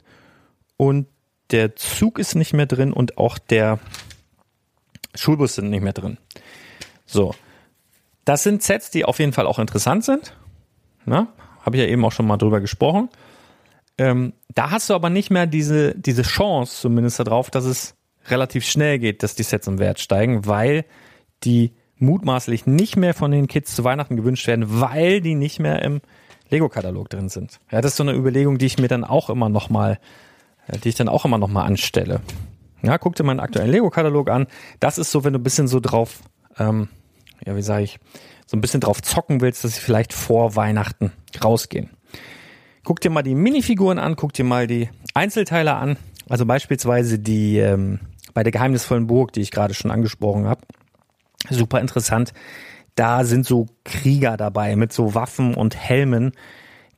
und 0.78 1.08
der 1.52 1.76
Zug 1.76 2.20
ist 2.20 2.36
nicht 2.36 2.54
mehr 2.54 2.66
drin 2.66 2.92
und 2.92 3.18
auch 3.18 3.38
der 3.38 3.80
Schulbus 5.14 5.56
sind 5.56 5.70
nicht 5.70 5.84
mehr 5.84 5.94
drin. 5.94 6.18
So. 7.06 7.34
Das 8.26 8.44
sind 8.44 8.64
Sets, 8.64 8.90
die 8.90 9.06
auf 9.06 9.20
jeden 9.20 9.34
Fall 9.34 9.46
auch 9.46 9.60
interessant 9.60 10.04
sind. 10.04 10.36
Habe 11.62 11.78
ich 11.78 11.84
ja 11.84 11.90
eben 11.90 12.04
auch 12.04 12.12
schon 12.12 12.28
mal 12.28 12.38
drüber 12.38 12.60
gesprochen. 12.60 13.10
Ähm, 13.98 14.34
da 14.54 14.72
hast 14.72 14.90
du 14.90 14.94
aber 14.96 15.10
nicht 15.10 15.30
mehr 15.30 15.46
diese, 15.46 15.96
diese 15.96 16.24
Chance 16.24 16.82
zumindest 16.82 17.20
darauf, 17.20 17.50
dass 17.50 17.66
es 17.66 17.96
relativ 18.28 18.66
schnell 18.66 19.00
geht, 19.00 19.24
dass 19.24 19.36
die 19.36 19.44
Sets 19.44 19.68
im 19.68 19.80
Wert 19.80 20.00
steigen, 20.00 20.48
weil 20.48 20.86
die 21.44 21.74
mutmaßlich 21.98 22.66
nicht 22.66 22.98
mehr 22.98 23.14
von 23.14 23.32
den 23.32 23.48
Kids 23.48 23.76
zu 23.76 23.84
Weihnachten 23.84 24.18
gewünscht 24.18 24.48
werden, 24.48 24.66
weil 24.82 25.22
die 25.22 25.36
nicht 25.36 25.60
mehr 25.60 25.82
im 25.84 26.02
Lego-Katalog 26.50 27.10
drin 27.10 27.30
sind. 27.30 27.60
Ja, 27.72 27.82
das 27.82 27.92
ist 27.92 27.98
so 27.98 28.04
eine 28.04 28.14
Überlegung, 28.14 28.58
die 28.58 28.66
ich 28.66 28.78
mir 28.78 28.88
dann 28.88 29.04
auch 29.04 29.30
immer 29.30 29.50
noch 29.50 29.70
mal 29.70 30.00
äh, 30.68 30.78
die 30.78 30.90
ich 30.90 30.96
dann 30.96 31.10
auch 31.10 31.26
immer 31.26 31.38
noch 31.38 31.50
mal 31.50 31.64
anstelle. 31.64 32.22
Ja, 32.82 32.98
guck 32.98 33.16
dir 33.16 33.24
meinen 33.24 33.40
aktuellen 33.40 33.72
Lego-Katalog 33.72 34.30
an. 34.30 34.48
Das 34.80 34.98
ist 34.98 35.12
so, 35.12 35.24
wenn 35.24 35.34
du 35.34 35.40
ein 35.40 35.44
bisschen 35.44 35.68
so 35.68 35.80
drauf, 35.80 36.22
ähm, 36.58 36.90
ja, 37.46 37.56
wie 37.56 37.62
sage 37.62 37.84
ich, 37.84 38.00
so 38.46 38.56
ein 38.58 38.62
bisschen 38.62 38.82
drauf 38.82 39.02
zocken 39.02 39.42
willst, 39.42 39.64
dass 39.64 39.76
sie 39.76 39.82
vielleicht 39.82 40.14
vor 40.14 40.56
Weihnachten 40.56 41.12
rausgehen. 41.44 41.90
Guck 42.84 43.02
dir 43.02 43.10
mal 43.10 43.24
die 43.24 43.34
Minifiguren 43.34 43.98
an, 43.98 44.16
guck 44.16 44.34
dir 44.34 44.46
mal 44.46 44.68
die 44.68 44.90
Einzelteile 45.16 45.76
an. 45.76 45.98
Also 46.30 46.46
beispielsweise 46.46 47.18
die 47.18 47.58
ähm, 47.58 48.00
bei 48.34 48.44
der 48.44 48.52
geheimnisvollen 48.52 49.08
Burg, 49.08 49.34
die 49.34 49.42
ich 49.42 49.50
gerade 49.50 49.74
schon 49.74 49.90
angesprochen 49.90 50.46
habe. 50.46 50.62
Super 51.50 51.82
interessant. 51.82 52.34
Da 52.96 53.24
sind 53.24 53.46
so 53.46 53.68
Krieger 53.84 54.38
dabei 54.38 54.76
mit 54.76 54.94
so 54.94 55.14
Waffen 55.14 55.54
und 55.54 55.76
Helmen, 55.76 56.32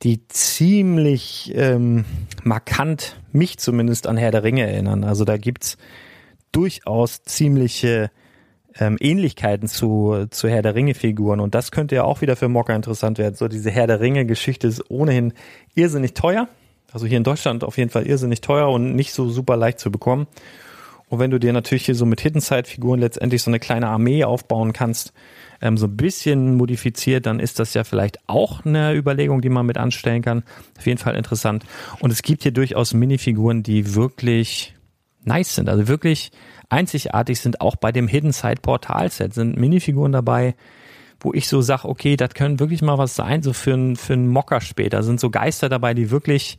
die 0.03 0.27
ziemlich 0.27 1.51
ähm, 1.55 2.05
markant 2.43 3.19
mich 3.31 3.57
zumindest 3.57 4.07
an 4.07 4.17
Herr 4.17 4.31
der 4.31 4.43
Ringe 4.43 4.67
erinnern. 4.67 5.03
Also 5.03 5.25
da 5.25 5.37
gibt's 5.37 5.77
durchaus 6.51 7.23
ziemliche 7.23 8.11
ähm, 8.79 8.97
Ähnlichkeiten 8.99 9.67
zu, 9.67 10.27
zu 10.29 10.47
Herr 10.47 10.61
der 10.61 10.75
Ringe-Figuren. 10.75 11.39
Und 11.39 11.55
das 11.55 11.71
könnte 11.71 11.95
ja 11.95 12.03
auch 12.03 12.21
wieder 12.21 12.35
für 12.35 12.47
Mocker 12.47 12.75
interessant 12.75 13.17
werden. 13.17 13.35
So 13.35 13.47
diese 13.47 13.71
Herr 13.71 13.87
der 13.87 13.99
Ringe-Geschichte 13.99 14.67
ist 14.67 14.89
ohnehin 14.89 15.33
irrsinnig 15.73 16.13
teuer. 16.13 16.47
Also 16.91 17.05
hier 17.05 17.17
in 17.17 17.23
Deutschland 17.23 17.63
auf 17.63 17.77
jeden 17.77 17.89
Fall 17.89 18.05
irrsinnig 18.05 18.41
teuer 18.41 18.69
und 18.69 18.95
nicht 18.95 19.13
so 19.13 19.29
super 19.29 19.57
leicht 19.57 19.79
zu 19.79 19.91
bekommen. 19.91 20.27
Und 21.09 21.19
wenn 21.19 21.31
du 21.31 21.39
dir 21.39 21.53
natürlich 21.53 21.85
hier 21.85 21.95
so 21.95 22.05
mit 22.05 22.21
Hidden 22.21 22.41
Side-Figuren 22.41 22.99
letztendlich 22.99 23.41
so 23.41 23.49
eine 23.49 23.59
kleine 23.59 23.87
Armee 23.87 24.23
aufbauen 24.23 24.73
kannst, 24.73 25.13
ähm, 25.61 25.77
so 25.77 25.87
ein 25.87 25.97
bisschen 25.97 26.55
modifiziert, 26.55 27.25
dann 27.25 27.39
ist 27.39 27.59
das 27.59 27.73
ja 27.73 27.83
vielleicht 27.83 28.19
auch 28.27 28.65
eine 28.65 28.93
Überlegung, 28.93 29.41
die 29.41 29.49
man 29.49 29.65
mit 29.65 29.77
anstellen 29.77 30.21
kann. 30.21 30.43
Auf 30.77 30.85
jeden 30.85 30.99
Fall 30.99 31.15
interessant. 31.15 31.65
Und 31.99 32.11
es 32.11 32.21
gibt 32.21 32.43
hier 32.43 32.51
durchaus 32.51 32.93
Minifiguren, 32.93 33.63
die 33.63 33.95
wirklich 33.95 34.75
nice 35.23 35.55
sind, 35.55 35.69
also 35.69 35.87
wirklich 35.87 36.31
einzigartig 36.69 37.39
sind, 37.39 37.61
auch 37.61 37.75
bei 37.75 37.91
dem 37.91 38.07
Hidden 38.07 38.31
Side 38.31 38.61
Portal 38.61 39.09
Set 39.11 39.33
sind 39.33 39.57
Minifiguren 39.57 40.11
dabei, 40.11 40.55
wo 41.19 41.33
ich 41.33 41.47
so 41.47 41.61
sag, 41.61 41.85
okay, 41.85 42.15
das 42.15 42.33
können 42.33 42.59
wirklich 42.59 42.81
mal 42.81 42.97
was 42.97 43.15
sein, 43.15 43.41
so 43.41 43.53
für 43.53 43.73
einen 43.73 43.95
für 43.95 44.13
einen 44.13 44.27
Mocker 44.27 44.61
später. 44.61 45.03
Sind 45.03 45.19
so 45.19 45.29
Geister 45.29 45.69
dabei, 45.69 45.93
die 45.93 46.11
wirklich 46.11 46.57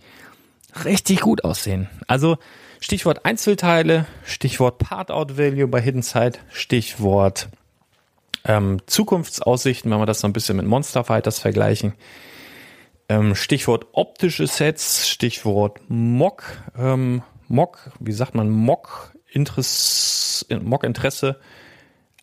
richtig 0.84 1.20
gut 1.20 1.44
aussehen. 1.44 1.88
Also 2.06 2.38
Stichwort 2.80 3.24
Einzelteile, 3.24 4.06
Stichwort 4.24 4.78
Part-Out 4.78 5.36
Value 5.36 5.68
bei 5.68 5.80
Hidden 5.80 6.02
Side, 6.02 6.38
Stichwort 6.52 7.48
ähm, 8.44 8.78
Zukunftsaussichten, 8.86 9.90
wenn 9.90 9.98
wir 9.98 10.06
das 10.06 10.20
so 10.20 10.26
ein 10.26 10.32
bisschen 10.32 10.56
mit 10.56 10.66
Monster 10.66 11.04
Fighters 11.04 11.38
vergleichen. 11.38 11.94
Ähm, 13.08 13.34
Stichwort 13.34 13.86
optische 13.92 14.46
Sets, 14.46 15.08
Stichwort 15.08 15.80
Mock, 15.88 16.44
ähm, 16.78 17.22
Mock, 17.48 17.90
wie 18.00 18.12
sagt 18.12 18.34
man, 18.34 18.50
Mock 18.50 19.14
Interesse, 19.30 20.44
Mock 20.60 20.84
Interesse. 20.84 21.38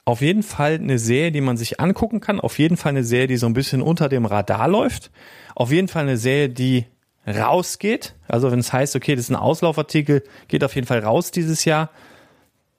Auf 0.03 0.21
jeden 0.21 0.43
Fall 0.43 0.75
eine 0.75 0.99
Serie, 0.99 1.31
die 1.31 1.41
man 1.41 1.57
sich 1.57 1.79
angucken 1.79 2.19
kann. 2.19 2.39
Auf 2.39 2.59
jeden 2.59 2.77
Fall 2.77 2.91
eine 2.91 3.03
Serie, 3.03 3.27
die 3.27 3.37
so 3.37 3.47
ein 3.47 3.53
bisschen 3.53 3.81
unter 3.81 4.07
dem 4.07 4.25
Radar 4.25 4.67
läuft. 4.67 5.11
Auf 5.55 5.71
jeden 5.71 5.87
Fall 5.87 6.03
eine 6.03 6.17
Serie, 6.17 6.49
die 6.49 6.85
rausgeht. 7.27 8.13
Also 8.27 8.51
wenn 8.51 8.59
es 8.59 8.71
heißt, 8.71 8.95
okay, 8.95 9.15
das 9.15 9.25
ist 9.25 9.31
ein 9.31 9.35
Auslaufartikel, 9.35 10.23
geht 10.47 10.63
auf 10.63 10.75
jeden 10.75 10.85
Fall 10.85 10.99
raus 10.99 11.31
dieses 11.31 11.65
Jahr. 11.65 11.89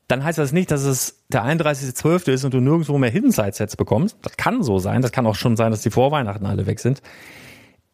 Dann 0.09 0.23
heißt 0.23 0.39
das 0.39 0.53
nicht, 0.53 0.71
dass 0.71 0.83
es 0.83 1.25
der 1.29 1.45
31.12. 1.45 2.31
ist 2.31 2.45
und 2.45 2.55
du 2.55 2.61
nirgendwo 2.61 2.97
mehr 2.99 3.11
Hidden 3.11 3.33
Side 3.33 3.53
Sets 3.53 3.77
bekommst. 3.77 4.17
Das 4.23 4.37
kann 4.37 4.63
so 4.63 4.79
sein. 4.79 5.03
Das 5.03 5.13
kann 5.13 5.27
auch 5.27 5.35
schon 5.35 5.57
sein, 5.57 5.73
dass 5.73 5.83
die 5.83 5.91
vor 5.91 6.13
Weihnachten 6.13 6.47
alle 6.47 6.67
weg 6.67 6.79
sind. 6.79 7.03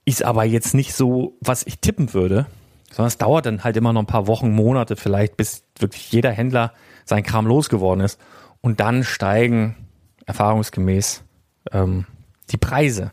Ist 0.04 0.22
aber 0.22 0.44
jetzt 0.44 0.74
nicht 0.74 0.94
so, 0.94 1.38
was 1.40 1.66
ich 1.66 1.78
tippen 1.78 2.12
würde 2.12 2.46
sondern 2.92 3.08
es 3.08 3.18
dauert 3.18 3.46
dann 3.46 3.64
halt 3.64 3.76
immer 3.76 3.92
noch 3.92 4.02
ein 4.02 4.06
paar 4.06 4.26
Wochen, 4.26 4.52
Monate 4.52 4.96
vielleicht, 4.96 5.36
bis 5.36 5.64
wirklich 5.78 6.12
jeder 6.12 6.30
Händler 6.30 6.72
sein 7.04 7.22
Kram 7.22 7.46
losgeworden 7.46 8.04
ist. 8.04 8.20
Und 8.60 8.80
dann 8.80 9.02
steigen 9.02 9.88
erfahrungsgemäß 10.26 11.24
ähm, 11.72 12.06
die 12.50 12.58
Preise. 12.58 13.12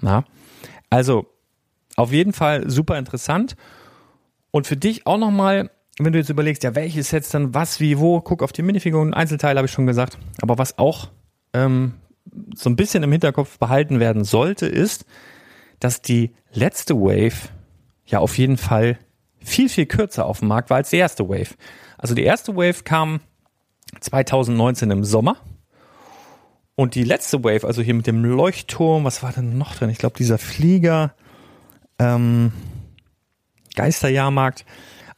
Na? 0.00 0.24
Also 0.88 1.26
auf 1.96 2.12
jeden 2.12 2.32
Fall 2.32 2.70
super 2.70 2.96
interessant. 2.96 3.56
Und 4.52 4.66
für 4.66 4.76
dich 4.76 5.06
auch 5.06 5.18
nochmal, 5.18 5.70
wenn 6.04 6.12
du 6.12 6.18
jetzt 6.18 6.30
überlegst, 6.30 6.62
ja, 6.62 6.74
welche 6.74 7.02
Sets 7.02 7.30
dann 7.30 7.54
was, 7.54 7.80
wie, 7.80 7.98
wo, 7.98 8.20
guck 8.20 8.42
auf 8.42 8.52
die 8.52 8.62
Minifiguren, 8.62 9.14
Einzelteile 9.14 9.58
habe 9.58 9.66
ich 9.66 9.72
schon 9.72 9.86
gesagt. 9.86 10.18
Aber 10.40 10.58
was 10.58 10.78
auch 10.78 11.10
ähm, 11.52 11.94
so 12.54 12.70
ein 12.70 12.76
bisschen 12.76 13.02
im 13.02 13.12
Hinterkopf 13.12 13.58
behalten 13.58 14.00
werden 14.00 14.24
sollte, 14.24 14.66
ist, 14.66 15.06
dass 15.80 16.02
die 16.02 16.34
letzte 16.52 16.94
Wave 16.94 17.48
ja 18.06 18.20
auf 18.20 18.38
jeden 18.38 18.56
Fall 18.56 18.98
viel, 19.40 19.68
viel 19.68 19.86
kürzer 19.86 20.26
auf 20.26 20.40
dem 20.40 20.48
Markt 20.48 20.70
war 20.70 20.78
als 20.78 20.90
die 20.90 20.96
erste 20.96 21.28
Wave. 21.28 21.54
Also 21.96 22.14
die 22.14 22.24
erste 22.24 22.56
Wave 22.56 22.84
kam 22.84 23.20
2019 24.00 24.90
im 24.90 25.04
Sommer. 25.04 25.36
Und 26.74 26.94
die 26.94 27.04
letzte 27.04 27.42
Wave, 27.42 27.66
also 27.66 27.82
hier 27.82 27.94
mit 27.94 28.06
dem 28.06 28.24
Leuchtturm, 28.24 29.04
was 29.04 29.22
war 29.22 29.32
denn 29.32 29.58
noch 29.58 29.74
drin? 29.74 29.90
Ich 29.90 29.98
glaube, 29.98 30.16
dieser 30.16 30.38
Flieger, 30.38 31.14
ähm, 31.98 32.52
Geisterjahrmarkt. 33.74 34.64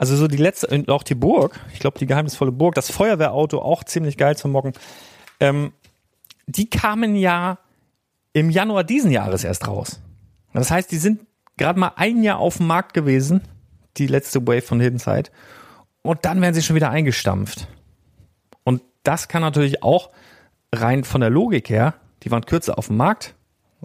Also 0.00 0.16
so 0.16 0.28
die 0.28 0.38
letzte, 0.38 0.66
und 0.68 0.88
auch 0.88 1.02
die 1.02 1.14
Burg, 1.14 1.60
ich 1.74 1.78
glaube, 1.78 1.98
die 1.98 2.06
geheimnisvolle 2.06 2.52
Burg, 2.52 2.74
das 2.74 2.90
Feuerwehrauto, 2.90 3.60
auch 3.60 3.84
ziemlich 3.84 4.16
geil 4.16 4.34
zum 4.34 4.50
Mocken. 4.50 4.72
Ähm, 5.40 5.74
die 6.46 6.70
kamen 6.70 7.16
ja 7.16 7.58
im 8.32 8.48
Januar 8.48 8.82
diesen 8.82 9.10
Jahres 9.10 9.44
erst 9.44 9.68
raus. 9.68 10.00
Das 10.54 10.70
heißt, 10.70 10.90
die 10.90 10.96
sind 10.96 11.26
gerade 11.58 11.78
mal 11.78 11.92
ein 11.96 12.22
Jahr 12.22 12.38
auf 12.38 12.56
dem 12.56 12.66
Markt 12.66 12.94
gewesen 12.94 13.42
die 13.98 14.06
letzte 14.06 14.40
Wave 14.46 14.62
von 14.62 14.80
Hidden 14.80 14.98
Side. 14.98 15.28
Und 16.00 16.24
dann 16.24 16.40
werden 16.40 16.54
sie 16.54 16.62
schon 16.62 16.76
wieder 16.76 16.88
eingestampft. 16.88 17.68
Und 18.64 18.80
das 19.02 19.28
kann 19.28 19.42
natürlich 19.42 19.82
auch 19.82 20.08
rein 20.74 21.04
von 21.04 21.20
der 21.20 21.28
Logik 21.28 21.68
her, 21.68 21.92
die 22.22 22.30
waren 22.30 22.46
kürzer 22.46 22.78
auf 22.78 22.86
dem 22.86 22.96
Markt. 22.96 23.34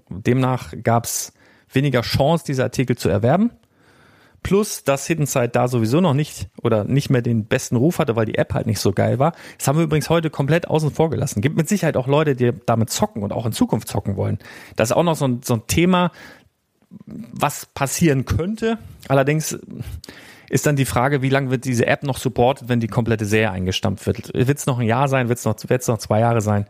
Demnach 0.08 0.74
gab 0.82 1.04
es 1.04 1.34
weniger 1.68 2.04
Chance, 2.04 2.46
diese 2.48 2.64
Artikel 2.64 2.98
zu 2.98 3.10
erwerben. 3.10 3.52
Plus, 4.46 4.84
dass 4.84 5.08
Hidden 5.08 5.26
Side 5.26 5.50
da 5.50 5.68
sowieso 5.68 6.02
noch 6.02 6.14
nicht 6.14 6.50
oder 6.62 6.84
nicht 6.84 7.10
mehr 7.10 7.24
den 7.24 7.46
besten 7.46 7.78
Ruf 7.78 7.98
hatte, 7.98 8.16
weil 8.16 8.28
die 8.28 8.38
App 8.38 8.54
halt 8.54 8.68
nicht 8.68 8.80
so 8.80 8.92
geil 8.92 9.18
war. 9.18 9.34
Das 9.58 9.68
haben 9.68 9.80
wir 9.80 9.84
übrigens 9.84 10.12
heute 10.12 10.30
komplett 10.30 10.68
außen 10.68 10.92
vor 10.92 11.10
gelassen. 11.10 11.42
Gibt 11.42 11.58
mit 11.58 11.68
Sicherheit 11.68 11.98
auch 11.98 12.06
Leute, 12.06 12.36
die 12.36 12.54
damit 12.68 12.92
zocken 12.92 13.24
und 13.24 13.34
auch 13.34 13.48
in 13.48 13.54
Zukunft 13.54 13.88
zocken 13.88 14.18
wollen. 14.18 14.38
Das 14.76 14.92
ist 14.92 14.96
auch 14.96 15.02
noch 15.02 15.16
so 15.16 15.28
ein, 15.28 15.42
so 15.44 15.56
ein 15.56 15.64
Thema, 15.66 16.12
was 17.08 17.66
passieren 17.66 18.26
könnte. 18.26 18.78
Allerdings 19.08 19.58
ist 20.48 20.68
dann 20.68 20.76
die 20.76 20.86
Frage, 20.86 21.24
wie 21.24 21.30
lange 21.30 21.50
wird 21.50 21.66
diese 21.66 21.88
App 21.88 22.04
noch 22.04 22.20
supportet, 22.20 22.70
wenn 22.70 22.80
die 22.80 22.88
komplette 22.88 23.26
Serie 23.26 23.50
eingestampft 23.50 24.06
wird. 24.06 24.32
Wird 24.32 24.60
es 24.60 24.68
noch 24.68 24.78
ein 24.78 24.86
Jahr 24.86 25.08
sein, 25.08 25.28
wird 25.28 25.40
es 25.40 25.46
noch, 25.46 25.56
noch 25.88 25.98
zwei 25.98 26.20
Jahre 26.20 26.42
sein? 26.42 26.68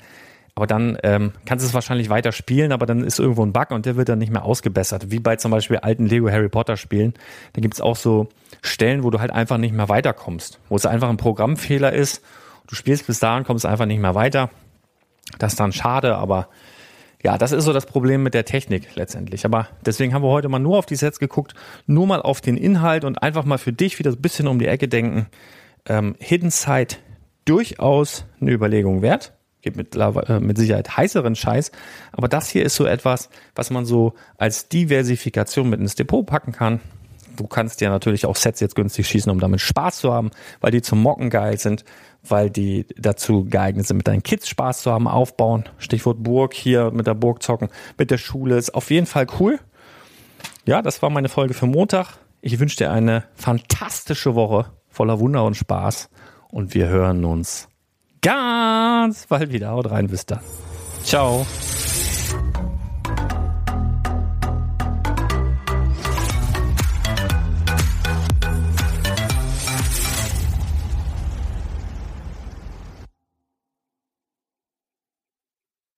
Aber 0.55 0.67
dann 0.67 0.97
ähm, 1.03 1.33
kannst 1.45 1.63
du 1.63 1.67
es 1.67 1.73
wahrscheinlich 1.73 2.09
weiter 2.09 2.31
spielen, 2.31 2.71
aber 2.71 2.85
dann 2.85 3.03
ist 3.03 3.19
irgendwo 3.19 3.45
ein 3.45 3.51
Bug 3.51 3.71
und 3.71 3.85
der 3.85 3.97
wird 3.97 4.07
dann 4.07 4.19
nicht 4.19 4.31
mehr 4.31 4.45
ausgebessert. 4.45 5.11
Wie 5.11 5.19
bei 5.19 5.35
zum 5.35 5.51
Beispiel 5.51 5.77
alten 5.77 6.05
Lego 6.05 6.29
Harry 6.29 6.47
Potter 6.47 6.77
Spielen. 6.77 7.13
Da 7.51 7.61
gibt 7.61 7.73
es 7.73 7.81
auch 7.81 7.97
so 7.97 8.29
Stellen, 8.61 9.03
wo 9.03 9.09
du 9.09 9.19
halt 9.19 9.31
einfach 9.31 9.57
nicht 9.57 9.73
mehr 9.73 9.89
weiterkommst. 9.89 10.59
Wo 10.69 10.77
es 10.77 10.85
einfach 10.85 11.09
ein 11.09 11.17
Programmfehler 11.17 11.91
ist. 11.91 12.23
Du 12.67 12.75
spielst 12.75 13.05
bis 13.05 13.19
dahin, 13.19 13.43
kommst 13.43 13.65
einfach 13.65 13.85
nicht 13.85 13.99
mehr 13.99 14.15
weiter. 14.15 14.49
Das 15.39 15.53
ist 15.53 15.59
dann 15.59 15.73
schade, 15.73 16.15
aber 16.15 16.47
ja, 17.21 17.37
das 17.37 17.51
ist 17.51 17.65
so 17.65 17.73
das 17.73 17.85
Problem 17.85 18.23
mit 18.23 18.33
der 18.33 18.45
Technik 18.45 18.95
letztendlich. 18.95 19.43
Aber 19.45 19.67
deswegen 19.85 20.13
haben 20.13 20.23
wir 20.23 20.29
heute 20.29 20.47
mal 20.47 20.59
nur 20.59 20.77
auf 20.77 20.85
die 20.85 20.95
Sets 20.95 21.19
geguckt, 21.19 21.53
nur 21.85 22.07
mal 22.07 22.21
auf 22.21 22.39
den 22.39 22.55
Inhalt 22.55 23.03
und 23.03 23.21
einfach 23.21 23.43
mal 23.43 23.57
für 23.57 23.73
dich 23.73 23.99
wieder 23.99 24.11
ein 24.11 24.21
bisschen 24.21 24.47
um 24.47 24.59
die 24.59 24.67
Ecke 24.67 24.87
denken. 24.87 25.25
Ähm, 25.85 26.15
Hidden 26.19 26.51
Side 26.51 26.95
durchaus 27.43 28.25
eine 28.39 28.51
Überlegung 28.51 29.01
wert. 29.01 29.34
Gibt 29.65 29.77
mit, 29.77 29.95
äh, 29.95 30.39
mit 30.39 30.57
Sicherheit 30.57 30.95
heißeren 30.95 31.35
Scheiß. 31.35 31.71
Aber 32.13 32.29
das 32.29 32.49
hier 32.49 32.63
ist 32.63 32.75
so 32.75 32.85
etwas, 32.85 33.29
was 33.55 33.69
man 33.69 33.85
so 33.85 34.13
als 34.37 34.69
Diversifikation 34.69 35.69
mit 35.69 35.81
ins 35.81 35.95
Depot 35.95 36.25
packen 36.25 36.53
kann. 36.53 36.79
Du 37.35 37.47
kannst 37.47 37.81
dir 37.81 37.89
natürlich 37.89 38.25
auch 38.25 38.37
Sets 38.37 38.61
jetzt 38.61 38.75
günstig 38.75 39.07
schießen, 39.07 39.29
um 39.29 39.39
damit 39.39 39.59
Spaß 39.59 39.97
zu 39.97 40.13
haben, 40.13 40.31
weil 40.61 40.71
die 40.71 40.81
zum 40.81 41.01
Mocken 41.01 41.29
geil 41.29 41.59
sind 41.59 41.83
weil 42.29 42.49
die 42.49 42.85
dazu 42.97 43.45
geeignet 43.45 43.87
sind, 43.87 43.97
mit 43.97 44.07
deinen 44.07 44.23
Kids 44.23 44.47
Spaß 44.47 44.81
zu 44.81 44.91
haben, 44.91 45.07
aufbauen. 45.07 45.65
Stichwort 45.77 46.23
Burg 46.23 46.53
hier 46.53 46.91
mit 46.91 47.07
der 47.07 47.13
Burg 47.13 47.43
zocken, 47.43 47.69
mit 47.97 48.11
der 48.11 48.17
Schule 48.17 48.57
ist 48.57 48.73
auf 48.73 48.91
jeden 48.91 49.05
Fall 49.05 49.27
cool. 49.39 49.59
Ja, 50.65 50.81
das 50.81 51.01
war 51.01 51.09
meine 51.09 51.29
Folge 51.29 51.53
für 51.53 51.67
Montag. 51.67 52.17
Ich 52.41 52.59
wünsche 52.59 52.77
dir 52.77 52.91
eine 52.91 53.23
fantastische 53.35 54.35
Woche 54.35 54.71
voller 54.89 55.19
Wunder 55.19 55.43
und 55.43 55.55
Spaß 55.55 56.09
und 56.49 56.73
wir 56.73 56.87
hören 56.87 57.25
uns 57.25 57.67
ganz 58.25 59.27
bald 59.27 59.51
wieder. 59.53 59.69
Haut 59.69 59.91
rein, 59.91 60.07
bis 60.07 60.25
dann. 60.25 60.39
Ciao. 61.03 61.45